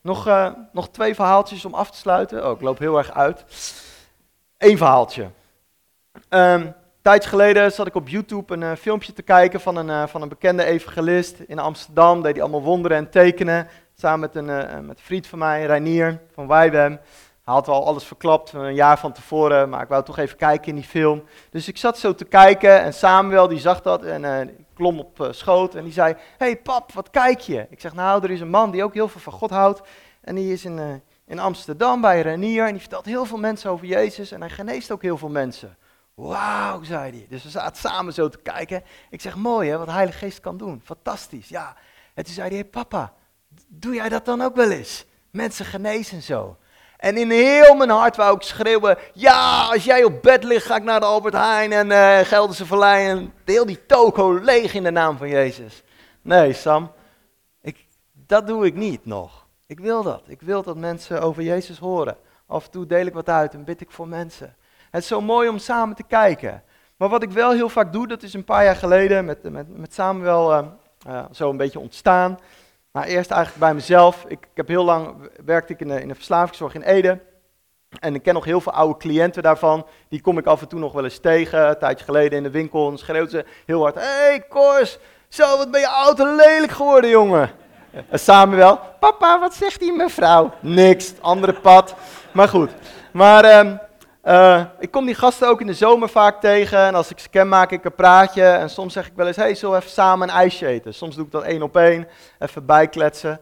Nog, 0.00 0.28
uh, 0.28 0.52
nog 0.72 0.88
twee 0.88 1.14
verhaaltjes 1.14 1.64
om 1.64 1.74
af 1.74 1.90
te 1.90 1.96
sluiten. 1.96 2.46
Oh, 2.46 2.52
ik 2.52 2.60
loop 2.60 2.78
heel 2.78 2.98
erg 2.98 3.12
uit. 3.12 3.44
Eén 4.58 4.76
verhaaltje. 4.76 5.30
Um, 6.28 6.74
tijdje 7.02 7.28
geleden 7.28 7.72
zat 7.72 7.86
ik 7.86 7.94
op 7.94 8.08
YouTube 8.08 8.54
een 8.54 8.60
uh, 8.62 8.72
filmpje 8.72 9.12
te 9.12 9.22
kijken 9.22 9.60
van 9.60 9.76
een, 9.76 9.88
uh, 9.88 10.06
van 10.06 10.22
een 10.22 10.28
bekende 10.28 10.64
evangelist 10.64 11.38
in 11.38 11.58
Amsterdam. 11.58 12.22
Deed 12.22 12.32
hij 12.32 12.42
allemaal 12.42 12.62
wonderen 12.62 12.96
en 12.96 13.10
tekenen. 13.10 13.68
Samen 13.94 14.20
met 14.20 14.34
een, 14.34 14.46
met 14.86 14.98
een 14.98 15.04
vriend 15.04 15.26
van 15.26 15.38
mij, 15.38 15.66
Reinier 15.66 16.20
van 16.34 16.46
Wijbem. 16.46 17.00
Hij 17.44 17.54
had 17.54 17.68
al 17.68 17.86
alles 17.86 18.04
verklapt 18.04 18.52
een 18.52 18.74
jaar 18.74 18.98
van 18.98 19.12
tevoren, 19.12 19.68
maar 19.68 19.82
ik 19.82 19.88
wou 19.88 20.04
toch 20.04 20.18
even 20.18 20.36
kijken 20.36 20.68
in 20.68 20.74
die 20.74 20.84
film. 20.84 21.24
Dus 21.50 21.68
ik 21.68 21.76
zat 21.76 21.98
zo 21.98 22.14
te 22.14 22.24
kijken 22.24 22.80
en 22.80 22.94
Samuel 22.94 23.48
die 23.48 23.58
zag 23.58 23.82
dat 23.82 24.02
en 24.04 24.22
uh, 24.22 24.54
klom 24.74 24.98
op 24.98 25.20
uh, 25.20 25.28
schoot 25.30 25.74
en 25.74 25.84
die 25.84 25.92
zei, 25.92 26.16
hey 26.38 26.56
pap, 26.56 26.92
wat 26.92 27.10
kijk 27.10 27.40
je? 27.40 27.66
Ik 27.70 27.80
zeg, 27.80 27.92
nou 27.92 28.22
er 28.22 28.30
is 28.30 28.40
een 28.40 28.50
man 28.50 28.70
die 28.70 28.84
ook 28.84 28.94
heel 28.94 29.08
veel 29.08 29.20
van 29.20 29.32
God 29.32 29.50
houdt 29.50 29.80
en 30.20 30.34
die 30.34 30.52
is 30.52 30.64
in, 30.64 30.78
uh, 30.78 30.94
in 31.26 31.38
Amsterdam 31.38 32.00
bij 32.00 32.20
Renier 32.20 32.64
en 32.66 32.72
die 32.72 32.80
vertelt 32.80 33.04
heel 33.04 33.24
veel 33.24 33.38
mensen 33.38 33.70
over 33.70 33.86
Jezus 33.86 34.32
en 34.32 34.40
hij 34.40 34.50
geneest 34.50 34.90
ook 34.90 35.02
heel 35.02 35.18
veel 35.18 35.28
mensen. 35.28 35.76
Wauw, 36.14 36.82
zei 36.82 37.10
hij. 37.10 37.26
Dus 37.28 37.42
we 37.42 37.50
zaten 37.50 37.76
samen 37.76 38.12
zo 38.12 38.28
te 38.28 38.38
kijken. 38.38 38.82
Ik 39.10 39.20
zeg, 39.20 39.36
mooi 39.36 39.70
hè, 39.70 39.78
wat 39.78 39.86
de 39.86 39.92
Heilige 39.92 40.18
Geest 40.18 40.40
kan 40.40 40.56
doen. 40.56 40.80
Fantastisch, 40.84 41.48
ja. 41.48 41.76
En 42.14 42.24
toen 42.24 42.34
zei 42.34 42.48
hij, 42.48 42.58
hey, 42.58 42.66
papa, 42.66 43.12
doe 43.68 43.94
jij 43.94 44.08
dat 44.08 44.24
dan 44.24 44.42
ook 44.42 44.56
wel 44.56 44.70
eens? 44.70 45.04
Mensen 45.30 45.64
genezen 45.64 46.22
zo. 46.22 46.56
En 47.02 47.16
in 47.16 47.30
heel 47.30 47.74
mijn 47.74 47.90
hart 47.90 48.16
wou 48.16 48.36
ik 48.36 48.42
schreeuwen, 48.42 48.98
ja, 49.12 49.68
als 49.72 49.84
jij 49.84 50.04
op 50.04 50.22
bed 50.22 50.44
ligt, 50.44 50.66
ga 50.66 50.76
ik 50.76 50.82
naar 50.82 51.00
de 51.00 51.06
Albert 51.06 51.34
Heijn 51.34 51.72
en 51.72 51.90
uh, 51.90 52.18
Gelderse 52.18 52.66
Vallei 52.66 53.08
en 53.08 53.32
heel 53.44 53.66
die 53.66 53.86
toko 53.86 54.34
leeg 54.34 54.74
in 54.74 54.82
de 54.82 54.90
naam 54.90 55.16
van 55.16 55.28
Jezus. 55.28 55.82
Nee, 56.20 56.52
Sam, 56.52 56.92
ik, 57.60 57.86
dat 58.12 58.46
doe 58.46 58.66
ik 58.66 58.74
niet 58.74 59.06
nog. 59.06 59.46
Ik 59.66 59.80
wil 59.80 60.02
dat. 60.02 60.22
Ik 60.26 60.40
wil 60.40 60.62
dat 60.62 60.76
mensen 60.76 61.22
over 61.22 61.42
Jezus 61.42 61.78
horen. 61.78 62.16
Af 62.46 62.64
en 62.64 62.70
toe 62.70 62.86
deel 62.86 63.06
ik 63.06 63.14
wat 63.14 63.28
uit 63.28 63.54
en 63.54 63.64
bid 63.64 63.80
ik 63.80 63.90
voor 63.90 64.08
mensen. 64.08 64.56
Het 64.90 65.02
is 65.02 65.08
zo 65.08 65.20
mooi 65.20 65.48
om 65.48 65.58
samen 65.58 65.96
te 65.96 66.04
kijken. 66.08 66.62
Maar 66.96 67.08
wat 67.08 67.22
ik 67.22 67.30
wel 67.30 67.52
heel 67.52 67.68
vaak 67.68 67.92
doe, 67.92 68.08
dat 68.08 68.22
is 68.22 68.34
een 68.34 68.44
paar 68.44 68.64
jaar 68.64 68.76
geleden 68.76 69.24
met, 69.24 69.50
met, 69.50 69.78
met 69.78 69.94
Samuel 69.94 70.52
uh, 71.08 71.24
zo 71.32 71.50
een 71.50 71.56
beetje 71.56 71.80
ontstaan. 71.80 72.38
Maar 72.92 73.06
eerst 73.06 73.30
eigenlijk 73.30 73.60
bij 73.64 73.74
mezelf. 73.74 74.24
Ik, 74.28 74.38
heb 74.54 74.68
heel 74.68 74.84
lang 74.84 75.30
werkte 75.44 75.72
ik 75.72 75.80
in 75.80 75.88
de, 75.88 76.00
in 76.00 76.08
de 76.08 76.14
verslavingszorg 76.14 76.74
in 76.74 76.82
Ede. 76.82 77.20
En 78.00 78.14
ik 78.14 78.22
ken 78.22 78.34
nog 78.34 78.44
heel 78.44 78.60
veel 78.60 78.72
oude 78.72 78.98
cliënten 78.98 79.42
daarvan. 79.42 79.86
Die 80.08 80.20
kom 80.20 80.38
ik 80.38 80.46
af 80.46 80.60
en 80.60 80.68
toe 80.68 80.78
nog 80.78 80.92
wel 80.92 81.04
eens 81.04 81.18
tegen. 81.18 81.68
Een 81.68 81.78
tijdje 81.78 82.04
geleden 82.04 82.38
in 82.38 82.42
de 82.42 82.50
winkel. 82.50 82.90
En 82.90 82.98
schreeuwt 82.98 83.30
ze 83.30 83.44
heel 83.66 83.82
hard. 83.82 83.94
Hé 83.94 84.00
hey, 84.00 84.44
Kors, 84.48 84.98
zo 85.28 85.56
wat 85.56 85.70
ben 85.70 85.80
je 85.80 85.88
oud 85.88 86.20
en 86.20 86.34
lelijk 86.34 86.72
geworden 86.72 87.10
jongen. 87.10 87.50
En 88.08 88.18
Samuel. 88.18 88.80
Papa, 89.00 89.40
wat 89.40 89.54
zegt 89.54 89.80
die 89.80 89.92
mevrouw? 89.92 90.54
Niks, 90.60 91.14
andere 91.20 91.52
pad. 91.52 91.94
Maar 92.32 92.48
goed. 92.48 92.70
Maar... 93.12 93.58
Um, 93.58 93.80
uh, 94.24 94.64
ik 94.78 94.90
kom 94.90 95.06
die 95.06 95.14
gasten 95.14 95.48
ook 95.48 95.60
in 95.60 95.66
de 95.66 95.74
zomer 95.74 96.08
vaak 96.08 96.40
tegen 96.40 96.78
en 96.78 96.94
als 96.94 97.10
ik 97.10 97.18
ze 97.18 97.28
ken 97.28 97.48
maak 97.48 97.70
ik 97.70 97.84
een 97.84 97.94
praatje 97.94 98.44
en 98.44 98.70
soms 98.70 98.92
zeg 98.92 99.06
ik 99.06 99.12
wel 99.16 99.26
eens, 99.26 99.36
hey, 99.36 99.54
zullen 99.54 99.74
we 99.74 99.80
even 99.80 99.94
samen 99.94 100.28
een 100.28 100.34
ijsje 100.34 100.66
eten? 100.66 100.94
Soms 100.94 101.16
doe 101.16 101.24
ik 101.24 101.30
dat 101.30 101.42
één 101.42 101.62
op 101.62 101.76
één, 101.76 102.08
even 102.38 102.66
bijkletsen. 102.66 103.40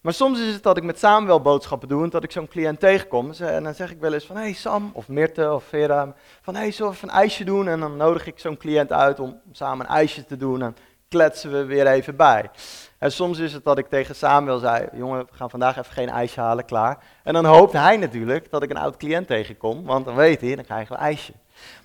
Maar 0.00 0.12
soms 0.12 0.40
is 0.40 0.52
het 0.52 0.62
dat 0.62 0.76
ik 0.76 0.82
met 0.82 0.98
Samuel 0.98 1.40
boodschappen 1.40 1.88
doe 1.88 2.02
en 2.02 2.10
dat 2.10 2.24
ik 2.24 2.30
zo'n 2.30 2.48
cliënt 2.48 2.80
tegenkom. 2.80 3.30
En 3.38 3.62
dan 3.62 3.74
zeg 3.74 3.90
ik 3.90 4.00
wel 4.00 4.12
eens 4.12 4.26
van, 4.26 4.36
hey 4.36 4.52
Sam, 4.52 4.90
of 4.94 5.08
Mirte, 5.08 5.52
of 5.52 5.64
Vera, 5.64 6.14
van 6.42 6.54
hey, 6.54 6.70
zullen 6.70 6.90
we 6.90 6.96
even 6.96 7.08
een 7.08 7.14
ijsje 7.14 7.44
doen? 7.44 7.68
En 7.68 7.80
dan 7.80 7.96
nodig 7.96 8.26
ik 8.26 8.38
zo'n 8.38 8.56
cliënt 8.56 8.92
uit 8.92 9.20
om 9.20 9.40
samen 9.52 9.86
een 9.86 9.92
ijsje 9.92 10.24
te 10.24 10.36
doen 10.36 10.62
en 10.62 10.76
kletsen 11.12 11.52
we 11.52 11.64
weer 11.64 11.86
even 11.86 12.16
bij. 12.16 12.50
En 12.98 13.12
soms 13.12 13.38
is 13.38 13.52
het 13.52 13.64
dat 13.64 13.78
ik 13.78 13.88
tegen 13.88 14.14
Samuel 14.14 14.58
zei, 14.58 14.88
jongen, 14.92 15.18
we 15.18 15.36
gaan 15.36 15.50
vandaag 15.50 15.78
even 15.78 15.92
geen 15.92 16.08
ijsje 16.08 16.40
halen, 16.40 16.64
klaar. 16.64 16.98
En 17.24 17.32
dan 17.32 17.44
hoopt 17.44 17.72
hij 17.72 17.96
natuurlijk 17.96 18.50
dat 18.50 18.62
ik 18.62 18.70
een 18.70 18.76
oud 18.76 18.96
cliënt 18.96 19.26
tegenkom, 19.26 19.84
want 19.84 20.04
dan 20.04 20.14
weet 20.14 20.40
hij, 20.40 20.54
dan 20.54 20.64
krijg 20.64 20.88
we 20.88 20.94
ijsje. 20.94 21.32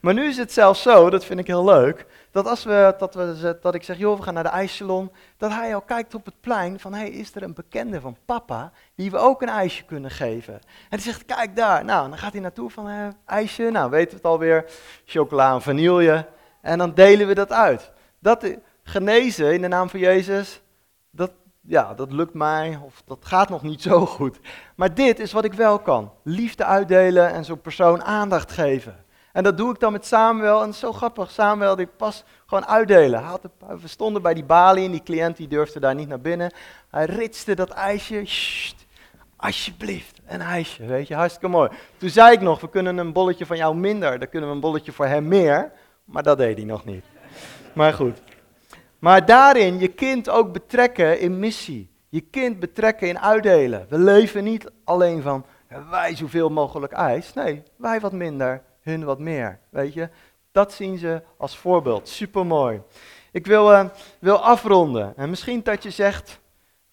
Maar 0.01 0.13
nu 0.13 0.27
is 0.27 0.37
het 0.37 0.53
zelfs 0.53 0.81
zo, 0.81 1.09
dat 1.09 1.25
vind 1.25 1.39
ik 1.39 1.47
heel 1.47 1.63
leuk, 1.63 2.05
dat 2.31 2.47
als 2.47 2.63
we, 2.63 2.95
dat, 2.97 3.15
we, 3.15 3.57
dat 3.61 3.75
ik 3.75 3.83
zeg, 3.83 3.97
joh, 3.97 4.17
we 4.17 4.23
gaan 4.23 4.33
naar 4.33 4.43
de 4.43 4.49
ijssalon, 4.49 5.11
dat 5.37 5.51
hij 5.51 5.75
al 5.75 5.81
kijkt 5.81 6.15
op 6.15 6.25
het 6.25 6.41
plein 6.41 6.79
van, 6.79 6.93
hé, 6.93 6.99
hey, 6.99 7.09
is 7.09 7.35
er 7.35 7.43
een 7.43 7.53
bekende 7.53 8.01
van 8.01 8.17
papa 8.25 8.71
die 8.95 9.11
we 9.11 9.17
ook 9.17 9.41
een 9.41 9.49
ijsje 9.49 9.83
kunnen 9.83 10.11
geven? 10.11 10.53
En 10.53 10.61
hij 10.89 10.99
zegt, 10.99 11.25
kijk 11.25 11.55
daar. 11.55 11.85
Nou, 11.85 12.09
dan 12.09 12.17
gaat 12.17 12.31
hij 12.31 12.41
naartoe 12.41 12.69
van, 12.69 12.89
eh, 12.89 13.07
ijsje, 13.25 13.69
nou, 13.71 13.89
weten 13.89 14.09
we 14.09 14.15
het 14.15 14.25
alweer, 14.25 14.65
chocola 15.05 15.53
en 15.53 15.61
vanille. 15.61 16.25
En 16.61 16.77
dan 16.77 16.93
delen 16.93 17.27
we 17.27 17.33
dat 17.33 17.51
uit. 17.51 17.91
Dat 18.19 18.43
genezen 18.87 19.53
in 19.53 19.61
de 19.61 19.67
naam 19.67 19.89
van 19.89 19.99
Jezus, 19.99 20.61
dat, 21.09 21.31
ja, 21.61 21.93
dat 21.93 22.11
lukt 22.11 22.33
mij, 22.33 22.79
of 22.85 23.01
dat 23.05 23.17
gaat 23.21 23.49
nog 23.49 23.61
niet 23.61 23.81
zo 23.81 24.05
goed. 24.05 24.39
Maar 24.75 24.93
dit 24.93 25.19
is 25.19 25.31
wat 25.31 25.45
ik 25.45 25.53
wel 25.53 25.79
kan. 25.79 26.11
Liefde 26.23 26.65
uitdelen 26.65 27.31
en 27.31 27.45
zo'n 27.45 27.61
persoon 27.61 28.03
aandacht 28.03 28.51
geven. 28.51 29.05
En 29.33 29.43
dat 29.43 29.57
doe 29.57 29.73
ik 29.73 29.79
dan 29.79 29.91
met 29.91 30.05
Samuel. 30.05 30.61
En 30.61 30.73
zo 30.73 30.93
grappig, 30.93 31.31
Samuel 31.31 31.75
die 31.75 31.87
pas 31.87 32.23
gewoon 32.45 32.65
uitdelen. 32.65 33.23
we 33.81 33.87
stonden 33.87 34.21
bij 34.21 34.33
die 34.33 34.43
balie 34.43 34.85
en 34.85 34.91
die 34.91 35.03
cliënt 35.03 35.37
die 35.37 35.47
durfde 35.47 35.79
daar 35.79 35.95
niet 35.95 36.07
naar 36.07 36.21
binnen. 36.21 36.53
Hij 36.89 37.05
ritste 37.05 37.55
dat 37.55 37.69
ijsje. 37.69 38.25
Alsjeblieft, 39.35 40.19
een 40.27 40.41
ijsje, 40.41 40.85
weet 40.85 41.07
je, 41.07 41.15
hartstikke 41.15 41.47
mooi. 41.47 41.69
Toen 41.97 42.09
zei 42.09 42.33
ik 42.33 42.41
nog, 42.41 42.61
we 42.61 42.69
kunnen 42.69 42.97
een 42.97 43.13
bolletje 43.13 43.45
van 43.45 43.57
jou 43.57 43.75
minder, 43.75 44.19
dan 44.19 44.29
kunnen 44.29 44.49
we 44.49 44.55
een 44.55 44.61
bolletje 44.61 44.91
voor 44.91 45.05
hem 45.05 45.27
meer. 45.27 45.71
Maar 46.05 46.23
dat 46.23 46.37
deed 46.37 46.57
hij 46.57 46.65
nog 46.65 46.85
niet. 46.85 47.05
Maar 47.73 47.93
goed. 47.93 48.17
Maar 48.99 49.25
daarin 49.25 49.79
je 49.79 49.87
kind 49.87 50.29
ook 50.29 50.53
betrekken 50.53 51.19
in 51.19 51.39
missie. 51.39 51.95
Je 52.09 52.21
kind 52.21 52.59
betrekken 52.59 53.07
in 53.07 53.19
uitdelen. 53.19 53.85
We 53.89 53.97
leven 53.97 54.43
niet 54.43 54.71
alleen 54.83 55.21
van 55.21 55.45
wij 55.89 56.15
zoveel 56.15 56.49
mogelijk 56.49 56.93
ijs. 56.93 57.33
Nee, 57.33 57.63
wij 57.75 57.99
wat 57.99 58.11
minder, 58.11 58.63
hun 58.81 59.03
wat 59.03 59.19
meer. 59.19 59.59
Weet 59.69 59.93
je, 59.93 60.09
dat 60.51 60.73
zien 60.73 60.97
ze 60.97 61.21
als 61.37 61.57
voorbeeld. 61.57 62.07
Supermooi. 62.07 62.81
Ik 63.31 63.45
wil, 63.45 63.71
uh, 63.71 63.85
wil 64.19 64.43
afronden. 64.43 65.13
En 65.17 65.29
misschien 65.29 65.63
dat 65.63 65.83
je 65.83 65.89
zegt 65.89 66.39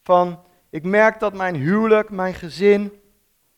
van 0.02 0.42
ik 0.70 0.84
merk 0.84 1.20
dat 1.20 1.34
mijn 1.34 1.54
huwelijk, 1.54 2.10
mijn 2.10 2.34
gezin, 2.34 3.00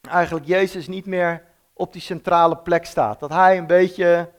eigenlijk 0.09 0.47
Jezus 0.47 0.89
niet 0.89 1.07
meer 1.07 1.43
op 1.73 1.93
die 1.93 2.03
centrale 2.03 2.57
plek 2.57 2.85
staat. 2.85 3.21
Dat 3.21 3.31
hij 3.31 3.59
een 3.59 3.67
beetje 3.67 4.31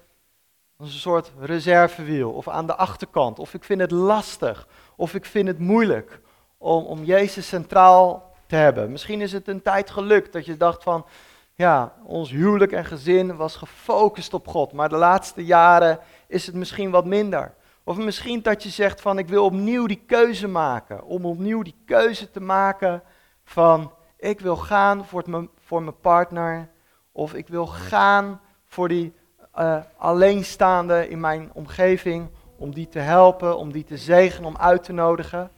een 0.78 0.88
soort 0.88 1.32
reservewiel 1.40 2.32
of 2.32 2.48
aan 2.48 2.68
de 2.68 2.76
achterkant. 2.76 3.40
Of 3.40 3.54
ik 3.54 3.64
vind 3.64 3.82
het 3.82 3.92
lastig 3.92 4.68
of 4.96 5.14
ik 5.14 5.26
vind 5.26 5.48
het 5.48 5.60
moeilijk 5.60 6.20
om, 6.58 6.84
om 6.84 7.04
Jezus 7.04 7.48
centraal 7.48 8.36
te 8.48 8.56
hebben. 8.56 8.92
Misschien 8.92 9.22
is 9.22 9.32
het 9.32 9.48
een 9.48 9.62
tijd 9.62 9.90
gelukt 9.90 10.34
dat 10.34 10.46
je 10.46 10.58
dacht 10.58 10.84
van, 10.84 11.06
ja, 11.54 11.94
ons 12.04 12.30
huwelijk 12.30 12.72
en 12.72 12.86
gezin 12.86 13.36
was 13.36 13.56
gefocust 13.56 14.34
op 14.34 14.48
God, 14.48 14.72
maar 14.72 14.90
de 14.90 14.98
laatste 14.98 15.46
jaren 15.46 16.00
is 16.28 16.46
het 16.46 16.56
misschien 16.56 16.92
wat 16.92 17.06
minder. 17.06 17.54
Of 17.84 17.98
misschien 17.98 18.42
dat 18.42 18.64
je 18.64 18.70
zegt 18.70 19.02
van, 19.02 19.18
ik 19.18 19.28
wil 19.28 19.46
opnieuw 19.46 19.86
die 19.86 20.04
keuze 20.06 20.48
maken, 20.48 21.04
om 21.04 21.26
opnieuw 21.26 21.62
die 21.62 21.76
keuze 21.86 22.32
te 22.32 22.40
maken 22.40 23.04
van, 23.44 23.92
ik 24.18 24.40
wil 24.40 24.56
gaan 24.56 25.06
voor, 25.06 25.50
voor 25.60 25.84
mijn 25.84 26.00
partner, 26.00 26.70
of 27.12 27.34
ik 27.34 27.48
wil 27.48 27.68
gaan 27.68 28.42
voor 28.66 28.88
die 28.88 29.14
uh, 29.60 29.78
alleenstaande 29.98 31.10
in 31.10 31.20
mijn 31.20 31.50
omgeving, 31.54 32.30
om 32.58 32.74
die 32.74 32.90
te 32.90 33.00
helpen, 33.00 33.58
om 33.58 33.72
die 33.72 33.84
te 33.84 33.98
zegenen, 33.98 34.48
om 34.48 34.58
uit 34.58 34.84
te 34.84 34.94
nodigen. 34.94 35.50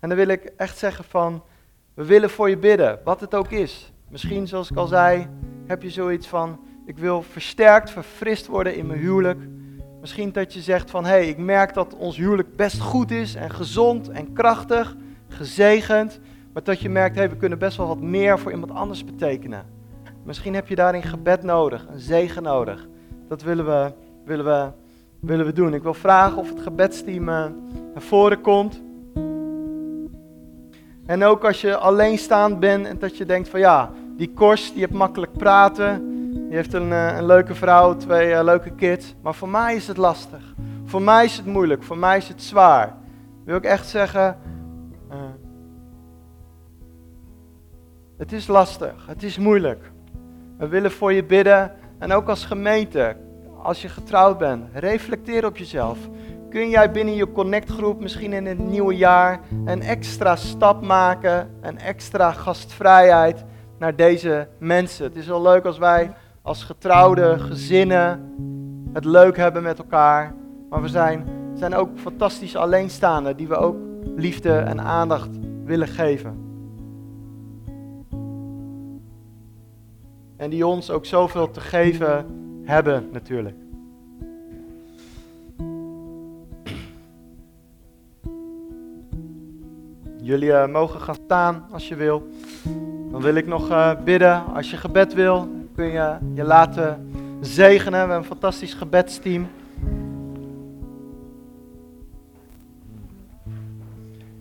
En 0.00 0.08
dan 0.08 0.18
wil 0.18 0.28
ik 0.28 0.52
echt 0.56 0.78
zeggen 0.78 1.04
van, 1.04 1.42
we 1.94 2.04
willen 2.04 2.30
voor 2.30 2.48
je 2.48 2.56
bidden, 2.56 3.00
wat 3.04 3.20
het 3.20 3.34
ook 3.34 3.50
is. 3.50 3.92
Misschien, 4.08 4.48
zoals 4.48 4.70
ik 4.70 4.76
al 4.76 4.86
zei, 4.86 5.28
heb 5.66 5.82
je 5.82 5.90
zoiets 5.90 6.26
van, 6.26 6.60
ik 6.86 6.98
wil 6.98 7.22
versterkt, 7.22 7.90
verfrist 7.90 8.46
worden 8.46 8.76
in 8.76 8.86
mijn 8.86 8.98
huwelijk. 8.98 9.40
Misschien 10.00 10.32
dat 10.32 10.54
je 10.54 10.60
zegt 10.60 10.90
van, 10.90 11.04
hé, 11.04 11.10
hey, 11.10 11.28
ik 11.28 11.38
merk 11.38 11.74
dat 11.74 11.94
ons 11.94 12.16
huwelijk 12.16 12.56
best 12.56 12.80
goed 12.80 13.10
is 13.10 13.34
en 13.34 13.50
gezond 13.50 14.08
en 14.08 14.32
krachtig, 14.32 14.96
gezegend. 15.28 16.20
Maar 16.52 16.62
dat 16.62 16.80
je 16.80 16.88
merkt, 16.88 17.14
hé, 17.14 17.20
hey, 17.20 17.30
we 17.30 17.36
kunnen 17.36 17.58
best 17.58 17.76
wel 17.76 17.86
wat 17.86 18.00
meer 18.00 18.38
voor 18.38 18.52
iemand 18.52 18.72
anders 18.72 19.04
betekenen. 19.04 19.66
Misschien 20.24 20.54
heb 20.54 20.68
je 20.68 20.74
daarin 20.74 21.02
gebed 21.02 21.42
nodig, 21.42 21.86
een 21.88 21.98
zegen 21.98 22.42
nodig 22.42 22.88
dat 23.28 23.42
willen 23.42 23.64
we, 23.64 23.92
willen 24.24 24.44
we, 24.44 24.68
willen 25.20 25.46
we 25.46 25.52
doen. 25.52 25.74
Ik 25.74 25.82
wil 25.82 25.94
vragen 25.94 26.38
of 26.38 26.48
het 26.48 26.60
gebedsteam 26.60 27.28
uh, 27.28 27.34
naar 27.92 28.02
voren 28.02 28.40
komt. 28.40 28.82
En 31.06 31.22
ook 31.22 31.44
als 31.44 31.60
je 31.60 31.76
alleenstaand 31.76 32.60
bent 32.60 32.86
en 32.86 32.98
dat 32.98 33.16
je 33.16 33.24
denkt 33.24 33.48
van 33.48 33.60
ja, 33.60 33.90
die 34.16 34.32
Kors, 34.34 34.72
die 34.72 34.80
heeft 34.80 34.92
makkelijk 34.92 35.32
praten. 35.32 36.12
Die 36.32 36.56
heeft 36.56 36.72
een, 36.72 36.88
uh, 36.88 37.16
een 37.16 37.26
leuke 37.26 37.54
vrouw, 37.54 37.96
twee 37.96 38.30
uh, 38.30 38.42
leuke 38.42 38.70
kids. 38.70 39.14
Maar 39.22 39.34
voor 39.34 39.48
mij 39.48 39.74
is 39.74 39.88
het 39.88 39.96
lastig. 39.96 40.54
Voor 40.84 41.02
mij 41.02 41.24
is 41.24 41.36
het 41.36 41.46
moeilijk. 41.46 41.82
Voor 41.82 41.98
mij 41.98 42.16
is 42.16 42.28
het 42.28 42.42
zwaar. 42.42 42.94
Wil 43.44 43.56
ik 43.56 43.64
echt 43.64 43.88
zeggen, 43.88 44.38
het 48.16 48.32
is 48.32 48.46
lastig. 48.46 49.06
Het 49.06 49.22
is 49.22 49.38
moeilijk. 49.38 49.90
We 50.58 50.68
willen 50.68 50.90
voor 50.90 51.12
je 51.12 51.24
bidden. 51.24 51.72
En 51.98 52.12
ook 52.12 52.28
als 52.28 52.44
gemeente, 52.44 53.16
als 53.62 53.82
je 53.82 53.88
getrouwd 53.88 54.38
bent, 54.38 54.64
reflecteer 54.72 55.46
op 55.46 55.56
jezelf. 55.56 55.98
Kun 56.50 56.68
jij 56.68 56.90
binnen 56.90 57.14
je 57.14 57.32
connectgroep 57.32 58.00
misschien 58.00 58.32
in 58.32 58.46
het 58.46 58.58
nieuwe 58.58 58.96
jaar 58.96 59.40
een 59.64 59.82
extra 59.82 60.36
stap 60.36 60.82
maken, 60.82 61.50
een 61.60 61.78
extra 61.78 62.32
gastvrijheid 62.32 63.44
naar 63.78 63.96
deze 63.96 64.48
mensen? 64.58 65.04
Het 65.04 65.16
is 65.16 65.26
wel 65.26 65.42
leuk 65.42 65.64
als 65.64 65.78
wij 65.78 66.14
als 66.42 66.64
getrouwde 66.64 67.38
gezinnen 67.38 68.34
het 68.92 69.04
leuk 69.04 69.36
hebben 69.36 69.62
met 69.62 69.78
elkaar, 69.78 70.34
maar 70.70 70.82
we 70.82 70.88
zijn, 70.88 71.26
zijn 71.54 71.74
ook 71.74 71.88
fantastische 71.94 72.58
alleenstaanden 72.58 73.36
die 73.36 73.48
we 73.48 73.56
ook 73.56 73.76
liefde 74.16 74.52
en 74.52 74.80
aandacht 74.80 75.30
willen 75.64 75.88
geven. 75.88 76.43
En 80.44 80.50
die 80.50 80.66
ons 80.66 80.90
ook 80.90 81.06
zoveel 81.06 81.50
te 81.50 81.60
geven 81.60 82.26
hebben 82.64 83.08
natuurlijk. 83.12 83.56
Jullie 90.22 90.48
uh, 90.48 90.66
mogen 90.66 91.00
gaan 91.00 91.14
staan 91.24 91.66
als 91.70 91.88
je 91.88 91.94
wil. 91.94 92.28
Dan 93.10 93.20
wil 93.20 93.34
ik 93.34 93.46
nog 93.46 93.70
uh, 93.70 94.02
bidden. 94.04 94.54
Als 94.54 94.70
je 94.70 94.76
gebed 94.76 95.14
wil, 95.14 95.48
kun 95.74 95.86
je 95.86 96.16
je 96.34 96.44
laten 96.44 97.08
zegenen. 97.40 97.92
We 97.92 97.98
hebben 97.98 98.16
een 98.16 98.24
fantastisch 98.24 98.74
gebedsteam. 98.74 99.48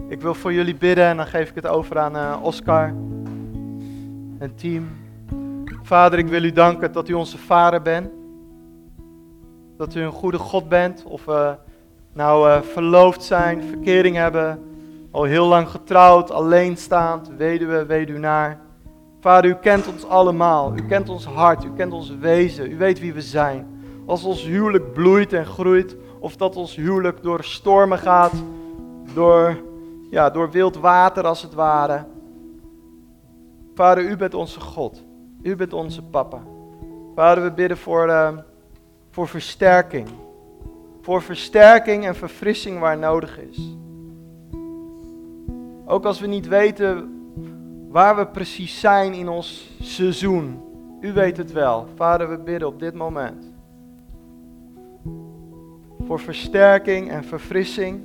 Ik 0.08 0.22
wil 0.22 0.34
voor 0.34 0.54
jullie 0.54 0.76
bidden 0.76 1.06
en 1.06 1.18
dan 1.18 1.28
geef 1.28 1.49
ik 1.49 1.56
het 1.56 1.68
over 1.68 1.99
aan 1.99 2.16
uh, 2.16 2.39
Oscar 2.41 2.93
en 4.39 4.56
team. 4.56 5.03
Vader, 5.86 6.20
ik 6.20 6.28
wil 6.28 6.44
u 6.44 6.52
danken 6.52 6.92
dat 6.92 7.10
u 7.10 7.14
onze 7.14 7.38
vader 7.38 7.82
bent. 7.82 8.12
Dat 9.78 9.96
u 9.96 10.02
een 10.02 10.12
goede 10.12 10.38
God 10.38 10.70
bent. 10.70 11.04
Of 11.04 11.26
we 11.26 11.56
nou 12.14 12.50
uh, 12.50 12.62
verloofd 12.62 13.24
zijn, 13.24 13.64
verkering 13.64 14.16
hebben, 14.16 14.60
al 15.12 15.24
heel 15.24 15.46
lang 15.46 15.70
getrouwd, 15.70 16.32
alleenstaand, 16.32 17.30
weduwe, 17.38 17.86
weduwnaar. 17.86 18.60
Vader, 19.20 19.50
u 19.50 19.56
kent 19.56 19.88
ons 19.88 20.06
allemaal. 20.06 20.76
U 20.76 20.86
kent 20.88 21.10
ons 21.10 21.26
hart, 21.26 21.64
u 21.64 21.72
kent 21.76 21.94
ons 21.94 22.16
wezen. 22.20 22.72
U 22.72 22.78
weet 22.78 23.00
wie 23.00 23.14
we 23.14 23.22
zijn. 23.22 23.68
Als 24.06 24.24
ons 24.24 24.44
huwelijk 24.44 24.94
bloeit 24.94 25.34
en 25.34 25.46
groeit, 25.46 25.96
of 26.20 26.36
dat 26.36 26.56
ons 26.56 26.76
huwelijk 26.76 27.24
door 27.24 27.44
stormen 27.44 27.98
gaat, 27.98 28.34
door, 29.14 29.58
ja, 30.10 30.30
door 30.30 30.52
wild 30.52 30.78
water 30.78 31.28
als 31.28 31.42
het 31.42 31.54
ware. 31.54 32.06
Vader, 33.76 34.04
u 34.04 34.18
bent 34.18 34.34
onze 34.34 34.60
God. 34.60 35.04
U 35.44 35.56
bent 35.56 35.74
onze 35.74 36.02
papa. 36.02 36.41
Vader, 37.16 37.44
we 37.44 37.52
bidden 37.52 37.78
voor, 37.78 38.08
uh, 38.08 38.38
voor 39.10 39.28
versterking. 39.28 40.08
Voor 41.02 41.22
versterking 41.22 42.06
en 42.06 42.16
verfrissing 42.16 42.80
waar 42.80 42.98
nodig 42.98 43.39
is. 43.39 43.76
Ook 45.86 46.06
als 46.06 46.20
we 46.20 46.28
niet 46.28 46.48
weten 46.48 47.12
waar 47.89 48.16
we 48.16 48.28
precies 48.28 48.80
zijn 48.80 49.14
in 49.14 49.30
ons 49.30 49.72
seizoen. 49.82 50.62
U 51.02 51.14
weet 51.14 51.38
het 51.38 51.52
wel. 51.52 51.88
Vader, 51.96 52.30
we 52.30 52.38
bidden 52.38 52.68
op 52.68 52.80
dit 52.80 52.94
moment. 52.94 53.54
Voor 56.06 56.20
versterking 56.20 57.10
en 57.10 57.24
verfrissing. 57.24 58.02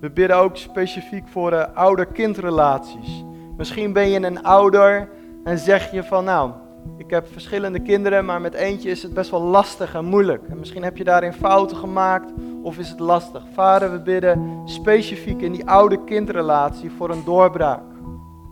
We 0.00 0.10
bidden 0.10 0.36
ook 0.36 0.56
specifiek 0.56 1.28
voor 1.28 1.50
de 1.50 1.72
ouder-kindrelaties. 1.72 3.24
Misschien 3.56 3.92
ben 3.92 4.08
je 4.08 4.22
een 4.22 4.42
ouder 4.42 5.08
en 5.44 5.58
zeg 5.58 5.90
je 5.90 6.04
van 6.04 6.24
nou, 6.24 6.50
ik 6.96 7.10
heb 7.10 7.26
verschillende 7.32 7.80
kinderen, 7.80 8.24
maar 8.24 8.40
met 8.40 8.54
eentje 8.54 8.90
is 8.90 9.02
het 9.02 9.14
best 9.14 9.30
wel 9.30 9.42
lastig 9.42 9.94
en 9.94 10.04
moeilijk. 10.04 10.42
En 10.48 10.58
misschien 10.58 10.82
heb 10.82 10.96
je 10.96 11.04
daarin 11.04 11.32
fouten 11.32 11.76
gemaakt 11.76 12.32
of 12.62 12.78
is 12.78 12.90
het 12.90 13.00
lastig. 13.00 13.42
Vader, 13.52 13.92
we 13.92 14.00
bidden 14.00 14.62
specifiek 14.64 15.40
in 15.40 15.52
die 15.52 15.66
oude 15.66 16.04
kindrelatie 16.04 16.90
voor 16.90 17.10
een 17.10 17.24
doorbraak, 17.24 17.82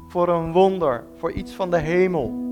voor 0.09 0.29
een 0.29 0.53
wonder, 0.53 1.05
voor 1.17 1.33
iets 1.33 1.53
van 1.53 1.71
de 1.71 1.79
hemel. 1.79 2.47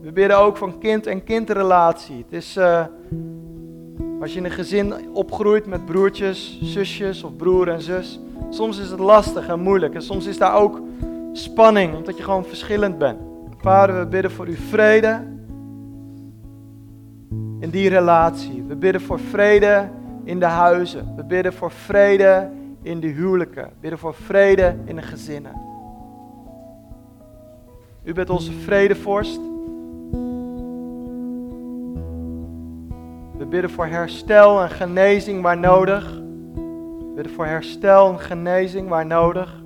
We 0.00 0.12
bidden 0.12 0.38
ook 0.38 0.56
van 0.56 0.78
kind- 0.78 1.06
en 1.06 1.24
kindrelatie. 1.24 2.16
Het 2.16 2.32
is 2.32 2.56
uh, 2.56 2.84
als 4.20 4.32
je 4.32 4.38
in 4.38 4.44
een 4.44 4.50
gezin 4.50 4.94
opgroeit 5.12 5.66
met 5.66 5.86
broertjes, 5.86 6.58
zusjes 6.62 7.22
of 7.22 7.36
broer 7.36 7.68
en 7.68 7.80
zus. 7.80 8.20
Soms 8.50 8.78
is 8.78 8.90
het 8.90 9.00
lastig 9.00 9.48
en 9.48 9.60
moeilijk 9.60 9.94
en 9.94 10.02
soms 10.02 10.26
is 10.26 10.38
daar 10.38 10.54
ook 10.54 10.80
spanning, 11.32 11.96
omdat 11.96 12.16
je 12.16 12.22
gewoon 12.22 12.44
verschillend 12.44 12.98
bent. 12.98 13.20
Vader, 13.58 13.98
we 13.98 14.06
bidden 14.06 14.30
voor 14.30 14.46
uw 14.46 14.54
vrede 14.54 15.30
in 17.60 17.70
die 17.70 17.88
relatie. 17.88 18.64
We 18.68 18.76
bidden 18.76 19.00
voor 19.00 19.20
vrede 19.20 19.88
in 20.24 20.38
de 20.38 20.46
huizen. 20.46 21.12
We 21.16 21.24
bidden 21.24 21.52
voor 21.52 21.70
vrede 21.70 22.50
in 22.82 23.00
de 23.00 23.06
huwelijken. 23.06 23.64
We 23.64 23.74
bidden 23.80 23.98
voor 23.98 24.14
vrede 24.14 24.76
in 24.84 24.96
de 24.96 25.02
gezinnen. 25.02 25.52
U 28.04 28.12
bent 28.12 28.30
onze 28.30 28.52
vredevorst. 28.52 29.40
We 33.38 33.46
bidden 33.46 33.70
voor 33.70 33.86
herstel 33.86 34.62
en 34.62 34.70
genezing 34.70 35.42
waar 35.42 35.58
nodig. 35.58 36.14
We 36.98 37.12
bidden 37.14 37.32
voor 37.32 37.46
herstel 37.46 38.12
en 38.12 38.18
genezing 38.18 38.88
waar 38.88 39.06
nodig. 39.06 39.61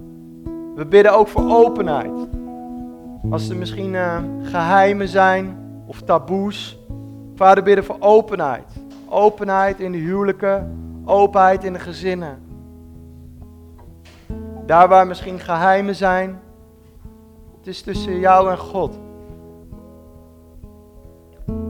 We 0.76 0.86
bidden 0.86 1.12
ook 1.12 1.28
voor 1.28 1.50
openheid. 1.50 2.28
Als 3.30 3.48
er 3.48 3.56
misschien 3.56 3.92
uh, 3.92 4.18
geheimen 4.42 5.08
zijn 5.08 5.58
of 5.86 6.02
taboes. 6.02 6.78
Vader, 7.34 7.62
bidden 7.62 7.84
voor 7.84 7.96
openheid. 7.98 8.64
Openheid 9.08 9.80
in 9.80 9.92
de 9.92 9.98
huwelijken, 9.98 10.78
openheid 11.04 11.64
in 11.64 11.72
de 11.72 11.78
gezinnen. 11.78 12.38
Daar 14.66 14.88
waar 14.88 15.06
misschien 15.06 15.38
geheimen 15.38 15.94
zijn, 15.94 16.40
het 17.58 17.66
is 17.66 17.82
tussen 17.82 18.18
jou 18.18 18.50
en 18.50 18.58
God. 18.58 18.98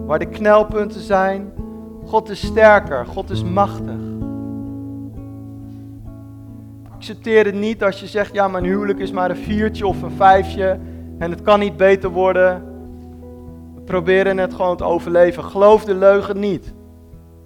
Waar 0.06 0.18
de 0.18 0.28
knelpunten 0.28 1.00
zijn, 1.00 1.52
God 2.04 2.28
is 2.28 2.46
sterker, 2.46 3.06
God 3.06 3.30
is 3.30 3.42
machtig. 3.42 4.15
Accepteer 7.08 7.44
het 7.44 7.54
niet 7.54 7.82
als 7.82 8.00
je 8.00 8.06
zegt, 8.06 8.34
ja 8.34 8.48
mijn 8.48 8.64
huwelijk 8.64 8.98
is 8.98 9.10
maar 9.10 9.30
een 9.30 9.36
viertje 9.36 9.86
of 9.86 10.02
een 10.02 10.10
vijfje 10.10 10.78
en 11.18 11.30
het 11.30 11.42
kan 11.42 11.58
niet 11.58 11.76
beter 11.76 12.10
worden. 12.10 12.64
We 13.74 13.80
proberen 13.80 14.38
het 14.38 14.54
gewoon 14.54 14.76
te 14.76 14.84
overleven. 14.84 15.44
Geloof 15.44 15.84
de 15.84 15.94
leugen 15.94 16.38
niet. 16.38 16.74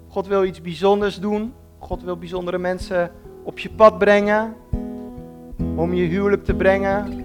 God 0.07 0.27
wil 0.27 0.43
iets 0.43 0.61
bijzonders 0.61 1.19
doen. 1.19 1.53
God 1.77 2.03
wil 2.03 2.17
bijzondere 2.17 2.57
mensen 2.57 3.11
op 3.43 3.59
je 3.59 3.69
pad 3.69 3.97
brengen. 3.97 4.53
Om 5.75 5.93
je 5.93 6.07
huwelijk 6.07 6.43
te 6.43 6.53
brengen 6.53 7.23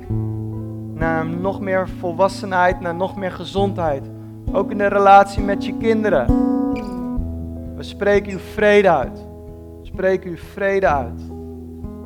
naar 0.94 1.26
nog 1.26 1.60
meer 1.60 1.88
volwassenheid, 1.88 2.80
naar 2.80 2.94
nog 2.94 3.16
meer 3.16 3.32
gezondheid. 3.32 4.02
Ook 4.52 4.70
in 4.70 4.78
de 4.78 4.86
relatie 4.86 5.42
met 5.42 5.64
je 5.64 5.76
kinderen. 5.76 6.26
We 7.76 7.82
spreken 7.82 8.32
uw 8.32 8.38
vrede 8.38 8.90
uit. 8.90 9.26
We 9.80 9.86
spreken 9.86 10.30
uw 10.30 10.36
vrede 10.36 10.86
uit. 10.86 11.34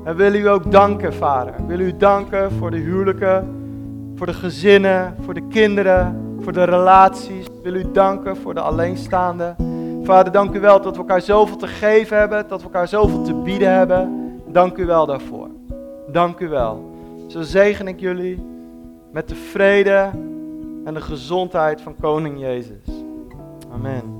En 0.05 0.17
willen 0.17 0.41
u 0.41 0.49
ook 0.49 0.71
danken, 0.71 1.15
vader. 1.15 1.55
We 1.57 1.67
willen 1.67 1.87
u 1.87 1.97
danken 1.97 2.53
voor 2.53 2.71
de 2.71 2.77
huwelijken 2.77 3.59
voor 4.21 4.29
de 4.29 4.35
gezinnen, 4.35 5.17
voor 5.21 5.35
de 5.35 5.49
kinderen, 5.49 6.35
voor 6.41 6.53
de 6.53 6.65
relaties. 6.65 7.47
Ik 7.47 7.63
wil 7.63 7.75
u 7.75 7.93
danken 7.93 8.37
voor 8.37 8.55
de 8.55 8.61
alleenstaanden. 8.61 9.57
Vader, 10.03 10.33
dank 10.33 10.55
u 10.55 10.61
wel 10.61 10.83
dat 10.83 10.93
we 10.93 10.99
elkaar 10.99 11.21
zoveel 11.21 11.57
te 11.57 11.67
geven 11.67 12.19
hebben, 12.19 12.49
dat 12.49 12.59
we 12.59 12.65
elkaar 12.65 12.89
zoveel 12.89 13.23
te 13.23 13.35
bieden 13.35 13.73
hebben. 13.73 14.33
Dank 14.47 14.77
u 14.77 14.87
wel 14.87 15.07
daarvoor. 15.07 15.49
Dank 16.09 16.41
u 16.41 16.49
wel. 16.49 16.91
Zo 17.29 17.43
zegen 17.43 17.89
ik 17.89 18.01
jullie 18.01 18.47
met 19.13 19.29
de 19.29 19.35
vrede 19.35 20.11
en 20.85 20.95
de 20.95 21.01
gezondheid 21.01 21.81
van 21.81 21.95
Koning 22.01 22.41
Jezus. 22.41 23.05
Amen. 23.73 24.20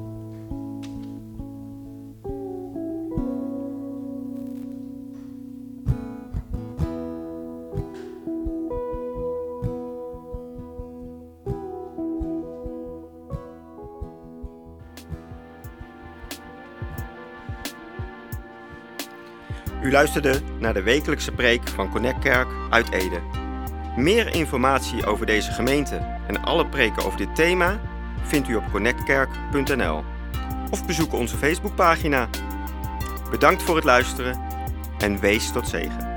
U 19.91 19.93
luisterde 19.93 20.41
naar 20.59 20.75
de 20.75 20.83
wekelijkse 20.83 21.33
preek 21.33 21.69
van 21.69 21.91
Connect 21.91 22.19
Kerk 22.19 22.49
uit 22.69 22.93
Ede. 22.93 23.21
Meer 23.97 24.35
informatie 24.35 25.07
over 25.07 25.27
deze 25.27 25.53
gemeente 25.53 25.97
en 26.27 26.43
alle 26.43 26.67
preken 26.67 27.05
over 27.05 27.19
dit 27.19 27.35
thema 27.35 27.81
vindt 28.23 28.49
u 28.49 28.55
op 28.55 28.71
connectkerk.nl 28.71 30.05
of 30.71 30.87
bezoek 30.87 31.13
onze 31.13 31.37
Facebookpagina. 31.37 32.29
Bedankt 33.31 33.63
voor 33.63 33.77
het 33.77 33.85
luisteren 33.85 34.41
en 34.99 35.21
wees 35.21 35.53
tot 35.53 35.69
zegen. 35.69 36.10